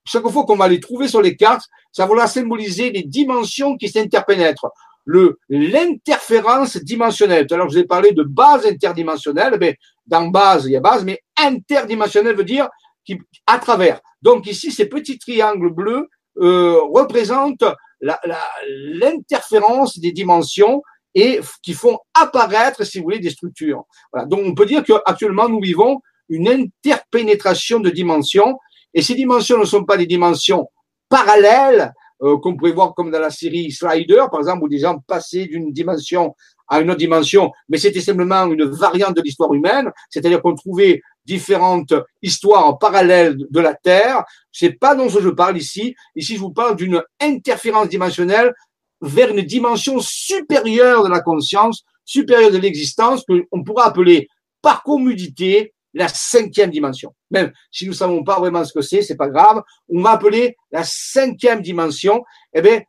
[0.04, 3.88] chaque fois qu'on va les trouver sur les cartes, ça va symboliser les dimensions qui
[3.88, 4.70] s'interpénètrent
[5.10, 7.46] le l'interférence dimensionnelle.
[7.46, 9.56] Tout à l'heure, je vous ai parlé de base interdimensionnelle.
[9.60, 9.76] Mais
[10.06, 12.68] dans base, il y a base, mais interdimensionnelle veut dire
[13.04, 14.00] qui, à travers.
[14.22, 16.08] Donc ici, ces petits triangles bleus
[16.38, 17.64] euh, représentent
[18.00, 20.82] l'interférence des dimensions
[21.14, 23.82] et qui font apparaître, si vous voulez, des structures.
[24.12, 24.26] Voilà.
[24.26, 28.56] Donc on peut dire qu'actuellement, nous vivons une interpénétration de dimensions,
[28.94, 30.68] et ces dimensions ne sont pas des dimensions
[31.08, 31.92] parallèles,
[32.22, 35.46] euh, qu'on pourrait voir comme dans la série Slider, par exemple, où des gens passaient
[35.46, 36.34] d'une dimension
[36.68, 41.02] à une autre dimension, mais c'était simplement une variante de l'histoire humaine, c'est-à-dire qu'on trouvait
[41.24, 41.92] différentes
[42.22, 44.24] histoires parallèles de la Terre.
[44.52, 45.96] C'est pas dont je parle ici.
[46.14, 48.52] Ici, je vous parle d'une interférence dimensionnelle
[49.00, 54.28] vers une dimension supérieure de la conscience, supérieure de l'existence, qu'on pourra appeler
[54.62, 57.14] par commodité la cinquième dimension.
[57.30, 59.62] Même si nous ne savons pas vraiment ce que c'est, c'est pas grave.
[59.88, 62.24] On va appeler la cinquième dimension.
[62.52, 62.80] Eh bien,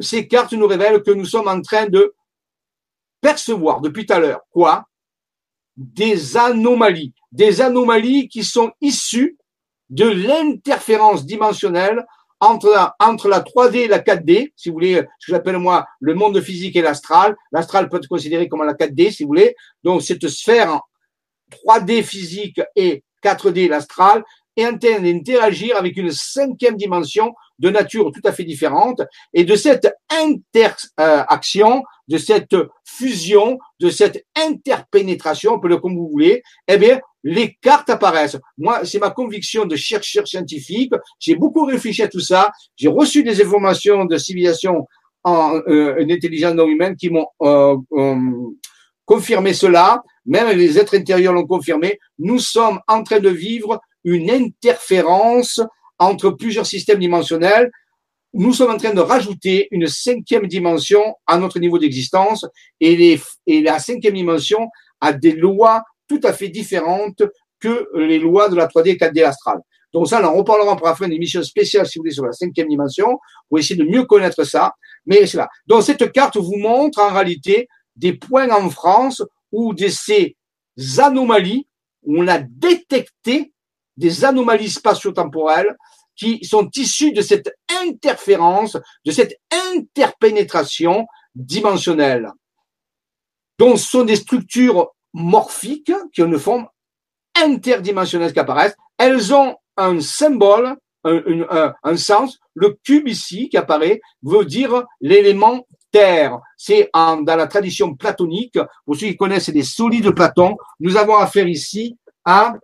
[0.00, 2.14] ces cartes nous révèlent que nous sommes en train de
[3.20, 4.84] percevoir depuis tout à l'heure quoi?
[5.76, 9.38] Des anomalies, des anomalies qui sont issues
[9.90, 12.04] de l'interférence dimensionnelle
[12.40, 15.86] entre la, entre la 3D et la 4D, si vous voulez, ce que j'appelle moi
[16.00, 17.34] le monde physique et l'astral.
[17.52, 19.54] L'astral peut être considéré comme la 4D, si vous voulez.
[19.82, 20.80] Donc, cette sphère
[21.54, 24.22] 3D physique et 4D l'astral,
[24.56, 29.02] et interagir avec une cinquième dimension de nature tout à fait différente.
[29.32, 36.42] Et de cette interaction, de cette fusion, de cette interpénétration, peu le comme vous voulez,
[36.68, 38.36] eh bien, les cartes apparaissent.
[38.58, 40.92] Moi, c'est ma conviction de chercheur scientifique.
[41.18, 42.52] J'ai beaucoup réfléchi à tout ça.
[42.76, 44.86] J'ai reçu des informations de civilisation
[45.24, 48.16] en euh, une intelligence non humaine qui m'ont euh, euh,
[49.06, 54.30] confirmé cela même les êtres intérieurs l'ont confirmé, nous sommes en train de vivre une
[54.30, 55.60] interférence
[55.98, 57.70] entre plusieurs systèmes dimensionnels.
[58.32, 62.44] Nous sommes en train de rajouter une cinquième dimension à notre niveau d'existence
[62.80, 64.68] et, et la cinquième dimension
[65.00, 67.22] a des lois tout à fait différentes
[67.60, 69.60] que les lois de la 3D et 4D astrale.
[69.92, 72.26] Donc ça, on en reparlera pour la fin d'une émission spéciale, si vous voulez, sur
[72.26, 73.18] la cinquième dimension,
[73.48, 74.72] pour essayer de mieux connaître ça.
[75.06, 75.48] Mais c'est là.
[75.66, 79.22] Donc cette carte vous montre en réalité des points en France
[79.54, 80.36] ou de ces
[80.98, 81.68] anomalies
[82.02, 83.52] où on a détecté
[83.96, 85.76] des anomalies spatio-temporelles
[86.16, 89.36] qui sont issues de cette interférence, de cette
[89.72, 92.30] interpénétration dimensionnelle,
[93.58, 96.68] dont sont des structures morphiques qui ont une forme
[97.40, 98.76] interdimensionnelle qui apparaissent.
[98.98, 102.38] Elles ont un symbole, un, un, sens.
[102.54, 106.40] Le cube ici qui apparaît veut dire l'élément terre.
[106.56, 108.58] C'est dans la tradition platonique.
[108.84, 112.54] Pour ceux qui connaissent les solides de Platon, nous avons affaire ici à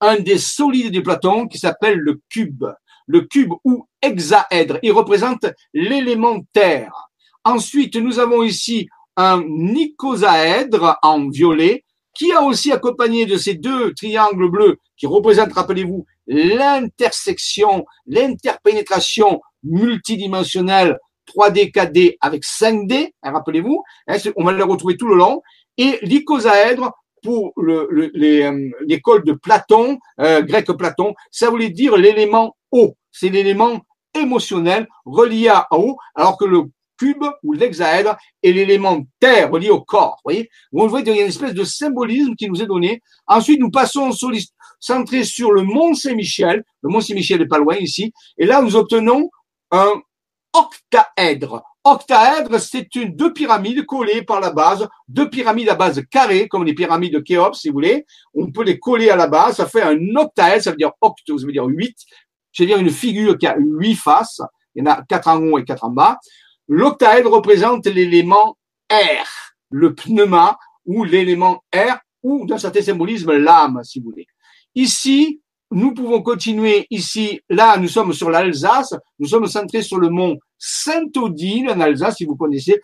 [0.00, 2.64] un des solides de Platon qui s'appelle le cube.
[3.06, 4.78] Le cube ou hexaèdre.
[4.82, 6.92] Il représente l'élément terre.
[7.44, 9.42] Ensuite, nous avons ici un
[9.74, 16.06] icosaèdre en violet qui a aussi accompagné de ces deux triangles bleus qui représentent, rappelez-vous,
[16.26, 20.98] l'intersection, l'interpénétration multidimensionnelle
[21.34, 25.42] 3D, 4D avec 5D, hein, rappelez-vous, hein, on va les retrouver tout le long,
[25.76, 26.92] et l'icosaèdre
[27.22, 28.10] pour euh,
[28.86, 33.80] l'école de Platon, euh, grec Platon, ça voulait dire l'élément eau, c'est l'élément
[34.14, 36.64] émotionnel relié à eau, alors que le
[36.98, 40.20] cube ou l'hexaèdre est l'élément terre relié au corps.
[40.24, 43.02] Vous voyez, vous voyez, il y a une espèce de symbolisme qui nous est donné.
[43.26, 44.10] Ensuite, nous passons
[44.78, 46.62] centré sur le mont Saint-Michel.
[46.82, 48.12] Le mont Saint-Michel est pas loin ici.
[48.38, 49.30] Et là, nous obtenons
[49.70, 49.92] un
[50.54, 51.62] octaèdre.
[51.84, 56.64] Octaèdre, c'est une deux pyramides collées par la base, deux pyramides à base carrée, comme
[56.64, 58.06] les pyramides de Khéops, si vous voulez.
[58.32, 61.36] On peut les coller à la base, ça fait un octaèdre, ça veut dire octo,
[61.36, 61.96] ça veut dire huit.
[62.52, 64.40] C'est-à-dire une figure qui a huit faces.
[64.74, 66.18] Il y en a quatre en haut et quatre en bas.
[66.68, 68.56] L'octaèdre représente l'élément
[68.88, 69.26] air,
[69.70, 70.56] le pneuma,
[70.86, 74.26] ou l'élément air, ou dans certain symbolisme, l'âme, si vous voulez.
[74.74, 75.40] Ici,
[75.74, 77.40] nous pouvons continuer ici.
[77.50, 78.94] Là, nous sommes sur l'Alsace.
[79.18, 82.80] Nous sommes centrés sur le mont Saint-Odile en Alsace, si vous connaissez,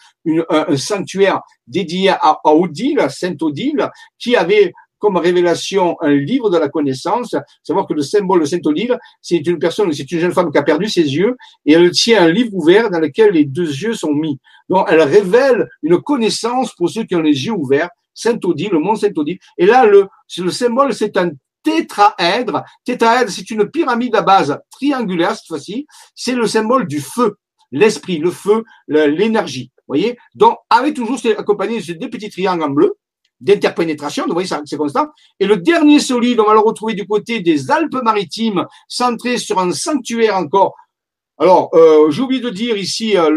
[0.49, 3.89] un, sanctuaire dédié à, Odile, Saint-Odile,
[4.19, 8.99] qui avait comme révélation un livre de la connaissance, savoir que le symbole de Saint-Odile,
[9.23, 12.25] c'est une personne, c'est une jeune femme qui a perdu ses yeux et elle tient
[12.25, 14.39] un livre ouvert dans lequel les deux yeux sont mis.
[14.69, 17.89] Donc, elle révèle une connaissance pour ceux qui ont les yeux ouverts.
[18.13, 19.39] Saint-Odile, le mont Saint-Odile.
[19.57, 20.07] Et là, le,
[20.37, 21.31] le symbole, c'est un
[21.63, 22.63] tétraèdre.
[22.85, 25.87] Tétraèdre, c'est une pyramide à base triangulaire cette fois-ci.
[26.15, 27.37] C'est le symbole du feu,
[27.71, 29.71] l'esprit, le feu, l'énergie.
[29.87, 30.17] Voyez?
[30.35, 32.95] Donc, avec toujours accompagné de ces deux petits triangles en bleu
[33.41, 35.09] d'interpénétration, vous voyez, c'est constant.
[35.41, 39.73] Et le dernier solide, on va le retrouver du côté des Alpes-Maritimes, centré sur un
[39.73, 40.75] sanctuaire encore.
[41.39, 43.31] Alors, euh, j'ai oublié de dire ici, euh,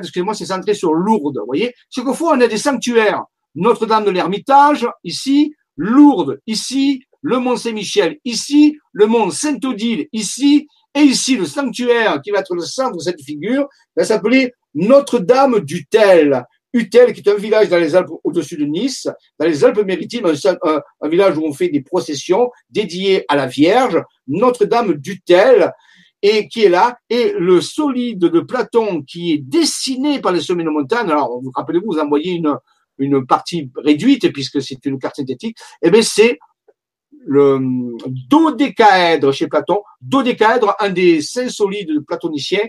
[0.00, 1.74] excusez-moi, c'est centré sur Lourdes, vous voyez?
[1.88, 3.22] C'est qu'au fond, on a des sanctuaires.
[3.54, 11.00] Notre-Dame de l'Ermitage, ici, Lourdes, ici, le mont Saint-Michel ici, le mont Saint-Odile ici, et
[11.00, 15.86] ici le sanctuaire qui va être le centre de cette figure, va s'appeler Notre-Dame du
[15.86, 16.44] Tel.
[16.72, 21.08] Utel, qui est un village dans les Alpes au-dessus de Nice, dans les Alpes-Maritimes, un,
[21.08, 25.72] village où on fait des processions dédiées à la Vierge, Notre-Dame du Tel,
[26.22, 30.64] et qui est là, et le solide de Platon qui est dessiné par les sommets
[30.64, 31.10] de montagne.
[31.10, 32.54] Alors, vous rappelez-vous, vous envoyez une,
[32.98, 35.56] une partie réduite puisque c'est une carte synthétique.
[35.82, 36.38] Eh bien, c'est
[37.26, 37.58] le
[38.28, 39.80] dodécaèdre chez Platon.
[40.00, 42.66] Dodécaèdre, un des cinq solides platoniciens,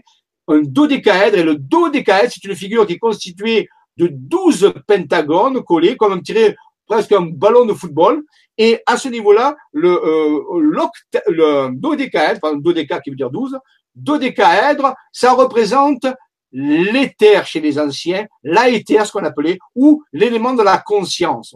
[0.47, 1.38] un dodécaèdre.
[1.38, 6.19] Et le dodécaèdre, c'est une figure qui est constituée de douze pentagones collés, comme un
[6.19, 6.55] tiré
[6.88, 8.23] presque un ballon de football.
[8.57, 10.89] Et à ce niveau-là, le, euh,
[11.27, 13.57] le dodécaèdre, dodéca qui veut dire douze,
[13.95, 16.05] dodécaèdre, ça représente
[16.51, 21.55] l'éther chez les anciens, l'aéther, ce qu'on appelait, ou l'élément de la conscience.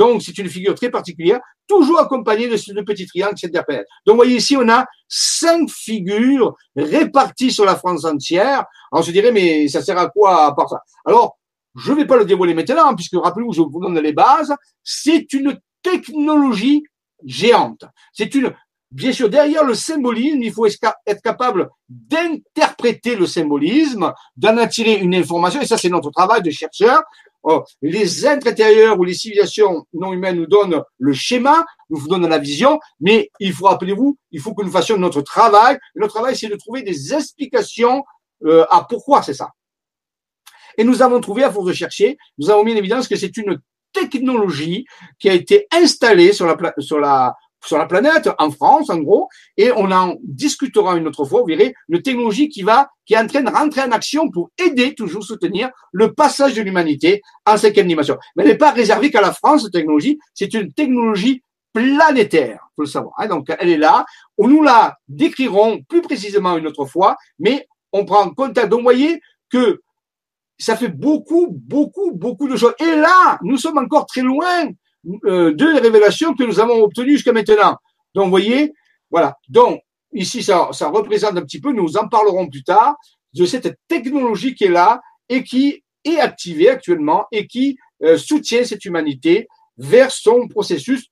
[0.00, 3.84] Donc, c'est une figure très particulière, toujours accompagnée de ce petit triangle qui s'interpènètre.
[4.06, 8.64] Donc, vous voyez ici, on a cinq figures réparties sur la France entière.
[8.92, 10.80] On se dirait, mais ça sert à quoi à part ça?
[11.04, 11.36] Alors,
[11.76, 14.54] je ne vais pas le dévoiler maintenant, puisque rappelez-vous, je vous donne les bases.
[14.82, 16.82] C'est une technologie
[17.26, 17.84] géante.
[18.14, 18.54] C'est une
[18.90, 25.14] Bien sûr, derrière le symbolisme, il faut être capable d'interpréter le symbolisme, d'en attirer une
[25.14, 27.02] information, et ça c'est notre travail de chercheur.
[27.42, 32.26] Oh, les êtres intérieurs ou les civilisations non humaines nous donnent le schéma, nous donnent
[32.26, 35.78] la vision, mais il faut, rappelez-vous, il faut que nous fassions notre travail.
[35.94, 38.04] notre travail, c'est de trouver des explications
[38.44, 39.50] euh, à pourquoi c'est ça.
[40.76, 43.36] Et nous avons trouvé, à force de chercher, nous avons mis en évidence que c'est
[43.36, 43.60] une
[43.92, 44.84] technologie
[45.18, 47.34] qui a été installée sur la, sur la,
[47.64, 51.46] sur la planète, en France, en gros, et on en discutera une autre fois, vous
[51.46, 54.94] verrez, une technologie qui va, qui est en train de rentrer en action pour aider,
[54.94, 58.16] toujours soutenir, le passage de l'humanité en cinquième dimension.
[58.36, 61.42] Mais elle n'est pas réservée qu'à la France, cette technologie, c'est une technologie
[61.72, 63.14] planétaire, faut le savoir.
[63.18, 63.28] Hein.
[63.28, 64.04] Donc, elle est là.
[64.38, 68.68] On nous la décrirons plus précisément une autre fois, mais on prend contact.
[68.68, 69.20] Donc, vous voyez
[69.50, 69.80] que
[70.58, 72.74] ça fait beaucoup, beaucoup, beaucoup de choses.
[72.78, 74.68] Et là, nous sommes encore très loin
[75.24, 77.76] euh, de révélations que nous avons obtenues jusqu'à maintenant.
[78.14, 78.72] Donc, vous voyez,
[79.10, 79.36] voilà.
[79.48, 79.80] Donc,
[80.12, 82.96] ici, ça, ça représente un petit peu, nous en parlerons plus tard,
[83.34, 88.64] de cette technologie qui est là et qui est activée actuellement et qui euh, soutient
[88.64, 89.46] cette humanité
[89.76, 91.06] vers son processus,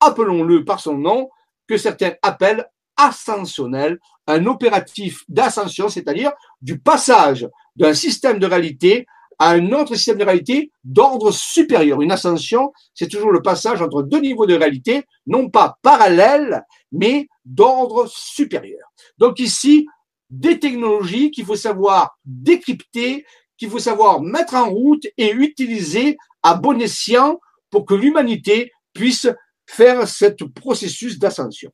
[0.00, 1.28] appelons-le par son nom,
[1.66, 2.66] que certains appellent
[2.96, 9.06] ascensionnel, un opératif d'ascension, c'est-à-dire du passage d'un système de réalité
[9.38, 12.00] à un autre système de réalité d'ordre supérieur.
[12.02, 17.28] Une ascension, c'est toujours le passage entre deux niveaux de réalité, non pas parallèles, mais
[17.44, 18.88] d'ordre supérieur.
[19.18, 19.86] Donc ici,
[20.30, 23.24] des technologies qu'il faut savoir décrypter,
[23.56, 27.38] qu'il faut savoir mettre en route et utiliser à bon escient
[27.70, 29.28] pour que l'humanité puisse
[29.66, 31.70] faire ce processus d'ascension.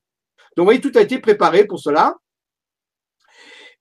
[0.56, 2.16] Donc, vous voyez, tout a été préparé pour cela.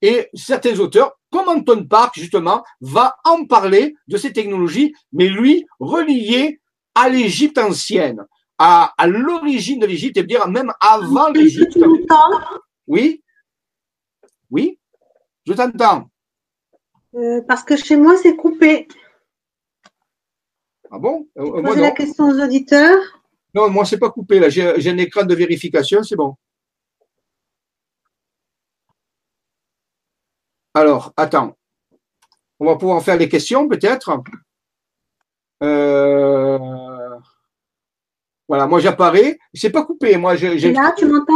[0.02, 5.66] Et certains auteurs, comme Anton Park, justement, va en parler de ces technologies, mais lui,
[5.78, 6.60] relié
[6.94, 8.24] à l'Égypte ancienne,
[8.58, 11.78] à, à l'origine de l'Égypte, et dire même avant l'Égypte.
[12.86, 13.22] Oui
[14.50, 14.78] Oui
[15.46, 16.10] Je t'entends.
[17.14, 18.88] Euh, parce que chez moi, c'est coupé.
[20.90, 21.28] Ah bon?
[21.38, 22.98] Euh, Posez la question aux auditeurs?
[23.54, 24.38] Non, moi, c'est pas coupé.
[24.38, 26.34] Là, j'ai un écran de vérification, c'est bon.
[30.74, 31.56] Alors, attends.
[32.58, 34.22] On va pouvoir faire les questions, peut-être.
[35.62, 36.58] Euh,
[38.48, 39.38] voilà, moi j'apparais.
[39.54, 40.16] C'est pas coupé.
[40.16, 40.72] Moi, j'ai.
[40.72, 41.34] Là, tu m'entends?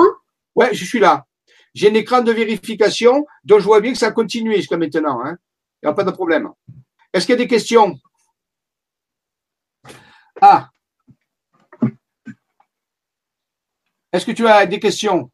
[0.55, 1.27] Ouais, je suis là.
[1.75, 5.21] J'ai un écran de vérification, donc je vois bien que ça a continué jusqu'à maintenant.
[5.25, 5.37] Hein.
[5.83, 6.51] Il n'y a pas de problème.
[7.13, 7.99] Est-ce qu'il y a des questions?
[10.41, 10.69] Ah.
[14.13, 15.31] Est-ce que tu as des questions?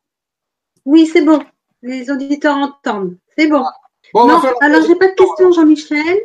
[0.87, 1.45] Oui, c'est bon.
[1.83, 3.19] Les auditeurs entendent.
[3.37, 3.65] C'est bon.
[4.13, 6.19] Bon, non, alors j'ai pas de questions, Jean-Michel.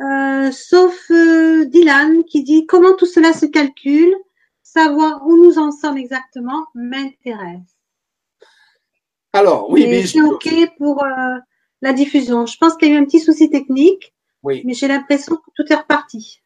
[0.00, 4.14] Euh, sauf euh, Dylan qui dit comment tout cela se calcule,
[4.62, 7.62] savoir où nous en sommes exactement m'intéresse.
[9.32, 10.48] Alors, oui, mais c'est OK
[10.78, 11.08] pour euh,
[11.82, 12.46] la diffusion.
[12.46, 14.62] Je pense qu'il y a eu un petit souci technique, oui.
[14.64, 16.42] mais j'ai l'impression que tout est reparti.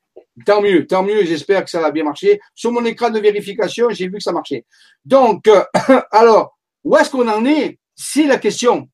[0.47, 2.41] Tant mieux, tant mieux, j'espère que ça va bien marcher.
[2.55, 4.65] Sur mon écran de vérification, j'ai vu que ça marchait.
[5.05, 5.49] Donc,
[6.11, 7.79] alors, où est-ce qu'on en est?
[7.95, 8.89] C'est la question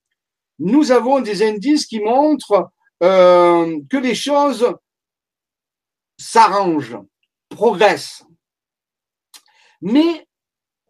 [0.59, 2.71] nous avons des indices qui montrent
[3.03, 4.75] euh, que les choses
[6.19, 6.99] s'arrangent,
[7.51, 8.25] progressent.
[9.83, 10.27] Mais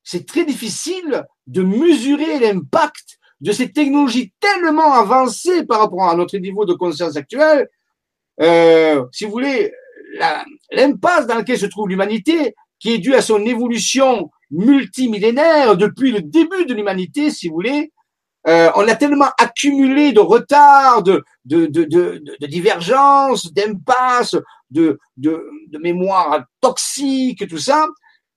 [0.04, 6.38] c'est très difficile de mesurer l'impact de ces technologies tellement avancées par rapport à notre
[6.38, 7.68] niveau de conscience actuel.
[8.40, 9.72] Euh, si vous voulez,
[10.70, 16.22] l'impasse dans laquelle se trouve l'humanité, qui est due à son évolution multimillénaire depuis le
[16.22, 17.92] début de l'humanité, si vous voulez,
[18.48, 24.36] euh, on a tellement accumulé de retard, de, de, de, de, de divergences, d'impasses,
[24.70, 27.86] de, de, de mémoire toxique, tout ça,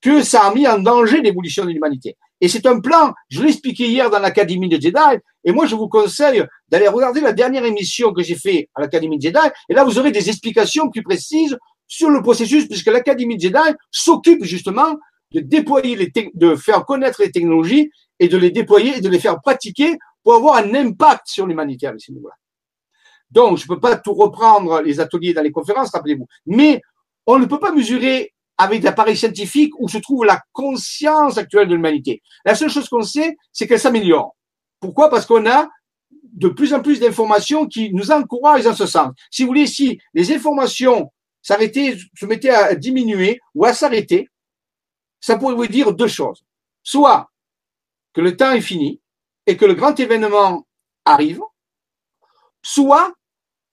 [0.02, 2.15] que ça a mis en danger l'évolution de l'humanité.
[2.41, 5.76] Et c'est un plan, je l'ai expliqué hier dans l'Académie de Jedi, et moi je
[5.76, 9.73] vous conseille d'aller regarder la dernière émission que j'ai fait à l'Académie de Jedi, et
[9.73, 14.44] là vous aurez des explications plus précises sur le processus, puisque l'Académie de Jedi s'occupe
[14.45, 14.95] justement
[15.32, 19.20] de déployer les de faire connaître les technologies et de les déployer et de les
[19.20, 22.36] faire pratiquer pour avoir un impact sur l'humanité à ce niveau-là.
[23.32, 26.28] Donc, je ne peux pas tout reprendre les ateliers dans les conférences, rappelez-vous.
[26.48, 26.82] Mais
[27.28, 31.68] on ne peut pas mesurer avec des appareils scientifiques où se trouve la conscience actuelle
[31.68, 32.22] de l'humanité.
[32.44, 34.36] La seule chose qu'on sait, c'est qu'elle s'améliore.
[34.80, 35.10] Pourquoi?
[35.10, 35.70] Parce qu'on a
[36.34, 39.14] de plus en plus d'informations qui nous encouragent dans ce sens.
[39.30, 41.12] Si vous voulez, si les informations
[41.42, 44.28] s'arrêtaient, se mettaient à diminuer ou à s'arrêter,
[45.20, 46.44] ça pourrait vous dire deux choses.
[46.84, 47.30] Soit
[48.14, 49.02] que le temps est fini
[49.46, 50.66] et que le grand événement
[51.06, 51.41] arrive,
[52.62, 53.14] soit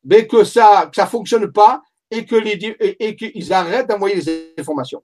[0.04, 5.02] ben, que ça ça fonctionne pas et que les et, qu'ils arrêtent d'envoyer des informations.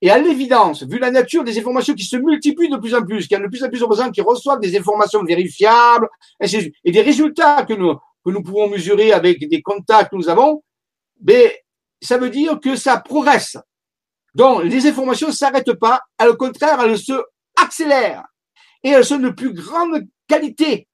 [0.00, 3.26] Et à l'évidence, vu la nature des informations qui se multiplient de plus en plus,
[3.26, 6.08] qu'il y a de plus en plus de gens qui reçoivent des informations vérifiables
[6.40, 7.94] et des résultats que nous
[8.24, 10.62] que nous pouvons mesurer avec des contacts que nous avons,
[11.20, 11.50] ben
[12.00, 13.56] ça veut dire que ça progresse.
[14.38, 17.20] Donc les informations ne s'arrêtent pas, au contraire, elles se
[17.60, 18.24] accélèrent
[18.84, 20.86] et elles sont de plus grande qualité.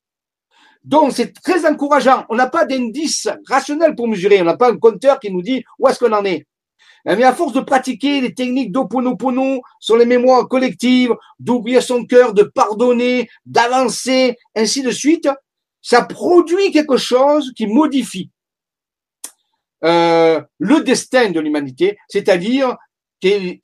[0.83, 2.25] Donc, c'est très encourageant.
[2.31, 4.41] On n'a pas d'indice rationnel pour mesurer.
[4.41, 6.47] On n'a pas un compteur qui nous dit où est-ce qu'on en est.
[7.05, 12.33] Mais à force de pratiquer les techniques d'Oponopono sur les mémoires collectives, d'ouvrir son cœur,
[12.33, 15.29] de pardonner, d'avancer, ainsi de suite,
[15.83, 18.31] ça produit quelque chose qui modifie
[19.85, 22.75] euh, le destin de l'humanité, c'est-à-dire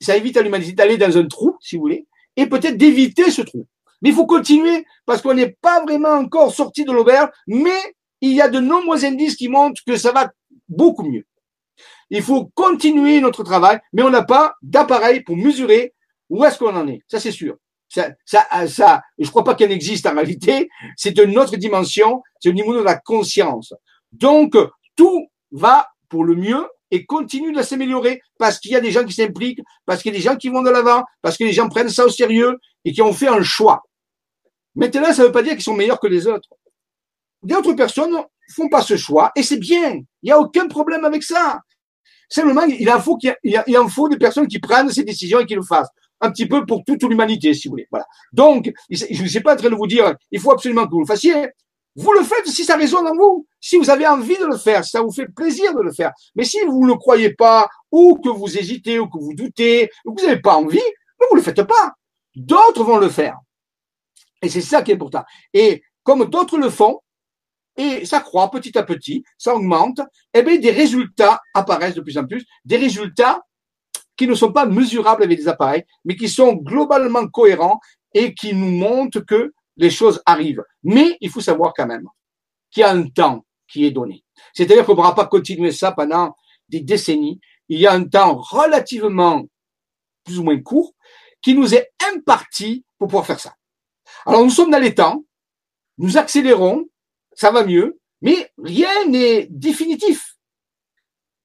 [0.01, 3.41] ça évite à l'humanité d'aller dans un trou, si vous voulez, et peut-être d'éviter ce
[3.41, 3.67] trou.
[4.01, 7.79] Mais il faut continuer parce qu'on n'est pas vraiment encore sorti de l'auberge, mais
[8.21, 10.31] il y a de nombreux indices qui montrent que ça va
[10.69, 11.25] beaucoup mieux.
[12.09, 15.93] Il faut continuer notre travail, mais on n'a pas d'appareil pour mesurer
[16.29, 17.01] où est-ce qu'on en est.
[17.07, 17.55] Ça, c'est sûr.
[17.89, 20.69] Ça, ça, ça, je crois pas qu'elle existe en réalité.
[20.95, 22.21] C'est une autre dimension.
[22.39, 23.73] C'est au niveau de la conscience.
[24.11, 24.55] Donc,
[24.95, 29.03] tout va pour le mieux et continue de s'améliorer parce qu'il y a des gens
[29.03, 31.53] qui s'impliquent, parce qu'il y a des gens qui vont de l'avant, parce que les
[31.53, 33.83] gens prennent ça au sérieux et qui ont fait un choix.
[34.75, 36.49] Maintenant, ça ne veut pas dire qu'ils sont meilleurs que les autres.
[37.43, 38.15] D'autres personnes
[38.55, 39.93] font pas ce choix et c'est bien.
[39.93, 41.61] Il n'y a aucun problème avec ça.
[42.29, 45.55] Simplement, il en faut il en faut des personnes qui prennent ces décisions et qui
[45.55, 45.89] le fassent.
[46.21, 47.87] Un petit peu pour toute l'humanité, si vous voulez.
[47.89, 48.05] Voilà.
[48.31, 50.99] Donc, je ne suis pas en train de vous dire, il faut absolument que vous
[51.01, 51.49] le fassiez.
[51.95, 54.83] Vous le faites si ça résonne en vous, si vous avez envie de le faire,
[54.83, 56.11] si ça vous fait plaisir de le faire.
[56.35, 59.89] Mais si vous ne le croyez pas, ou que vous hésitez, ou que vous doutez,
[60.05, 60.79] ou que vous n'avez pas envie,
[61.19, 61.93] vous ne le faites pas.
[62.35, 63.37] D'autres vont le faire.
[64.41, 65.23] Et c'est ça qui est important.
[65.53, 66.99] Et comme d'autres le font,
[67.77, 70.01] et ça croît petit à petit, ça augmente,
[70.33, 73.41] eh bien, des résultats apparaissent de plus en plus, des résultats
[74.17, 77.79] qui ne sont pas mesurables avec des appareils, mais qui sont globalement cohérents
[78.13, 80.63] et qui nous montrent que les choses arrivent.
[80.83, 82.07] Mais il faut savoir quand même
[82.69, 84.23] qu'il y a un temps qui est donné.
[84.53, 86.35] C'est-à-dire qu'on ne pourra pas continuer ça pendant
[86.69, 87.39] des décennies.
[87.69, 89.45] Il y a un temps relativement
[90.23, 90.93] plus ou moins court
[91.41, 93.55] qui nous est imparti pour pouvoir faire ça.
[94.25, 95.23] Alors nous sommes dans les temps,
[95.97, 96.87] nous accélérons,
[97.33, 100.37] ça va mieux, mais rien n'est définitif.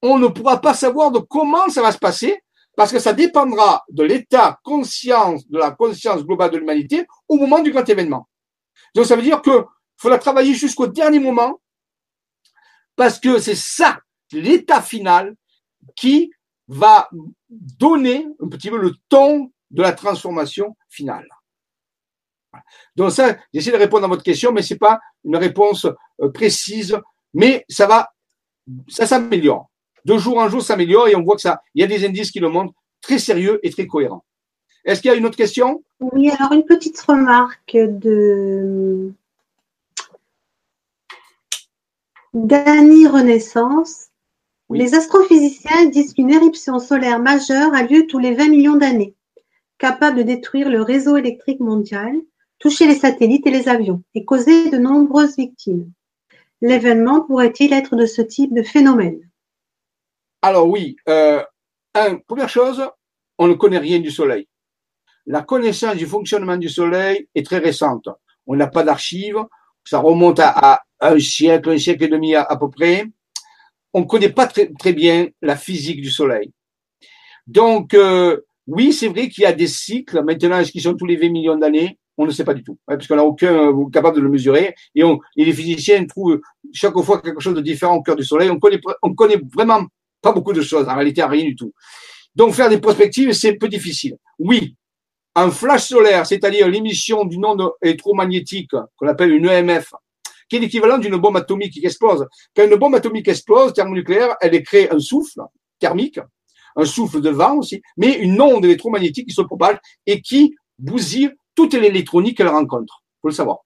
[0.02, 2.42] On ne pourra pas savoir de comment ça va se passer
[2.76, 7.60] parce que ça dépendra de l'état conscience, de la conscience globale de l'humanité au moment
[7.60, 8.28] du grand événement.
[8.94, 9.64] Donc ça veut dire que
[9.96, 11.60] faudra travailler jusqu'au dernier moment
[12.94, 13.98] parce que c'est ça,
[14.30, 15.34] l'état final
[15.96, 16.30] qui
[16.68, 17.08] va
[17.48, 21.26] donner un petit peu le ton de la transformation finale.
[22.94, 25.86] Donc ça, j'essaie de répondre à votre question, mais c'est pas une réponse
[26.20, 26.98] euh, précise,
[27.34, 28.10] mais ça va,
[28.88, 29.70] ça s'améliore.
[30.06, 32.06] De jour en jour, ça s'améliore et on voit que ça, il y a des
[32.06, 34.24] indices qui le montrent très sérieux et très cohérents.
[34.84, 35.82] Est-ce qu'il y a une autre question?
[35.98, 39.12] Oui, alors une petite remarque de
[42.34, 44.10] Dany Renaissance.
[44.70, 49.16] Les astrophysiciens disent qu'une éruption solaire majeure a lieu tous les 20 millions d'années,
[49.78, 52.14] capable de détruire le réseau électrique mondial
[52.60, 55.90] toucher les satellites et les avions et causer de nombreuses victimes.
[56.60, 59.18] L'événement pourrait-il être de ce type de phénomène?
[60.46, 61.42] Alors oui, euh,
[62.28, 62.80] première chose,
[63.36, 64.46] on ne connaît rien du Soleil.
[65.26, 68.08] La connaissance du fonctionnement du Soleil est très récente.
[68.46, 69.44] On n'a pas d'archives,
[69.82, 73.06] ça remonte à, un siècle, un siècle et demi à, peu près.
[73.92, 76.52] On ne connaît pas très, bien la physique du Soleil.
[77.48, 81.06] Donc, euh, oui, c'est vrai qu'il y a des cycles, maintenant, est-ce qu'ils sont tous
[81.06, 81.98] les 20 millions d'années?
[82.18, 84.76] On ne sait pas du tout, parce qu'on n'a aucun euh, capable de le mesurer.
[84.94, 85.02] Et,
[85.34, 86.40] les physiciens trouvent
[86.72, 88.48] chaque fois quelque chose de différent au cœur du Soleil.
[88.48, 89.82] On connaît, on connaît vraiment
[90.20, 91.72] pas beaucoup de choses, en réalité rien du tout.
[92.34, 94.16] Donc faire des prospectives, c'est un peu difficile.
[94.38, 94.76] Oui,
[95.34, 99.92] un flash solaire, c'est-à-dire l'émission d'une onde électromagnétique qu'on appelle une EMF,
[100.48, 102.26] qui est l'équivalent d'une bombe atomique qui explose.
[102.54, 105.40] Quand une bombe atomique explose, thermonucléaire, elle crée un souffle
[105.78, 106.20] thermique,
[106.76, 111.30] un souffle de vent aussi, mais une onde électromagnétique qui se propage et qui bousille
[111.54, 113.02] toute l'électronique qu'elle rencontre.
[113.20, 113.58] faut le savoir.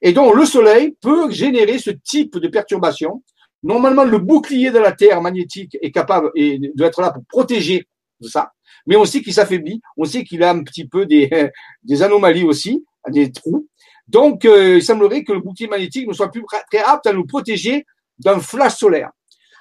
[0.00, 3.22] Et donc, le Soleil peut générer ce type de perturbation.
[3.62, 7.86] Normalement, le bouclier de la Terre magnétique est capable d'être là pour protéger
[8.20, 8.52] de ça.
[8.86, 9.80] Mais on sait qu'il s'affaiblit.
[9.96, 11.30] On sait qu'il a un petit peu des,
[11.82, 13.68] des anomalies aussi, des trous.
[14.08, 17.24] Donc, euh, il semblerait que le bouclier magnétique ne soit plus très apte à nous
[17.24, 17.86] protéger
[18.18, 19.10] d'un flash solaire.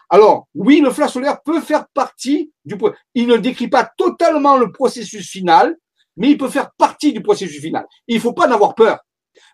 [0.09, 2.75] Alors, oui, le flash solaire peut faire partie du.
[3.15, 5.77] Il ne décrit pas totalement le processus final,
[6.17, 7.85] mais il peut faire partie du processus final.
[8.07, 8.99] Il ne faut pas en avoir peur,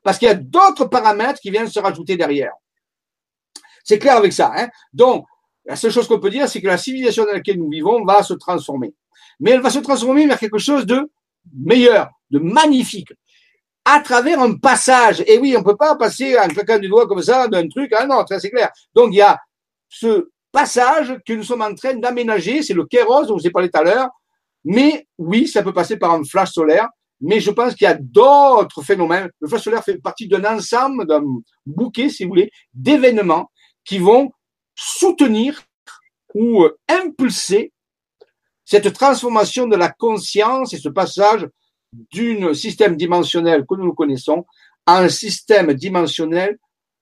[0.03, 2.53] parce qu'il y a d'autres paramètres qui viennent se rajouter derrière.
[3.87, 4.51] C'est clair avec ça.
[4.53, 5.25] Hein Donc,
[5.65, 8.21] la seule chose qu'on peut dire, c'est que la civilisation dans laquelle nous vivons va
[8.21, 8.93] se transformer.
[9.39, 11.09] Mais elle va se transformer vers quelque chose de
[11.55, 13.13] meilleur, de magnifique,
[13.85, 15.23] à travers un passage.
[15.25, 17.93] Et oui, on ne peut pas passer en claquant du doigt comme ça d'un truc
[17.93, 18.69] à un autre, c'est clair.
[18.93, 19.39] Donc, il y a
[19.87, 23.51] ce passage que nous sommes en train d'aménager, c'est le kéros dont je vous ai
[23.51, 24.09] parlé tout à l'heure,
[24.65, 26.89] mais oui, ça peut passer par un flash solaire,
[27.21, 29.29] mais je pense qu'il y a d'autres phénomènes.
[29.39, 31.23] Le flash solaire fait partie d'un ensemble, d'un
[31.65, 33.49] bouquet, si vous voulez, d'événements
[33.87, 34.31] qui vont
[34.75, 35.63] soutenir
[36.35, 37.71] ou impulser
[38.65, 41.47] cette transformation de la conscience et ce passage
[42.13, 44.45] d'un système dimensionnel que nous connaissons
[44.85, 46.57] à un système dimensionnel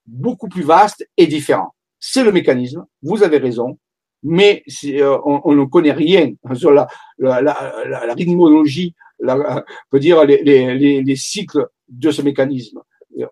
[0.06, 1.74] beaucoup plus vaste et différent.
[2.00, 3.80] C'est le mécanisme, vous avez raison,
[4.22, 6.88] mais euh, on, ne connaît rien sur la,
[7.18, 8.94] la, la, la rythmologie,
[9.90, 12.82] peut dire les, les, cycles de ce mécanisme.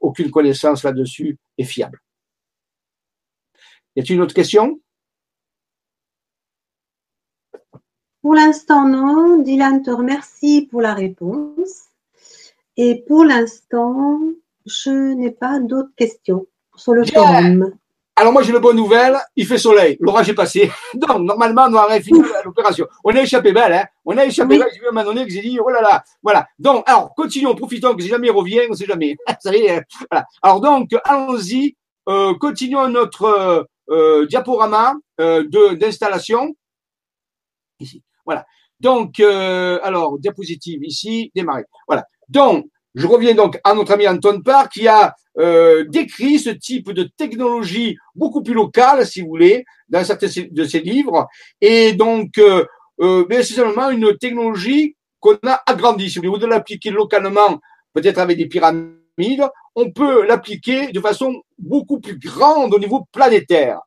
[0.01, 1.99] Aucune connaissance là-dessus est fiable.
[3.95, 4.79] Y a-t-il une autre question?
[8.21, 9.39] Pour l'instant, non.
[9.39, 11.89] Dylan te remercie pour la réponse.
[12.77, 14.19] Et pour l'instant,
[14.65, 17.73] je n'ai pas d'autres questions sur le forum.
[18.15, 20.71] Alors moi j'ai une bonne nouvelle, il fait soleil, l'orage est passé.
[20.93, 22.85] Donc normalement on aurait fini l'opération.
[23.03, 25.25] On a échappé belle, hein On a échappé belle, j'ai vu à un moment donné
[25.25, 26.47] que j'ai dit, oh là là, voilà.
[26.59, 29.17] Donc alors continuons, profitons que si jamais il revient, on sait jamais.
[29.39, 30.27] Ça y est, voilà.
[30.43, 31.75] Alors donc allons-y,
[32.07, 35.43] euh, continuons notre euh, diaporama euh,
[35.75, 36.55] d'installation.
[38.25, 38.45] Voilà.
[38.79, 41.65] Donc euh, alors diapositive ici, démarrer.
[41.87, 42.05] Voilà.
[42.29, 42.65] Donc
[42.95, 45.15] je reviens donc à notre ami Anton Parr qui a
[45.89, 50.79] décrit ce type de technologie beaucoup plus locale, si vous voulez, dans certains de ses
[50.79, 51.27] livres.
[51.59, 52.39] Et donc,
[52.99, 56.11] c'est seulement une technologie qu'on a agrandie.
[56.11, 57.59] Si vous voulez, de l'appliquer localement,
[57.93, 59.02] peut-être avec des pyramides,
[59.75, 63.79] on peut l'appliquer de façon beaucoup plus grande au niveau planétaire.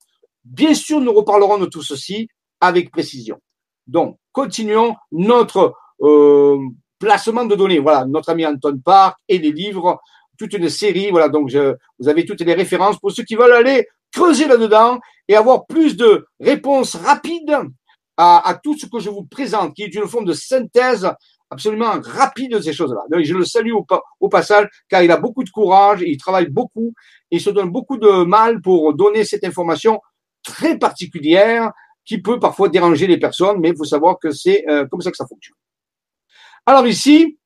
[0.45, 2.29] Bien sûr, nous reparlerons de tout ceci
[2.61, 3.39] avec précision.
[3.87, 6.59] Donc, continuons notre euh,
[6.99, 7.79] placement de données.
[7.79, 10.01] Voilà, notre ami Anton Park et les livres,
[10.39, 11.11] toute une série.
[11.11, 14.99] Voilà, donc vous avez toutes les références pour ceux qui veulent aller creuser là-dedans
[15.29, 17.59] et avoir plus de réponses rapides
[18.17, 21.11] à, tout ce que je vous présente, qui est une forme de synthèse
[21.51, 23.03] absolument rapide de ces choses-là.
[23.23, 23.73] Je le salue
[24.21, 26.93] au, passage, car il a beaucoup de courage, il travaille beaucoup,
[27.31, 30.01] il se donne beaucoup de mal pour donner cette information
[30.43, 31.73] très particulière
[32.05, 35.11] qui peut parfois déranger les personnes, mais il faut savoir que c'est euh, comme ça
[35.11, 35.57] que ça fonctionne.
[36.65, 37.39] Alors ici,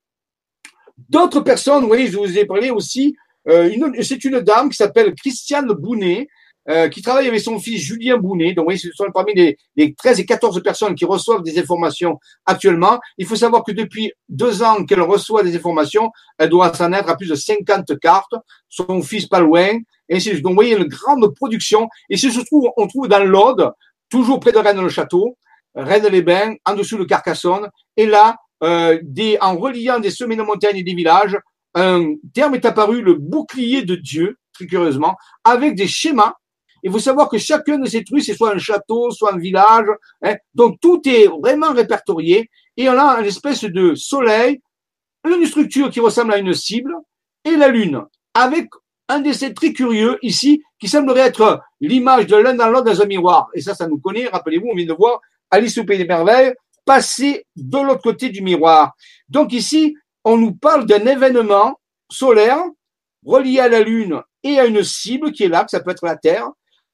[1.08, 3.16] d'autres personnes, voyez, je vous ai parlé aussi,
[3.48, 3.70] euh,
[4.02, 6.28] c'est une dame qui s'appelle Christiane Bounet,
[6.68, 8.52] euh, qui travaille avec son fils Julien Bounet.
[8.52, 12.18] Donc, voyez, ce sont parmi les, les, 13 et 14 personnes qui reçoivent des informations
[12.44, 12.98] actuellement.
[13.18, 17.08] Il faut savoir que depuis deux ans qu'elle reçoit des informations, elle doit s'en être
[17.08, 18.34] à plus de 50 cartes.
[18.68, 19.78] Son fils pas loin.
[20.10, 21.88] Donc, vous voyez, une grande production.
[22.08, 23.70] Et ce se trouve, on trouve dans l'Aude,
[24.08, 25.36] toujours près de Rennes-le-Château,
[25.74, 27.68] Rennes-les-Bains, en dessous de Carcassonne.
[27.96, 31.38] Et là, euh, des, en reliant des sommets de montagne et des villages,
[31.74, 36.34] un terme est apparu, le bouclier de Dieu, très curieusement, avec des schémas.
[36.82, 39.86] Il faut savoir que chacun de ces trucs, c'est soit un château, soit un village.
[40.22, 42.50] Hein, donc tout est vraiment répertorié.
[42.76, 44.60] Et on a une espèce de soleil,
[45.24, 46.94] une structure qui ressemble à une cible,
[47.44, 48.04] et la lune,
[48.34, 48.68] avec
[49.08, 53.06] un décès très curieux ici, qui semblerait être l'image de l'un dans l'autre dans un
[53.06, 53.48] miroir.
[53.54, 54.28] Et ça, ça nous connaît.
[54.28, 55.20] Rappelez-vous, on vient de voir
[55.50, 56.54] Alice au Pays des Merveilles,
[56.84, 58.94] passer de l'autre côté du miroir.
[59.28, 61.78] Donc ici, on nous parle d'un événement
[62.10, 62.62] solaire
[63.24, 66.04] relié à la Lune et à une cible qui est là, que ça peut être
[66.04, 66.48] la Terre,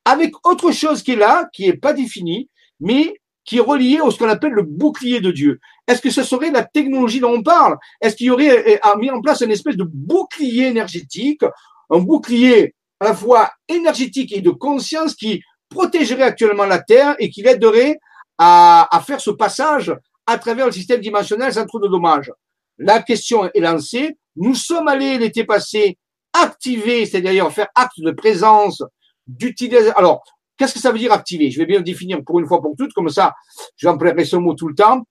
[0.07, 4.11] avec autre chose qui est là, qui n'est pas définie, mais qui est relié à
[4.11, 5.59] ce qu'on appelle le bouclier de Dieu.
[5.87, 7.77] Est-ce que ce serait la technologie dont on parle?
[8.01, 11.43] Est-ce qu'il y aurait euh, mis en place une espèce de bouclier énergétique,
[11.91, 17.29] un bouclier à la fois énergétique et de conscience qui protégerait actuellement la Terre et
[17.29, 17.99] qui l'aiderait
[18.39, 19.93] à, faire ce passage
[20.27, 22.33] à travers le système dimensionnel sans trop de dommages?
[22.79, 24.17] La question est lancée.
[24.37, 25.99] Nous sommes allés l'été passé
[26.33, 28.83] activer, c'est-à-dire faire acte de présence,
[29.27, 29.91] d'utiliser.
[29.97, 30.25] Alors,
[30.57, 31.51] qu'est-ce que ça veut dire activer?
[31.51, 33.35] Je vais bien le définir pour une fois pour toutes, comme ça,
[33.77, 35.07] j'emploierai ce mot tout le temps.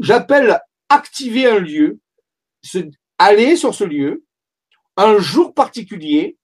[0.00, 1.98] J'appelle activer un lieu,
[3.18, 4.24] aller sur ce lieu,
[4.96, 6.36] un jour particulier,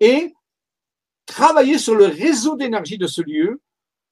[0.00, 0.34] et
[1.26, 3.60] travailler sur le réseau d'énergie de ce lieu,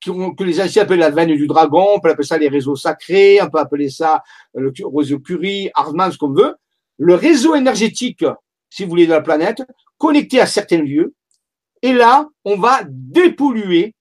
[0.02, 3.42] que les anciens appellent la veine du dragon, on peut appeler ça les réseaux sacrés,
[3.42, 4.22] on peut appeler ça
[4.54, 6.56] le réseau Curie, Hartmann, ce qu'on veut.
[6.96, 8.24] Le réseau énergétique,
[8.70, 9.62] si vous voulez, de la planète,
[10.00, 11.14] connecté à certains lieux.
[11.82, 13.94] Et là, on va dépolluer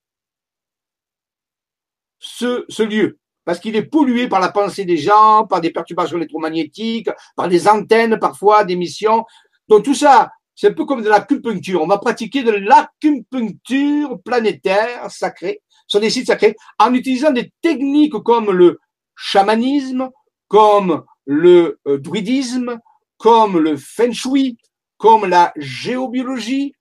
[2.19, 3.19] ce, ce lieu.
[3.43, 7.67] Parce qu'il est pollué par la pensée des gens, par des perturbations électromagnétiques, par des
[7.67, 9.25] antennes parfois, des missions.
[9.67, 11.81] Donc tout ça, c'est un peu comme de l'acupuncture.
[11.81, 18.21] On va pratiquer de l'acupuncture planétaire sacrée sur des sites sacrés en utilisant des techniques
[18.23, 18.79] comme le
[19.15, 20.09] chamanisme,
[20.47, 22.79] comme le euh, druidisme,
[23.17, 24.57] comme le feng shui,
[24.99, 26.75] comme la géobiologie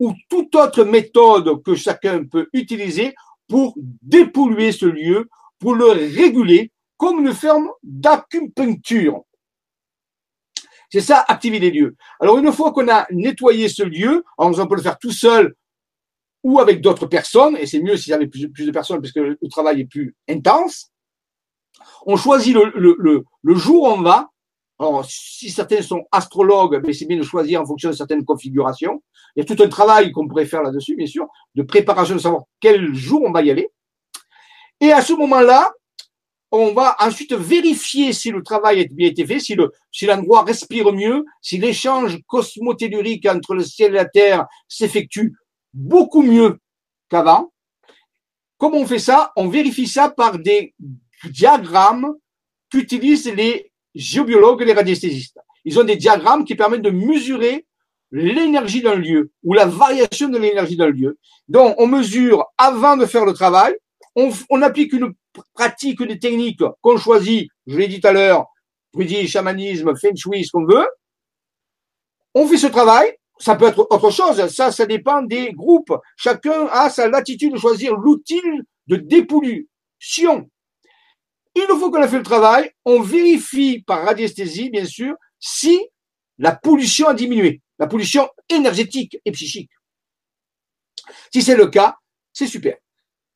[0.00, 3.14] ou toute autre méthode que chacun peut utiliser
[3.46, 5.28] pour dépolluer ce lieu,
[5.60, 9.22] pour le réguler comme une ferme d'acupuncture.
[10.90, 11.96] C'est ça, activer les lieux.
[12.20, 15.54] Alors, une fois qu'on a nettoyé ce lieu, on peut le faire tout seul
[16.42, 19.36] ou avec d'autres personnes, et c'est mieux s'il y avait plus, de personnes puisque le,
[19.50, 20.90] travail est plus intense.
[22.06, 23.24] On choisit le,
[23.54, 24.30] jour où on va.
[24.78, 29.02] Alors, si certains sont astrologues, ben c'est bien de choisir en fonction de certaines configurations.
[29.34, 32.20] Il y a tout un travail qu'on pourrait faire là-dessus, bien sûr, de préparation, de
[32.20, 33.68] savoir quel jour on va y aller.
[34.80, 35.72] Et à ce moment-là,
[36.50, 40.44] on va ensuite vérifier si le travail a bien été fait, si le, si l'endroit
[40.44, 45.34] respire mieux, si l'échange cosmotellurique entre le ciel et la terre s'effectue
[45.74, 46.58] beaucoup mieux
[47.10, 47.52] qu'avant.
[48.56, 49.32] comment on fait ça?
[49.36, 50.74] On vérifie ça par des
[51.24, 52.14] diagrammes
[52.70, 53.67] qu'utilisent les
[53.98, 55.38] géobiologues et les radiesthésistes.
[55.64, 57.66] Ils ont des diagrammes qui permettent de mesurer
[58.10, 61.18] l'énergie d'un lieu ou la variation de l'énergie d'un lieu.
[61.48, 63.74] Donc, on mesure avant de faire le travail,
[64.16, 65.12] on, on applique une
[65.54, 68.46] pratique, des techniques qu'on choisit, je l'ai dit tout à l'heure,
[68.94, 70.88] dit chamanisme, feng shui, ce qu'on veut.
[72.34, 75.92] On fait ce travail, ça peut être autre chose, ça, ça dépend des groupes.
[76.16, 78.40] Chacun a sa latitude de choisir l'outil
[78.86, 80.48] de dépollution.
[81.54, 85.80] Une fois qu'on a fait le travail, on vérifie par radiesthésie, bien sûr, si
[86.38, 89.70] la pollution a diminué, la pollution énergétique et psychique.
[91.32, 91.96] Si c'est le cas,
[92.32, 92.76] c'est super.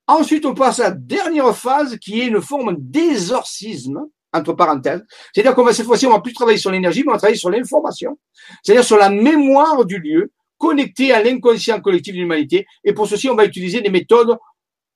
[0.06, 5.04] Ensuite, on passe à la dernière phase qui est une forme d'exorcisme, entre parenthèses.
[5.32, 7.38] C'est-à-dire qu'on va cette fois-ci, on va plus travailler sur l'énergie, mais on va travailler
[7.38, 8.18] sur l'information.
[8.62, 12.66] C'est-à-dire sur la mémoire du lieu, connectée à l'inconscient collectif de l'humanité.
[12.84, 14.38] Et pour ceci, on va utiliser des méthodes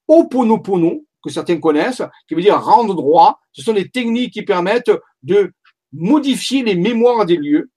[0.09, 3.39] Oponopono, que certains connaissent, qui veut dire rendre droit.
[3.53, 4.93] Ce sont des techniques qui permettent
[5.23, 5.53] de
[5.93, 7.70] modifier les mémoires des lieux.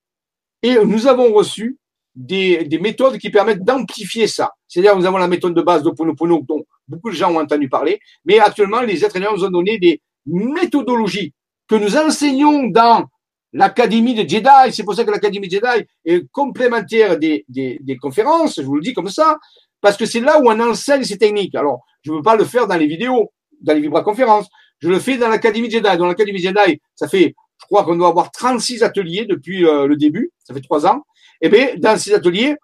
[0.64, 1.78] Et nous avons reçu
[2.16, 4.52] des, des méthodes qui permettent d'amplifier ça.
[4.68, 8.00] C'est-à-dire, nous avons la méthode de base d'Oponopono, dont beaucoup de gens ont entendu parler,
[8.26, 11.34] mais actuellement, les humains nous ont donné des méthodologies
[11.68, 13.06] que nous enseignons dans
[13.54, 14.74] l'Académie de Jedi.
[14.74, 18.82] C'est pour ça que l'Académie Jedi est complémentaire des, des, des conférences, je vous le
[18.82, 19.38] dis comme ça,
[19.82, 21.56] parce que c'est là où on enseigne ces techniques.
[21.56, 23.32] Alors, je ne veux pas le faire dans les vidéos,
[23.62, 24.48] dans les vibra-conférences.
[24.80, 25.98] Je le fais dans l'Académie Jedi.
[25.98, 29.96] Dans l'Académie Jedi, ça fait, je crois qu'on doit avoir 36 ateliers depuis euh, le
[29.96, 30.32] début.
[30.44, 31.04] Ça fait trois ans.
[31.42, 32.56] Et eh bien, dans ces ateliers,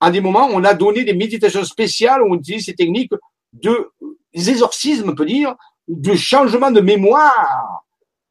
[0.00, 3.12] à des moments, on a donné des méditations spéciales où on utilise ces techniques
[3.52, 3.90] de
[4.32, 5.54] exorcisme, on peut dire,
[5.88, 7.84] de changement de mémoire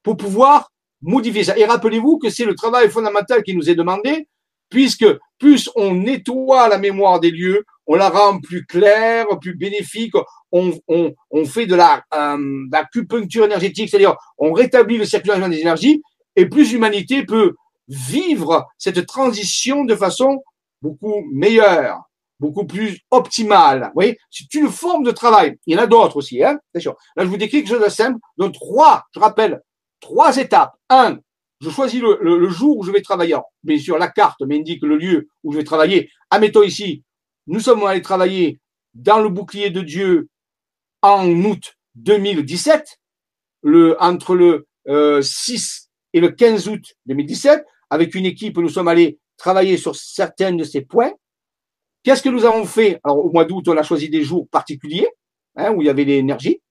[0.03, 0.71] pour pouvoir
[1.01, 1.57] modifier ça.
[1.57, 4.27] Et rappelez-vous que c'est le travail fondamental qui nous est demandé,
[4.69, 5.05] puisque
[5.37, 10.13] plus on nettoie la mémoire des lieux, on la rend plus claire, plus bénéfique,
[10.53, 10.71] on,
[11.45, 12.37] fait de la euh,
[12.71, 16.01] l'acupuncture énergétique, c'est-à-dire on rétablit le circulation des énergies,
[16.37, 17.53] et plus l'humanité peut
[17.89, 20.41] vivre cette transition de façon
[20.81, 21.99] beaucoup meilleure,
[22.39, 23.87] beaucoup plus optimale.
[23.87, 25.57] Vous voyez, c'est une forme de travail.
[25.67, 26.95] Il y en a d'autres aussi, hein, sûr.
[27.17, 28.19] Là, je vous décris quelque chose de simple.
[28.37, 29.59] Donc, trois, je rappelle,
[29.99, 30.71] trois étapes.
[30.89, 31.19] Un,
[31.59, 33.35] je choisis le, le, jour où je vais travailler.
[33.63, 36.09] bien sûr, la carte m'indique le lieu où je vais travailler.
[36.29, 37.03] Admettons ici,
[37.51, 38.61] nous sommes allés travailler
[38.93, 40.29] dans le bouclier de Dieu
[41.01, 42.97] en août 2017,
[43.63, 47.65] le, entre le euh, 6 et le 15 août 2017.
[47.89, 51.11] Avec une équipe, nous sommes allés travailler sur certains de ces points.
[52.03, 53.01] Qu'est-ce que nous avons fait?
[53.03, 55.09] Alors, au mois d'août, on a choisi des jours particuliers,
[55.57, 56.61] hein, où il y avait l'énergie.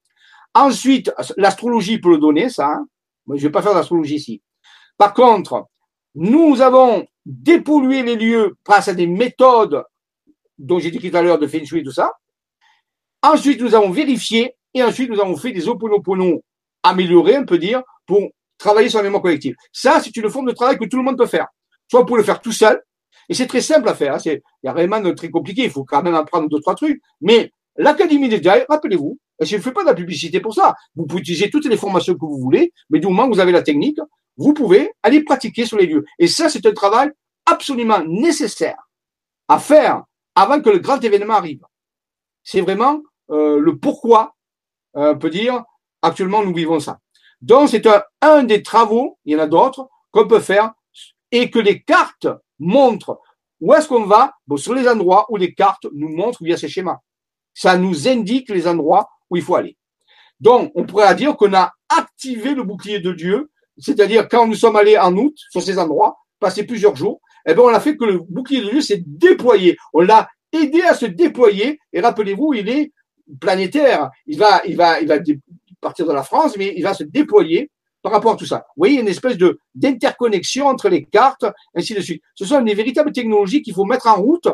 [0.54, 2.68] Ensuite, l'astrologie peut le donner, ça.
[2.68, 2.86] Hein.
[3.28, 4.42] je ne vais pas faire d'astrologie ici.
[4.96, 5.66] Par contre,
[6.14, 9.84] nous avons dépollué les lieux grâce à des méthodes
[10.60, 12.12] dont j'ai dit tout à l'heure de Feng Shui et tout ça.
[13.22, 16.42] Ensuite, nous avons vérifié et ensuite, nous avons fait des oponopono
[16.82, 19.56] améliorés, on peut dire, pour travailler sur la mémoire collective.
[19.72, 21.48] Ça, c'est une forme de travail que tout le monde peut faire.
[21.90, 22.80] Soit vous pouvez le faire tout seul,
[23.28, 24.14] et c'est très simple à faire.
[24.14, 24.18] Hein.
[24.24, 25.64] Il y a rien de très compliqué.
[25.64, 27.00] Il faut quand même apprendre deux, trois trucs.
[27.20, 30.74] Mais l'Académie des Jai, rappelez-vous, je ne fais pas de la publicité pour ça.
[30.94, 33.52] Vous pouvez utiliser toutes les formations que vous voulez, mais du moment que vous avez
[33.52, 33.98] la technique,
[34.36, 36.04] vous pouvez aller pratiquer sur les lieux.
[36.18, 37.10] Et ça, c'est un travail
[37.46, 38.76] absolument nécessaire
[39.48, 40.04] à faire
[40.34, 41.64] avant que le grand événement arrive.
[42.42, 44.36] C'est vraiment euh, le pourquoi,
[44.96, 45.62] euh, on peut dire,
[46.02, 46.98] actuellement nous vivons ça.
[47.40, 50.72] Donc c'est un, un des travaux, il y en a d'autres, qu'on peut faire
[51.30, 52.28] et que les cartes
[52.58, 53.20] montrent
[53.60, 54.32] où est-ce qu'on va?
[54.46, 56.98] Bon, sur les endroits où les cartes nous montrent via ces schémas.
[57.54, 59.76] Ça nous indique les endroits où il faut aller.
[60.40, 64.76] Donc, on pourrait dire qu'on a activé le bouclier de Dieu, c'est-à-dire quand nous sommes
[64.76, 68.04] allés en août sur ces endroits, passé plusieurs jours, eh bien, on a fait que
[68.04, 69.76] le bouclier de Dieu s'est déployé.
[69.92, 71.78] On l'a aidé à se déployer.
[71.92, 72.92] Et rappelez-vous, il est
[73.40, 74.10] planétaire.
[74.26, 75.18] Il va, il va, il va
[75.80, 77.70] partir de la France, mais il va se déployer
[78.02, 78.64] par rapport à tout ça.
[78.76, 81.44] Vous voyez, une espèce de d'interconnexion entre les cartes,
[81.74, 82.22] ainsi de suite.
[82.34, 84.48] Ce sont des véritables technologies qu'il faut mettre en route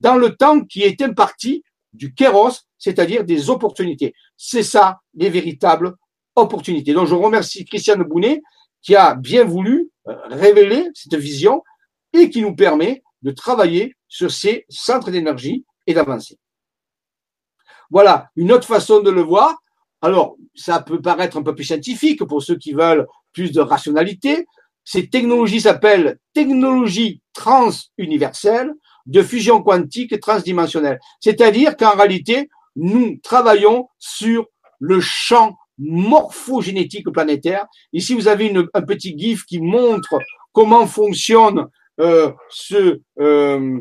[0.00, 1.62] dans le temps qui est imparti
[1.92, 4.14] du kéros, c'est-à-dire des opportunités.
[4.36, 5.94] C'est ça, les véritables
[6.34, 6.94] opportunités.
[6.94, 8.42] Donc, je remercie Christiane Bounet
[8.80, 11.62] qui a bien voulu euh, révéler cette vision
[12.12, 16.38] et qui nous permet de travailler sur ces centres d'énergie et d'avancer.
[17.90, 19.62] Voilà une autre façon de le voir.
[20.00, 24.46] Alors, ça peut paraître un peu plus scientifique pour ceux qui veulent plus de rationalité.
[24.84, 28.72] Ces technologies s'appellent technologies transuniverselles
[29.06, 30.98] de fusion quantique transdimensionnelle.
[31.20, 34.46] C'est-à-dire qu'en réalité, nous travaillons sur
[34.78, 37.66] le champ morphogénétique planétaire.
[37.92, 40.18] Ici, vous avez un petit gif qui montre
[40.52, 41.68] comment fonctionne
[41.98, 43.78] ce, euh,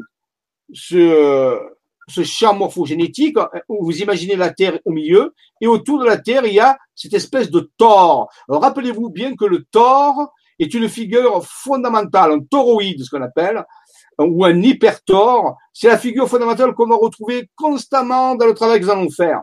[0.73, 1.59] ce,
[2.07, 3.37] ce champ morphogénétique,
[3.69, 6.77] où vous imaginez la Terre au milieu, et autour de la Terre, il y a
[6.95, 8.29] cette espèce de tor.
[8.47, 13.63] Rappelez-vous bien que le tor est une figure fondamentale, un toroïde, ce qu'on appelle,
[14.19, 15.55] ou un hypertor.
[15.73, 19.41] C'est la figure fondamentale qu'on va retrouver constamment dans le travail que nous allons faire.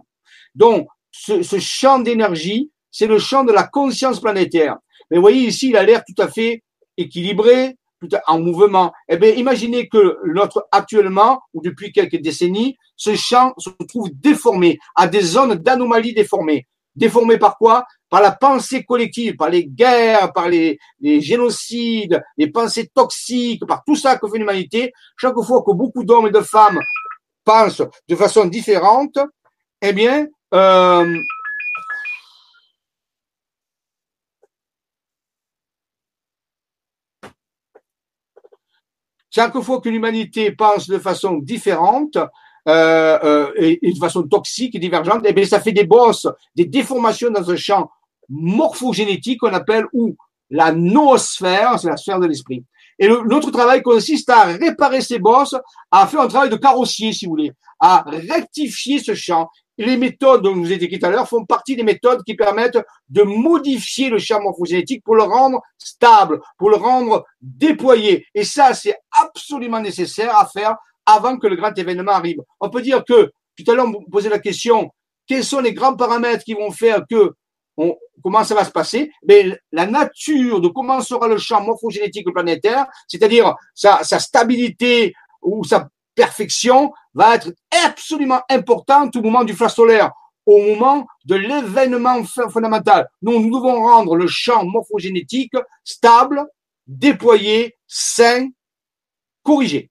[0.55, 4.77] Donc, ce, ce champ d'énergie, c'est le champ de la conscience planétaire.
[5.11, 6.63] Mais vous voyez ici, il a l'air tout à fait
[6.97, 7.78] équilibré,
[8.27, 8.93] en mouvement.
[9.09, 14.79] Eh bien, imaginez que notre actuellement, ou depuis quelques décennies, ce champ se trouve déformé,
[14.95, 16.67] à des zones d'anomalie déformées.
[16.95, 17.87] Déformé par quoi?
[18.11, 23.85] Par la pensée collective, par les guerres, par les, les génocides, les pensées toxiques, par
[23.85, 24.93] tout ça que fait l'humanité.
[25.17, 26.81] Chaque fois que beaucoup d'hommes et de femmes
[27.45, 29.19] pensent de façon différente,
[29.81, 31.19] eh bien, euh,
[39.31, 42.17] chaque fois que l'humanité pense de façon différente
[42.69, 46.67] euh, euh, et, de façon toxique et divergente, eh bien, ça fait des bosses, des
[46.67, 47.91] déformations dans un champ
[48.29, 50.17] morphogénétique qu'on appelle ou
[50.51, 52.65] la noosphère, c'est la sphère de l'esprit.
[52.99, 55.57] Et notre travail consiste à réparer ces bosses,
[55.91, 59.49] à faire un travail de carrossier, si vous voulez, à rectifier ce champ
[59.79, 62.79] les méthodes dont vous ai décrites tout à l'heure font partie des méthodes qui permettent
[63.09, 68.27] de modifier le champ morphogénétique pour le rendre stable, pour le rendre déployé.
[68.35, 70.77] Et ça, c'est absolument nécessaire à faire
[71.07, 72.39] avant que le grand événement arrive.
[72.61, 74.91] On peut dire que, tout à l'heure, vous posez la question,
[75.27, 77.33] quels sont les grands paramètres qui vont faire que
[78.23, 79.13] comment ça va se passer?
[79.27, 85.89] Mais la nature de comment sera le champ morphogénétique planétaire, c'est-à-dire sa stabilité ou sa
[86.19, 87.55] perfection va être
[87.87, 90.11] absolument importante au moment du flash solaire,
[90.45, 93.09] au moment de l'événement fondamental.
[93.23, 95.55] Nous, nous devons rendre le champ morphogénétique
[95.85, 96.45] stable,
[96.89, 98.49] déployé, sain,
[99.45, 99.91] corrigé.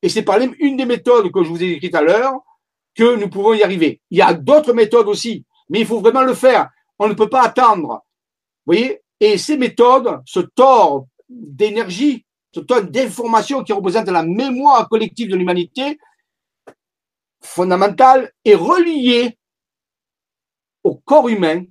[0.00, 2.34] Et c'est par une des méthodes que je vous ai décrites à l'heure
[2.94, 4.00] que nous pouvons y arriver.
[4.10, 6.70] Il y a d'autres méthodes aussi, mais il faut vraiment le faire.
[6.98, 8.02] On ne peut pas attendre.
[8.64, 9.02] Vous voyez?
[9.20, 12.25] Et ces méthodes, ce tort d'énergie
[12.56, 15.98] ce tonne d'informations qui représente la mémoire collective de l'humanité,
[17.42, 19.36] fondamentale, est relié
[20.82, 21.64] au corps humain,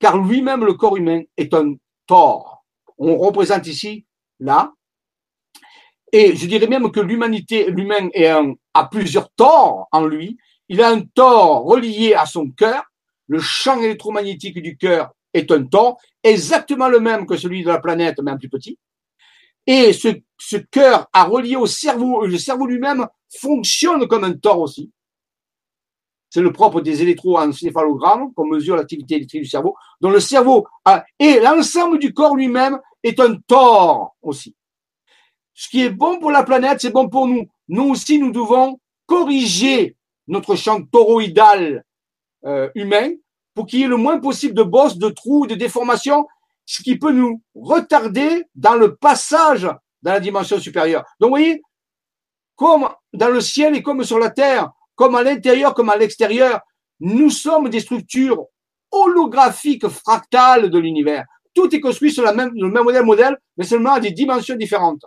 [0.00, 1.74] car lui-même, le corps humain, est un
[2.08, 2.64] tort.
[2.98, 4.06] On représente ici,
[4.40, 4.72] là,
[6.10, 10.36] et je dirais même que l'humanité, l'humain est un, a plusieurs torts en lui.
[10.68, 12.82] Il a un tort relié à son cœur.
[13.28, 17.78] Le champ électromagnétique du cœur est un tort, exactement le même que celui de la
[17.78, 18.78] planète, mais un plus petit.
[19.66, 20.08] Et ce,
[20.38, 24.90] ce cœur à relié au cerveau, le cerveau lui-même fonctionne comme un tort aussi.
[26.30, 30.66] C'est le propre des électroencéphalogrammes qu'on mesure l'activité électrique du cerveau, dont le cerveau
[31.20, 34.56] et l'ensemble du corps lui-même est un tort aussi.
[35.54, 37.46] Ce qui est bon pour la planète, c'est bon pour nous.
[37.68, 39.96] Nous aussi, nous devons corriger
[40.26, 41.84] notre champ toroïdal
[42.44, 43.10] euh, humain
[43.54, 46.26] pour qu'il y ait le moins possible de bosses, de trous, de déformations
[46.66, 49.68] ce qui peut nous retarder dans le passage
[50.02, 51.04] dans la dimension supérieure.
[51.20, 51.62] Donc, vous voyez,
[52.56, 56.60] comme dans le ciel et comme sur la terre, comme à l'intérieur comme à l'extérieur,
[57.00, 58.46] nous sommes des structures
[58.90, 61.24] holographiques fractales de l'univers.
[61.52, 64.56] Tout est construit sur la même, le même modèle, modèle, mais seulement à des dimensions
[64.56, 65.04] différentes.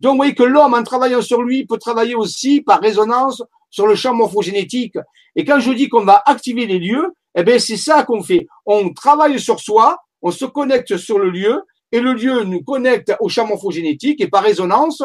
[0.00, 3.86] Donc, vous voyez que l'homme, en travaillant sur lui, peut travailler aussi par résonance sur
[3.86, 4.96] le champ morphogénétique.
[5.36, 8.46] Et quand je dis qu'on va activer les lieux, eh bien, c'est ça qu'on fait.
[8.64, 11.62] On travaille sur soi on se connecte sur le lieu
[11.92, 15.02] et le lieu nous connecte au champ morphogénétique et par résonance,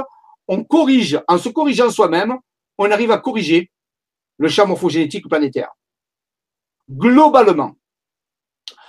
[0.48, 2.38] on corrige, en se corrigeant soi-même,
[2.78, 3.72] on arrive à corriger
[4.38, 5.72] le champ morphogénétique planétaire.
[6.90, 7.76] Globalement.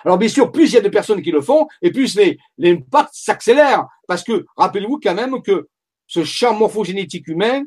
[0.04, 2.18] Alors bien sûr, plus il y a de personnes qui le font, et plus
[2.58, 3.86] l'impact s'accélère.
[4.06, 5.68] Parce que rappelez-vous quand même que
[6.06, 7.62] ce champ morphogénétique humain,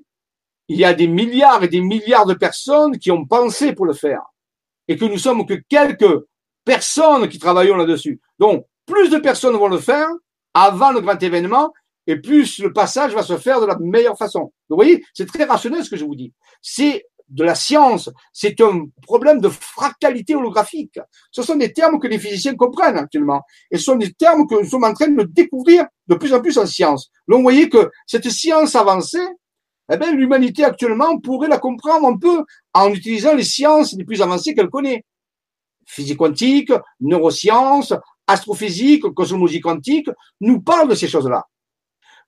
[0.68, 3.94] il y a des milliards et des milliards de personnes qui ont pensé pour le
[3.94, 4.22] faire.
[4.88, 6.26] Et que nous sommes que quelques
[6.68, 8.20] personnes qui travaillons là-dessus.
[8.40, 10.08] Donc, plus de personnes vont le faire
[10.54, 11.74] avant le grand événement,
[12.08, 14.40] et plus le passage va se faire de la meilleure façon.
[14.40, 16.34] Donc, vous voyez, c'est très rationnel ce que je vous dis.
[16.62, 21.00] C'est de la science, c'est un problème de fractalité holographique.
[21.32, 23.42] Ce sont des termes que les physiciens comprennent actuellement.
[23.72, 26.42] Et ce sont des termes que nous sommes en train de découvrir de plus en
[26.42, 27.12] plus en science.
[27.28, 29.28] Donc, vous voyez que cette science avancée,
[29.92, 34.22] eh bien, l'humanité actuellement pourrait la comprendre un peu en utilisant les sciences les plus
[34.22, 35.04] avancées qu'elle connaît
[35.88, 37.94] physique quantique, neurosciences,
[38.28, 40.10] astrophysique, cosmologie quantique,
[40.42, 41.46] nous parlent de ces choses-là.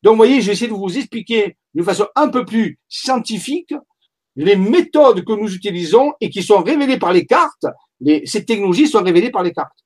[0.01, 3.73] Donc, vous voyez, je vais essayer de vous expliquer d'une façon un peu plus scientifique
[4.35, 7.65] les méthodes que nous utilisons et qui sont révélées par les cartes.
[8.25, 9.77] Ces technologies sont révélées par les cartes.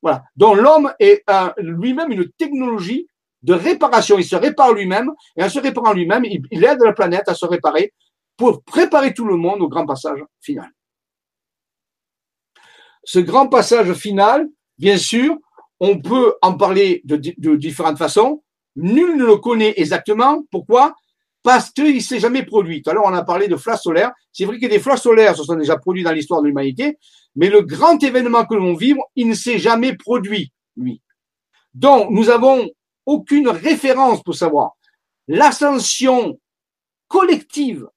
[0.00, 0.24] Voilà.
[0.36, 1.22] Donc, l'homme est
[1.58, 3.06] lui-même une technologie
[3.42, 4.18] de réparation.
[4.18, 7.44] Il se répare lui-même et en se réparant lui-même, il aide la planète à se
[7.44, 7.92] réparer
[8.38, 10.70] pour préparer tout le monde au grand passage final.
[13.08, 15.34] Ce grand passage final, bien sûr,
[15.80, 17.16] on peut en parler de,
[17.56, 18.44] différentes façons.
[18.76, 20.44] Nul ne le connaît exactement.
[20.50, 20.94] Pourquoi?
[21.42, 22.82] Parce qu'il ne s'est jamais produit.
[22.84, 24.12] Alors, on a parlé de flash solaires.
[24.30, 26.98] C'est vrai que des flashs solaires se sont déjà produits dans l'histoire de l'humanité,
[27.34, 31.00] mais le grand événement que l'on vit, il ne s'est jamais produit, lui.
[31.72, 32.68] Donc, nous avons
[33.06, 34.72] aucune référence pour savoir
[35.28, 36.38] l'ascension
[37.06, 37.88] collective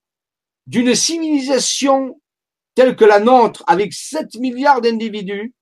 [0.66, 2.18] d'une civilisation
[2.74, 5.54] telle que la nôtre, avec 7 milliards d'individus,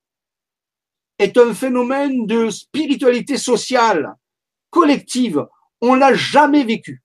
[1.19, 4.15] est un phénomène de spiritualité sociale,
[4.69, 5.45] collective.
[5.81, 7.03] On l'a jamais vécu.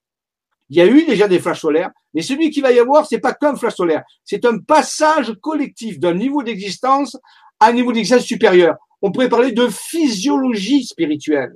[0.69, 3.21] Il y a eu déjà des flashs solaires, mais celui qui va y avoir, c'est
[3.21, 4.03] pas qu'un flash solaire.
[4.25, 7.17] C'est un passage collectif d'un niveau d'existence
[7.61, 8.77] à un niveau d'existence supérieur.
[9.03, 11.55] On pourrait parler de physiologie spirituelle,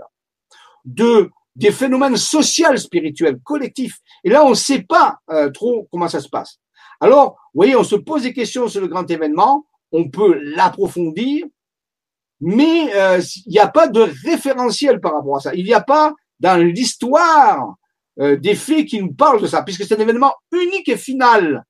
[0.85, 3.99] de des phénomènes sociaux spirituels collectifs.
[4.23, 6.59] Et là, on ne sait pas euh, trop comment ça se passe.
[7.01, 11.47] Alors, vous voyez, on se pose des questions sur le grand événement, on peut l'approfondir,
[12.41, 15.55] mais euh, il n'y a pas de référentiel par rapport à ça.
[15.55, 17.75] Il n'y a pas dans l'histoire
[18.19, 21.65] euh, des faits qui nous parlent de ça, puisque c'est un événement unique et final.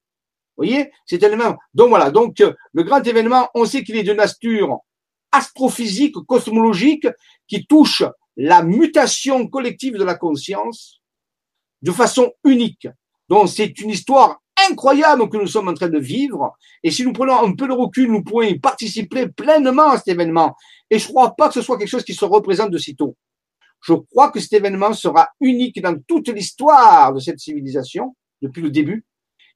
[0.57, 1.57] Vous voyez, c'est un événement.
[1.75, 4.79] Donc voilà, donc euh, le grand événement, on sait qu'il est de nature
[5.33, 7.07] astrophysique, cosmologique,
[7.47, 8.03] qui touche
[8.37, 11.01] la mutation collective de la conscience
[11.83, 12.89] de façon unique.
[13.29, 16.57] Donc c'est une histoire incroyable que nous sommes en train de vivre.
[16.83, 20.09] Et si nous prenons un peu de recul, nous pourrons y participer pleinement à cet
[20.09, 20.55] événement.
[20.91, 23.17] Et je ne crois pas que ce soit quelque chose qui se représente de sitôt.
[23.83, 28.71] Je crois que cet événement sera unique dans toute l'histoire de cette civilisation, depuis le
[28.71, 29.05] début,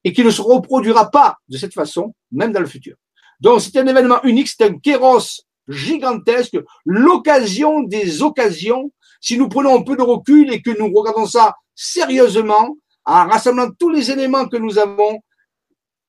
[0.03, 2.95] et qui ne se reproduira pas de cette façon, même dans le futur.
[3.39, 8.91] Donc c'est un événement unique, c'est un kéros gigantesque, l'occasion des occasions.
[9.19, 13.69] Si nous prenons un peu de recul et que nous regardons ça sérieusement, en rassemblant
[13.77, 15.19] tous les éléments que nous avons,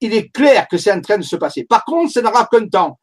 [0.00, 1.64] il est clair que c'est en train de se passer.
[1.64, 2.98] Par contre, ça n'aura qu'un temps.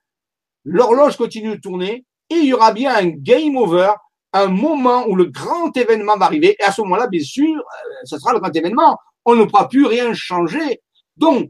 [0.66, 3.94] L'horloge continue de tourner et il y aura bien un game over,
[4.32, 6.56] un moment où le grand événement va arriver.
[6.60, 8.98] Et à ce moment-là, bien sûr, euh, ce sera le grand événement.
[9.26, 10.82] On ne pourra plus rien changer.
[11.18, 11.50] Donc,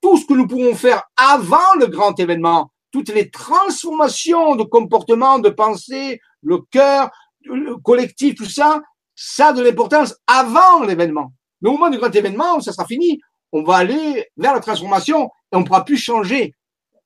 [0.00, 5.38] tout ce que nous pourrons faire avant le grand événement, toutes les transformations de comportement,
[5.38, 7.10] de pensée, le cœur,
[7.44, 8.80] le collectif, tout ça,
[9.14, 11.32] ça a de l'importance avant l'événement.
[11.62, 13.20] Mais au moment du grand événement, ça sera fini.
[13.52, 16.54] On va aller vers la transformation et on ne pourra plus changer.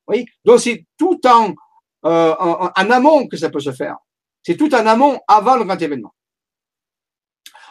[0.09, 0.27] Oui.
[0.45, 1.53] Donc c'est tout en,
[2.05, 3.97] euh, en, en, amont que ça peut se faire.
[4.43, 6.15] C'est tout en amont avant le grand événement.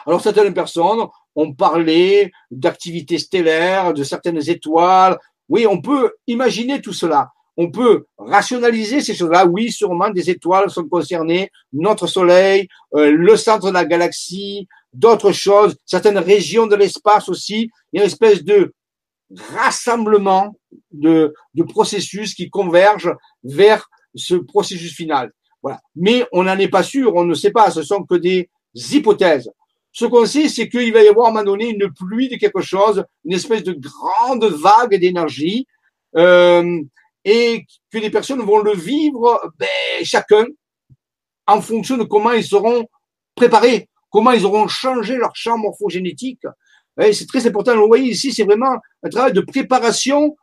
[0.06, 5.18] Alors certaines personnes ont parlé d'activités stellaires, de certaines étoiles.
[5.48, 7.30] Oui, on peut imaginer tout cela.
[7.56, 9.46] On peut rationaliser ces choses-là.
[9.46, 15.32] Oui, sûrement des étoiles sont concernées, notre Soleil, euh, le centre de la galaxie, d'autres
[15.32, 18.72] choses, certaines régions de l'espace aussi, il y a une espèce de
[19.54, 20.56] rassemblement
[20.92, 21.34] de,
[21.68, 25.32] processus qui convergent vers ce processus final.
[25.62, 25.80] Voilà.
[25.96, 29.50] Mais on n'en est pas sûr, on ne sait pas, ce sont que des hypothèses.
[29.92, 32.36] Ce qu'on sait, c'est qu'il va y avoir à un moment donné une pluie de
[32.36, 35.66] quelque chose, une espèce de grande vague d'énergie,
[36.16, 36.80] euh,
[37.26, 39.68] et que les personnes vont le vivre, ben,
[40.04, 40.46] chacun,
[41.46, 42.86] en fonction de comment ils seront
[43.34, 46.40] préparés comment ils auront changé leur champ morphogénétique.
[47.12, 47.76] C'est très important.
[47.76, 50.34] Vous voyez ici, c'est vraiment un travail de préparation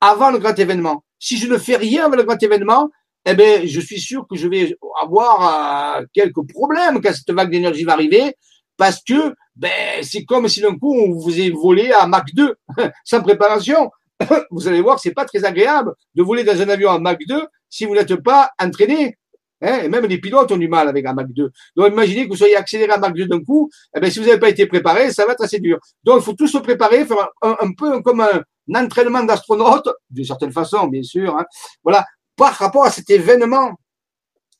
[0.00, 1.04] avant le grand événement.
[1.16, 2.90] Si je ne fais rien avec le grand événement,
[3.24, 7.50] eh ben, je suis sûr que je vais avoir euh, quelques problèmes quand cette vague
[7.50, 8.34] d'énergie va arriver,
[8.76, 12.56] parce que ben, c'est comme si d'un coup on vous est volé à Mach 2
[13.04, 13.92] sans préparation.
[14.50, 17.46] Vous allez voir, c'est pas très agréable de voler dans un avion à Mach 2
[17.68, 19.16] si vous n'êtes pas entraîné.
[19.60, 21.50] Hein, et même les pilotes ont du mal avec un Mach 2.
[21.76, 24.26] Donc imaginez que vous soyez accéléré à Mach 2 d'un coup, eh bien, si vous
[24.26, 25.78] n'avez pas été préparé, ça va être assez dur.
[26.04, 28.42] Donc il faut tous se préparer, faire un, peu comme un,
[28.74, 31.36] entraînement d'astronaute, d'une certaine façon, bien sûr.
[31.36, 31.44] Hein,
[31.82, 32.04] voilà,
[32.36, 33.72] par rapport à cet événement.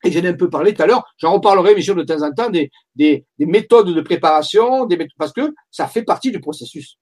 [0.05, 2.23] Et j'en ai un peu parlé tout à l'heure, j'en reparlerai, bien sûr, de temps
[2.23, 6.31] en temps, des, des, des méthodes de préparation, des méthodes, parce que ça fait partie
[6.31, 6.99] du processus.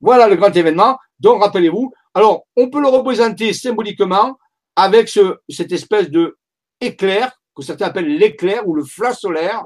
[0.00, 0.98] Voilà le grand événement.
[1.20, 1.92] Donc, rappelez-vous.
[2.14, 4.36] Alors, on peut le représenter symboliquement
[4.74, 6.36] avec ce, cette espèce de
[6.80, 9.64] éclair, que certains appellent l'éclair ou le flash solaire.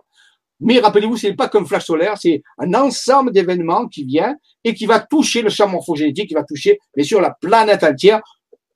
[0.60, 4.74] Mais rappelez-vous, ce n'est pas comme flash solaire, c'est un ensemble d'événements qui vient et
[4.74, 8.20] qui va toucher le champ morphogénétique, qui va toucher, bien sûr, la planète entière.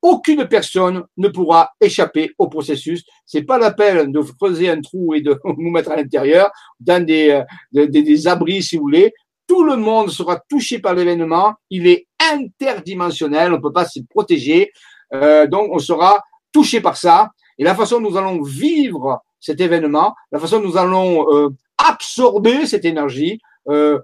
[0.00, 3.04] Aucune personne ne pourra échapper au processus.
[3.24, 6.50] C'est pas la peine de creuser un trou et de nous mettre à l'intérieur,
[6.80, 7.42] dans des,
[7.74, 9.12] euh, abris, si vous voulez.
[9.46, 11.54] Tout le monde sera touché par l'événement.
[11.70, 13.52] Il est interdimensionnel.
[13.52, 14.72] On ne peut pas s'y protéger.
[15.12, 16.22] Euh, donc, on sera
[16.52, 17.30] touché par ça.
[17.58, 21.50] Et la façon dont nous allons vivre cet événement, la façon dont nous allons euh,
[21.78, 24.00] absorber cette énergie, euh,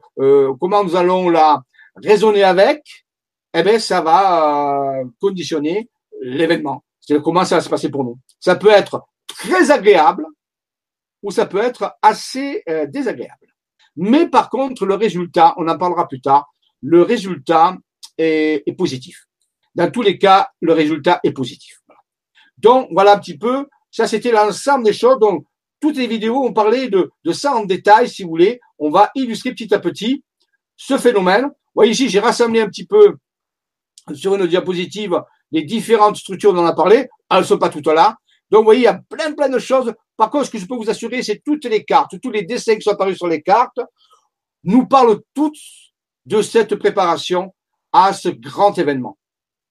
[0.61, 1.63] comment nous allons la
[1.97, 3.07] raisonner avec,
[3.55, 5.89] eh ben, ça va conditionner
[6.21, 6.85] l'événement.
[7.01, 8.19] C'est comment ça va se passer pour nous.
[8.39, 10.25] Ça peut être très agréable
[11.23, 13.50] ou ça peut être assez désagréable.
[14.03, 16.51] Mais par contre, le résultat, on en parlera plus tard,
[16.81, 17.77] le résultat
[18.17, 19.27] est, positif.
[19.75, 21.83] Dans tous les cas, le résultat est positif.
[22.57, 25.19] Donc, voilà un petit peu, ça c'était l'ensemble des choses.
[25.19, 25.45] Donc,
[25.81, 28.59] toutes les vidéos ont parlé de, de ça en détail, si vous voulez.
[28.79, 30.25] On va illustrer petit à petit
[30.79, 31.45] ce phénomène.
[31.45, 33.19] Vous voyez ici, j'ai rassemblé un petit peu
[34.15, 35.21] sur une diapositive
[35.53, 37.07] les différentes structures dont on a parlé.
[37.31, 38.17] Elles ne sont pas toutes là.
[38.51, 39.93] Donc, vous voyez, il y a plein, plein de choses.
[40.17, 42.75] Par contre, ce que je peux vous assurer, c'est toutes les cartes, tous les dessins
[42.75, 43.81] qui sont apparus sur les cartes
[44.65, 45.59] nous parlent toutes
[46.27, 47.55] de cette préparation
[47.93, 49.17] à ce grand événement.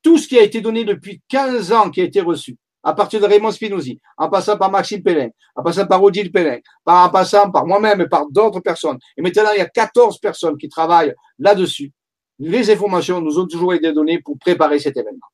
[0.01, 3.19] Tout ce qui a été donné depuis 15 ans qui a été reçu, à partir
[3.19, 7.51] de Raymond Spinozzi, en passant par Maxime Pellin, en passant par Odile Pellin, en passant
[7.51, 8.97] par moi-même et par d'autres personnes.
[9.17, 11.91] Et maintenant, il y a 14 personnes qui travaillent là-dessus.
[12.39, 15.27] Les informations nous ont toujours été données pour préparer cet événement.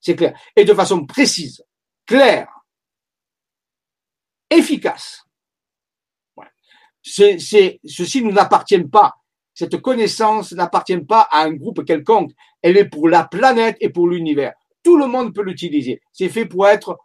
[0.00, 0.38] C'est clair.
[0.54, 1.62] Et de façon précise,
[2.06, 2.48] claire,
[4.50, 5.24] efficace.
[7.02, 9.14] Ceci nous appartient pas.
[9.54, 12.30] Cette connaissance n'appartient pas à un groupe quelconque.
[12.62, 14.54] Elle est pour la planète et pour l'univers.
[14.82, 16.00] Tout le monde peut l'utiliser.
[16.12, 16.98] C'est fait pour être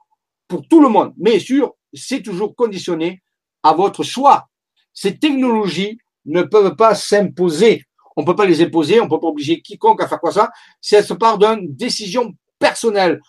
[0.48, 1.14] pour tout le monde.
[1.18, 3.22] Mais sûr, c'est toujours conditionné
[3.64, 4.48] à votre choix.
[4.94, 7.84] Ces technologies ne peuvent pas s'imposer.
[8.16, 10.50] On peut pas les imposer, on peut pas obliger quiconque à faire quoi ça.
[10.82, 13.22] C'est se part d'une décision personnelle,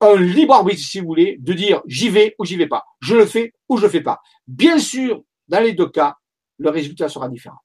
[0.00, 2.84] un libre arbitre, si vous voulez, de dire j'y vais ou j'y vais pas.
[3.00, 4.20] Je le fais ou je le fais pas.
[4.46, 6.16] Bien sûr, dans les deux cas,
[6.58, 7.58] le résultat sera différent.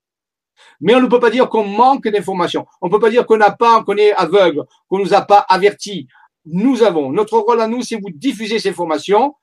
[0.80, 2.66] Mais on ne peut pas dire qu'on manque d'informations.
[2.82, 5.40] On ne peut pas dire qu'on n'a pas, qu'on est aveugle, qu'on nous a pas
[5.50, 6.08] avertis.
[6.46, 9.36] Nous avons, notre rôle à nous, c'est vous diffuser ces informations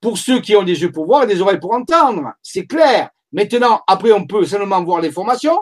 [0.00, 2.32] pour ceux qui ont des yeux pour voir et des oreilles pour entendre.
[2.42, 3.10] C'est clair.
[3.32, 5.58] Maintenant, après, on peut seulement voir l'information.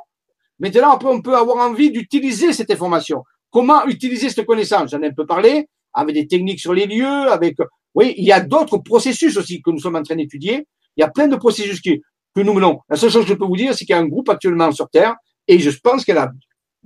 [0.59, 3.25] Maintenant, après, on peut avoir envie d'utiliser cette information.
[3.51, 4.91] Comment utiliser cette connaissance?
[4.91, 7.57] J'en ai un peu parlé, avec des techniques sur les lieux, avec,
[7.95, 10.67] oui, il y a d'autres processus aussi que nous sommes en train d'étudier.
[10.97, 12.03] Il y a plein de processus qui,
[12.35, 12.81] que nous menons.
[12.89, 14.73] La seule chose que je peux vous dire, c'est qu'il y a un groupe actuellement
[14.73, 15.15] sur Terre,
[15.49, 16.31] et je pense qu'il y en a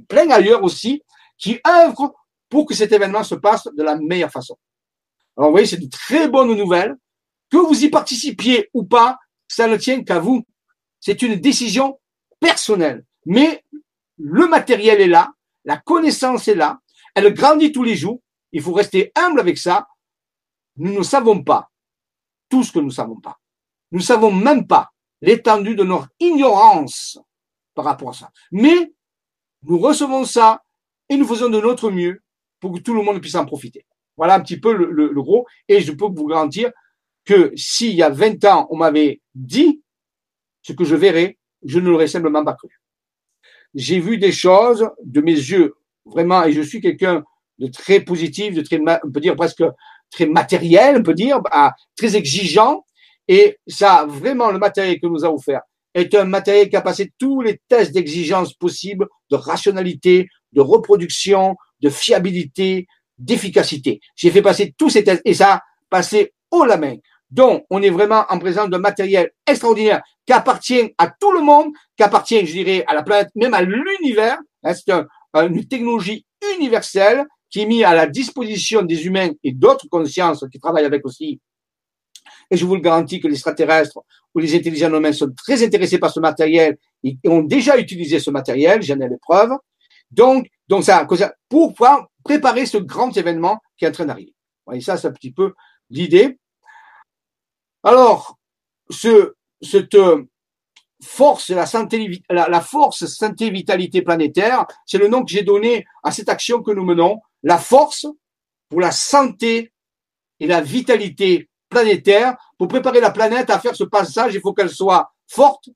[0.09, 1.03] plein ailleurs aussi,
[1.39, 2.15] qui œuvrent
[2.49, 4.57] pour que cet événement se passe de la meilleure façon.
[5.37, 6.95] Alors, vous voyez, c'est de très bonnes nouvelles.
[7.51, 10.45] Que vous y participiez ou pas, ça ne tient qu'à vous.
[11.01, 12.01] C'est une décision
[12.41, 13.05] personnelle.
[13.27, 13.63] Mais
[14.19, 15.31] le matériel est là,
[15.65, 16.79] la connaissance est là,
[17.15, 18.21] elle grandit tous les jours.
[18.53, 19.87] Il faut rester humble avec ça.
[20.77, 21.71] Nous ne savons pas
[22.49, 23.39] tout ce que nous ne savons pas.
[23.91, 24.91] Nous ne savons même pas
[25.21, 27.19] l'étendue de notre ignorance
[27.75, 28.31] par rapport à ça.
[28.53, 28.93] Mais
[29.63, 30.63] nous recevons ça
[31.09, 32.23] et nous faisons de notre mieux
[32.61, 33.87] pour que tout le monde puisse en profiter.
[34.17, 35.47] Voilà un petit peu le, gros.
[35.69, 36.71] Et je peux vous garantir
[37.25, 39.83] que s'il y a 20 ans, on m'avait dit
[40.63, 42.69] ce que je verrais, je ne l'aurais simplement pas cru.
[43.75, 45.75] J'ai vu des choses de mes yeux,
[46.05, 47.25] vraiment, et je suis quelqu'un
[47.59, 49.65] de très positif, de très, on peut dire presque
[50.11, 52.85] très matériel, on peut dire, bah, très exigeant,
[53.29, 55.63] et ça, vraiment, le matériel que nous avons offert
[55.95, 61.57] est un matériel qui a passé tous les tests d'exigence possibles, de rationalité, de reproduction,
[61.81, 62.87] de fiabilité,
[63.19, 64.01] d'efficacité.
[64.15, 66.97] J'ai fait passer tous ces tests et ça a passé haut la main.
[67.31, 71.73] Donc, on est vraiment en présence d'un matériel extraordinaire qui appartient à tout le monde,
[71.97, 74.39] qui appartient, je dirais, à la planète, même à l'univers.
[74.63, 74.93] Hein, c'est
[75.35, 76.25] une technologie
[76.57, 77.25] universelle
[77.57, 81.41] qui est mise à la disposition des humains et d'autres consciences qui travaillent avec aussi
[82.51, 83.99] et je vous le garantis que les extraterrestres
[84.35, 88.31] ou les intelligents humains sont très intéressés par ce matériel et ont déjà utilisé ce
[88.31, 89.53] matériel, j'en ai les preuves.
[90.11, 91.07] Donc, donc ça,
[91.49, 94.35] pour pouvoir préparer ce grand événement qui est en train d'arriver.
[94.75, 95.55] Et ça, c'est un petit peu
[95.89, 96.39] l'idée.
[97.83, 98.37] Alors,
[98.91, 99.97] ce, cette
[101.03, 101.65] force, la
[102.29, 106.63] la, la force santé vitalité planétaire, c'est le nom que j'ai donné à cette action
[106.63, 107.19] que nous menons.
[107.43, 108.07] La force
[108.69, 109.73] pour la santé
[110.41, 112.37] et la vitalité planétaire.
[112.59, 115.69] Pour préparer la planète à faire ce passage, il faut qu'elle soit forte,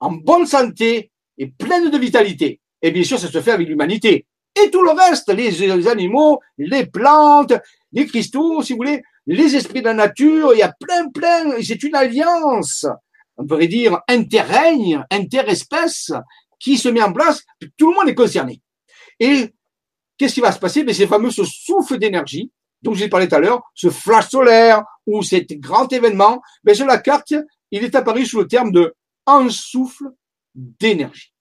[0.00, 2.60] en bonne santé et pleine de vitalité.
[2.82, 4.26] Et bien sûr, ça se fait avec l'humanité.
[4.60, 7.54] Et tout le reste, les, animaux, les plantes,
[7.92, 11.62] les cristaux, si vous voulez, les esprits de la nature, il y a plein, plein,
[11.62, 12.86] c'est une alliance,
[13.36, 16.12] on pourrait dire interrègne, interespèce,
[16.58, 17.44] qui se met en place,
[17.76, 18.60] tout le monde est concerné.
[19.20, 19.52] Et
[20.18, 20.84] qu'est-ce qui va se passer?
[20.84, 22.50] Ben, C'est fameux ce souffle d'énergie
[22.82, 26.86] dont j'ai parlé tout à l'heure, ce flash solaire ou cet grand événement, mais sur
[26.86, 27.34] la carte,
[27.70, 28.94] il est apparu sous le terme de
[29.26, 30.10] un souffle
[30.54, 31.32] d'énergie.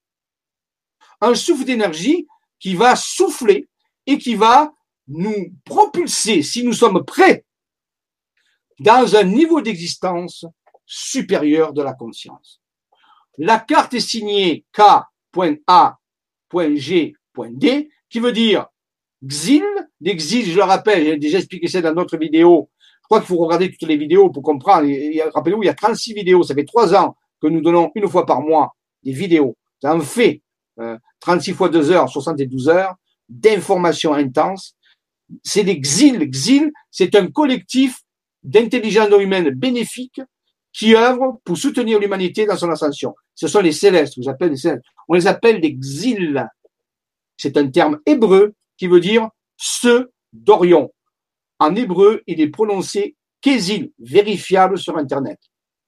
[1.22, 2.28] Un souffle d'énergie
[2.60, 3.68] qui va souffler
[4.06, 4.74] et qui va
[5.08, 7.46] nous propulser, si nous sommes prêts,
[8.80, 10.46] dans un niveau d'existence
[10.86, 12.62] supérieur de la conscience.
[13.38, 15.08] La carte est signée K.A
[16.50, 18.68] xil.g.d, qui veut dire
[19.26, 19.64] xil?
[20.00, 22.70] L'exil, je le rappelle, j'ai déjà expliqué ça dans d'autres vidéos.
[23.02, 24.88] Je crois qu'il faut regarder toutes les vidéos pour comprendre.
[25.34, 26.44] Rappelez-vous, il y a 36 vidéos.
[26.44, 29.56] Ça fait trois ans que nous donnons une fois par mois des vidéos.
[29.82, 30.42] C'est un fait.
[31.22, 32.96] 36 fois 2 heures, 72 heures
[33.28, 34.76] d'informations intenses.
[35.44, 36.30] C'est les XIL.
[36.30, 38.02] XIL, c'est un collectif
[38.44, 40.22] d'intelligence humaine bénéfique
[40.72, 43.16] qui œuvre pour soutenir l'humanité dans son ascension.
[43.34, 44.84] Ce sont les célestes, vous les célestes.
[45.08, 46.48] On les appelle les Xil.
[47.38, 50.92] C'est un terme hébreu qui veut dire ceux d'Orion.
[51.60, 55.40] En hébreu, il est prononcé Kézil, vérifiable sur Internet.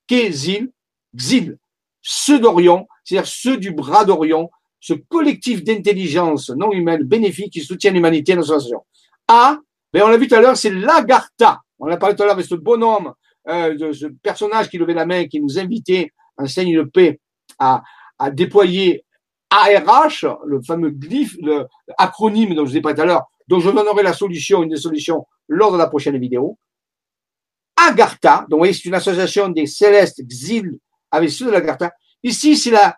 [0.08, 0.72] Kézil,
[1.16, 1.58] Xil,
[2.02, 4.50] ceux d'Orion, c'est-à-dire ceux du bras d'Orion,
[4.80, 8.86] ce collectif d'intelligence non humaine bénéfique qui soutient l'humanité son ascension.
[9.28, 9.58] A,
[9.92, 11.62] ben on l'a vu tout à l'heure, c'est l'Agartha.
[11.80, 13.14] On l'a parlé tout à l'heure avec ce bonhomme,
[13.48, 17.20] euh, de ce personnage qui levait la main, qui nous invitait, enseigne de paix,
[17.58, 17.82] à
[18.32, 19.04] déployer
[19.50, 21.66] ARH, le fameux glyphe, le
[21.98, 24.70] acronyme dont je vous ai parlé tout à l'heure, dont je donnerai la solution, une
[24.70, 26.58] des solutions, lors de la prochaine vidéo.
[27.76, 30.78] Agartha, donc vous voyez, c'est une association des célestes Xil
[31.12, 31.92] avec ceux de l'Agartha.
[32.24, 32.98] Ici, c'est la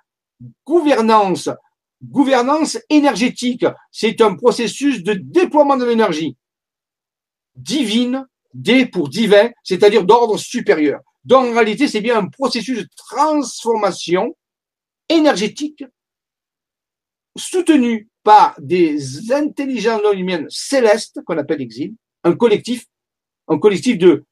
[0.65, 1.49] gouvernance,
[2.03, 3.65] gouvernance énergétique.
[3.91, 6.35] C'est un processus de déploiement de l'énergie
[7.55, 10.99] divine D pour divin, c'est-à-dire d'ordre supérieur.
[11.23, 14.35] Donc en réalité, c'est bien un processus de transformation
[15.07, 15.83] énergétique
[17.35, 22.85] soutenu par des intelligences non humaines célestes qu'on appelle exil, un collectif,
[23.47, 24.23] un collectif de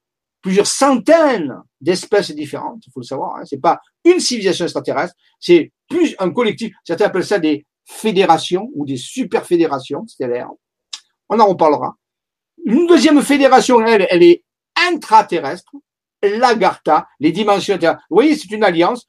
[0.42, 3.38] plusieurs centaines d'espèces différentes, il faut le savoir.
[3.38, 6.74] Hein, c'est pas une civilisation extraterrestre, c'est plus un collectif.
[6.84, 10.50] Certains appellent ça des fédérations ou des super fédérations stellaires.
[11.30, 11.96] On en reparlera.
[12.66, 14.44] Une deuxième fédération, elle, elle est
[14.92, 15.72] intraterrestre,
[16.22, 17.78] l'Agartha, les dimensions.
[17.78, 19.08] Vous voyez, c'est une alliance.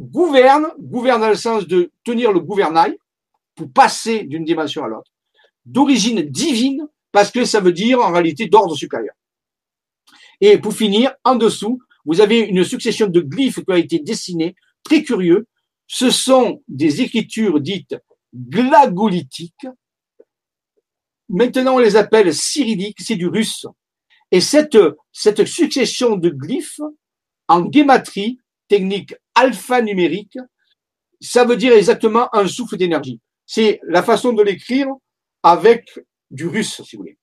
[0.00, 2.96] Gouverne, gouverne dans le sens de tenir le gouvernail
[3.54, 5.12] pour passer d'une dimension à l'autre.
[5.66, 9.14] D'origine divine, parce que ça veut dire en réalité d'ordre supérieur.
[10.40, 14.54] Et pour finir, en dessous, vous avez une succession de glyphes qui a été dessinés,
[14.82, 15.46] très curieux.
[15.86, 17.96] Ce sont des écritures dites
[18.34, 19.66] glagolithiques,
[21.32, 23.64] Maintenant, on les appelle cyrilliques, c'est du russe.
[24.32, 24.76] Et cette,
[25.12, 26.80] cette succession de glyphes
[27.46, 30.38] en guématrie, technique alphanumérique,
[31.20, 33.20] ça veut dire exactement un souffle d'énergie.
[33.46, 34.88] C'est la façon de l'écrire
[35.42, 35.84] avec
[36.30, 37.18] du russe, si vous voulez.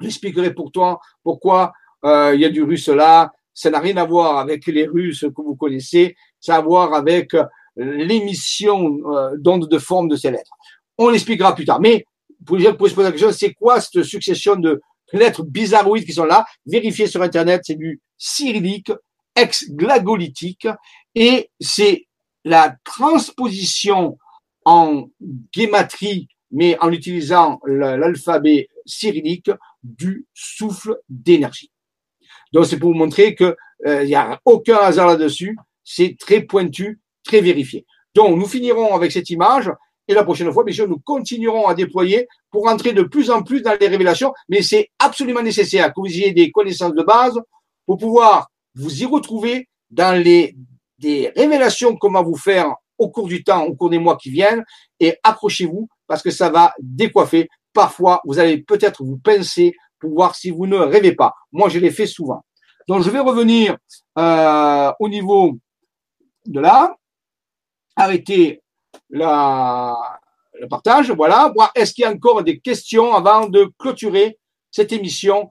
[0.00, 1.72] J'expliquerai pour toi pourquoi
[2.04, 3.32] euh, il y a du russe là.
[3.54, 6.94] Ça n'a rien à voir avec les Russes que vous connaissez, ça a à voir
[6.94, 7.34] avec
[7.76, 10.52] l'émission euh, d'ondes de forme de ces lettres.
[10.96, 11.80] On l'expliquera plus tard.
[11.80, 12.04] Mais
[12.46, 14.80] pour se poser la question, c'est quoi cette succession de
[15.12, 16.44] lettres bizarroïdes qui sont là?
[16.66, 18.92] Vérifiez sur Internet, c'est du cyrillique,
[19.34, 20.68] ex-glagolitique,
[21.18, 22.06] et c'est
[22.44, 24.18] la transposition
[24.64, 25.08] en
[25.52, 29.50] guématrie, mais en utilisant l'alphabet cyrillique
[29.82, 31.72] du souffle d'énergie.
[32.52, 36.42] Donc c'est pour vous montrer que euh, il n'y a aucun hasard là-dessus, c'est très
[36.42, 37.84] pointu, très vérifié.
[38.14, 39.72] Donc nous finirons avec cette image
[40.06, 43.42] et la prochaine fois, bien sûr, nous continuerons à déployer pour entrer de plus en
[43.42, 47.38] plus dans les révélations, mais c'est absolument nécessaire que vous ayez des connaissances de base
[47.86, 50.54] pour pouvoir vous y retrouver dans les
[50.98, 54.64] des révélations comment vous faire au cours du temps, au cours des mois qui viennent,
[54.98, 57.48] et accrochez-vous parce que ça va décoiffer.
[57.72, 61.34] Parfois, vous allez peut-être vous pincer pour voir si vous ne rêvez pas.
[61.52, 62.44] Moi, je l'ai fait souvent.
[62.88, 63.76] Donc, je vais revenir
[64.18, 65.58] euh, au niveau
[66.46, 66.96] de là,
[67.94, 68.62] arrêter
[69.10, 69.96] la,
[70.54, 71.10] le partage.
[71.10, 71.52] Voilà.
[71.74, 74.38] Est-ce qu'il y a encore des questions avant de clôturer
[74.70, 75.50] cette émission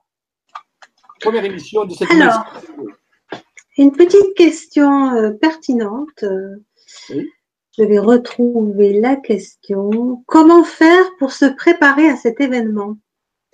[1.20, 2.46] Première émission de cette Alors,
[3.78, 6.24] Une petite question euh, pertinente.
[7.10, 10.24] Je vais retrouver la question.
[10.26, 12.98] Comment faire pour se préparer à cet événement?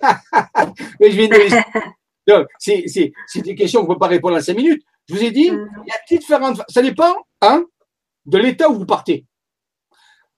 [1.00, 4.82] Mais je viens c'est des questions qu'on ne peut pas répondre en cinq minutes.
[5.08, 5.66] Je vous ai dit, euh.
[5.86, 6.62] il y a différentes.
[6.68, 7.64] Ça dépend hein,
[8.24, 9.26] de l'état où vous partez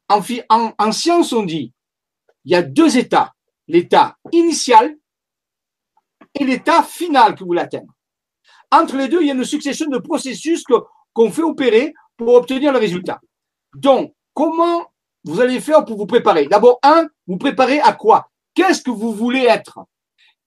[0.09, 1.73] en, en, en science, on dit,
[2.45, 3.33] il y a deux états.
[3.69, 4.97] L'état initial
[6.39, 7.93] et l'état final que vous l'atteindre.
[8.71, 10.65] Entre les deux, il y a une succession de processus
[11.13, 13.21] qu'on fait opérer pour obtenir le résultat.
[13.75, 14.87] Donc, comment
[15.25, 16.47] vous allez faire pour vous préparer?
[16.47, 18.31] D'abord, un, vous préparez à quoi?
[18.55, 19.79] Qu'est-ce que vous voulez être?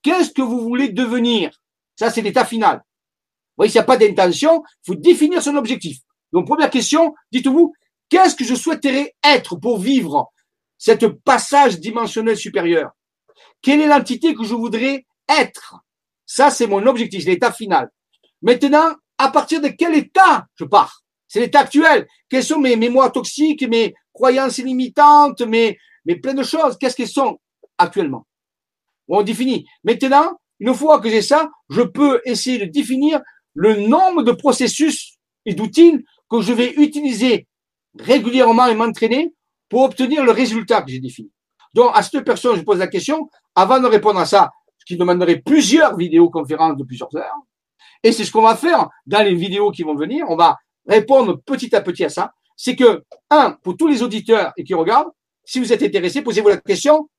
[0.02, 1.52] Qu'est-ce que vous voulez devenir?
[1.96, 2.78] Ça, c'est l'état final.
[2.78, 5.98] Vous voyez, s'il n'y a pas d'intention, il faut définir son objectif.
[6.32, 7.74] Donc, première question, dites-vous,
[8.10, 10.32] Qu'est-ce que je souhaiterais être pour vivre
[10.78, 12.92] cette passage dimensionnel supérieur?
[13.62, 15.76] Quelle est l'entité que je voudrais être?
[16.26, 17.90] Ça, c'est mon objectif, l'état final.
[18.42, 21.04] Maintenant, à partir de quel état je pars?
[21.28, 22.08] C'est l'état actuel.
[22.30, 26.78] Quelles sont mes mémoires toxiques, mes croyances limitantes, mais, mais plein de choses?
[26.78, 27.40] Qu'est-ce qu'elles sont
[27.78, 28.26] actuellement?
[29.08, 29.66] On définit.
[29.84, 33.22] Maintenant, une fois que j'ai ça, je peux essayer de définir
[33.54, 37.48] le nombre de processus et d'outils que je vais utiliser
[37.98, 39.34] régulièrement et m'entraîner
[39.68, 41.32] pour obtenir le résultat que j'ai défini.
[41.74, 44.98] Donc, à cette personne, je pose la question, avant de répondre à ça, ce qui
[44.98, 47.38] demanderait plusieurs vidéoconférences de plusieurs heures,
[48.04, 50.58] et c'est ce qu'on va faire dans les vidéos qui vont venir, on va
[50.88, 54.74] répondre petit à petit à ça, c'est que, un, pour tous les auditeurs et qui
[54.74, 55.12] regardent,
[55.46, 57.10] si vous êtes intéressés, posez-vous la question,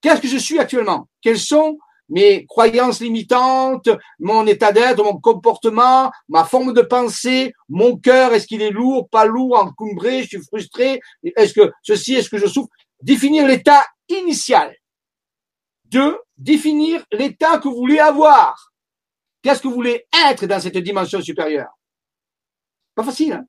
[0.00, 1.08] qu'est-ce que je suis actuellement?
[1.20, 1.78] Quelles sont
[2.08, 3.88] mes croyances limitantes,
[4.18, 9.08] mon état d'être, mon comportement, ma forme de pensée, mon cœur, est-ce qu'il est lourd,
[9.10, 12.70] pas lourd, encombré, je suis frustré, est-ce que ceci, est-ce que je souffre?
[13.02, 14.74] Définir l'état initial.
[15.84, 18.67] Deux, définir l'état que vous voulez avoir.
[19.42, 21.70] Qu'est-ce que vous voulez être dans cette dimension supérieure?
[22.94, 23.32] Pas facile.
[23.32, 23.44] Hein?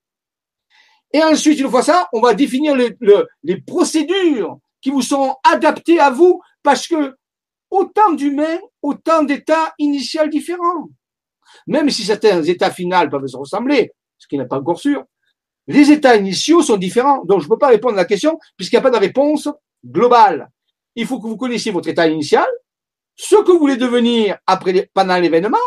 [1.11, 6.11] Et ensuite, une fois ça, on va définir les procédures qui vous sont adaptées à
[6.11, 7.15] vous parce que
[7.71, 10.89] autant d'humains, autant d'états initiaux différents.
[11.67, 15.03] Même si certains états finaux peuvent se ressembler, ce qui n'est pas encore sûr,
[15.67, 17.23] les états initiaux sont différents.
[17.25, 19.49] Donc, je ne peux pas répondre à la question puisqu'il n'y a pas de réponse
[19.85, 20.49] globale.
[20.95, 22.47] Il faut que vous connaissiez votre état initial,
[23.15, 25.57] ce que vous voulez devenir après, pendant l'événement,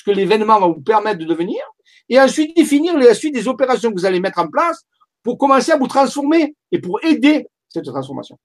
[0.00, 1.60] ce que l'événement va vous permettre de devenir,
[2.08, 4.86] et ensuite définir la suite des opérations que vous allez mettre en place
[5.22, 8.38] pour commencer à vous transformer et pour aider cette transformation.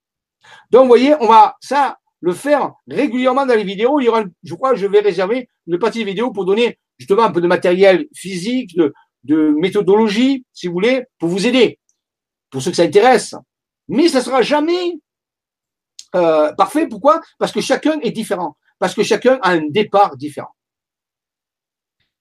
[0.69, 4.01] Donc, vous voyez, on va, ça, le faire régulièrement dans les vidéos.
[4.01, 7.23] Il y aura, je crois, je vais réserver une partie des vidéos pour donner justement
[7.23, 11.79] un peu de matériel physique, de, de méthodologie, si vous voulez, pour vous aider,
[12.49, 13.33] pour ceux que ça intéresse.
[13.87, 14.99] Mais ça sera jamais
[16.15, 16.87] euh, parfait.
[16.87, 17.21] Pourquoi?
[17.39, 18.57] Parce que chacun est différent.
[18.77, 20.54] Parce que chacun a un départ différent.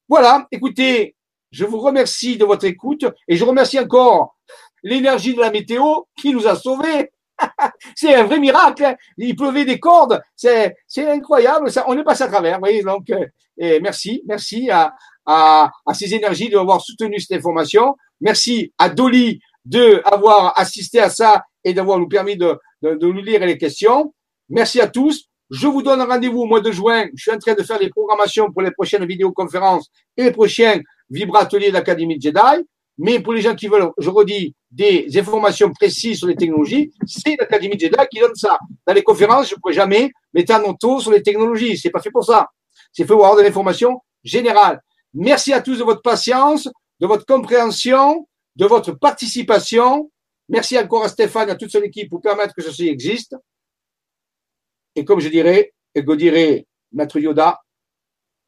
[0.07, 1.15] Voilà, écoutez,
[1.51, 4.35] je vous remercie de votre écoute et je remercie encore
[4.83, 7.11] l'énergie de la météo qui nous a sauvés.
[7.95, 8.85] c'est un vrai miracle.
[8.85, 8.95] Hein.
[9.17, 10.21] Il pleuvait des cordes.
[10.35, 11.71] C'est, incroyable.
[11.71, 12.55] Ça, on est passé à travers.
[12.55, 14.93] Vous voyez, donc, euh, merci, merci à,
[15.25, 17.95] à, ces énergies d'avoir soutenu cette information.
[18.21, 23.21] Merci à Dolly de avoir assisté à ça et d'avoir nous permis de, de nous
[23.21, 24.13] lire les questions.
[24.49, 25.29] Merci à tous.
[25.51, 27.07] Je vous donne rendez-vous au mois de juin.
[27.13, 30.79] Je suis en train de faire les programmations pour les prochaines vidéoconférences et les prochains
[31.09, 32.65] vibrateliers d'Académie Jedi.
[32.97, 37.35] Mais pour les gens qui veulent, je redis, des informations précises sur les technologies, c'est
[37.39, 38.57] l'Académie Jedi qui donne ça.
[38.87, 41.77] Dans les conférences, je ne pourrais jamais mettre un auto sur les technologies.
[41.77, 42.49] C'est pas fait pour ça.
[42.91, 44.81] C'est fait pour avoir de l'information générale.
[45.13, 46.69] Merci à tous de votre patience,
[46.99, 50.09] de votre compréhension, de votre participation.
[50.49, 53.35] Merci encore à Stéphane et à toute son équipe pour permettre que ceci existe.
[54.95, 57.61] Et comme je dirais, et que dirait Maître Yoda,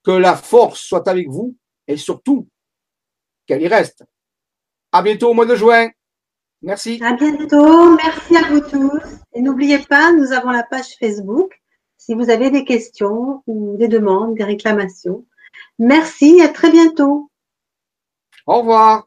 [0.03, 1.56] que la force soit avec vous
[1.88, 2.48] et surtout
[3.45, 4.03] qu'elle y reste.
[4.91, 5.90] À bientôt au mois de juin.
[6.61, 6.99] Merci.
[7.03, 7.95] À bientôt.
[7.95, 9.02] Merci à vous tous.
[9.34, 11.61] Et n'oubliez pas, nous avons la page Facebook.
[11.98, 15.26] Si vous avez des questions ou des demandes, des réclamations.
[15.78, 16.41] Merci.
[16.41, 17.30] À très bientôt.
[18.45, 19.06] Au revoir.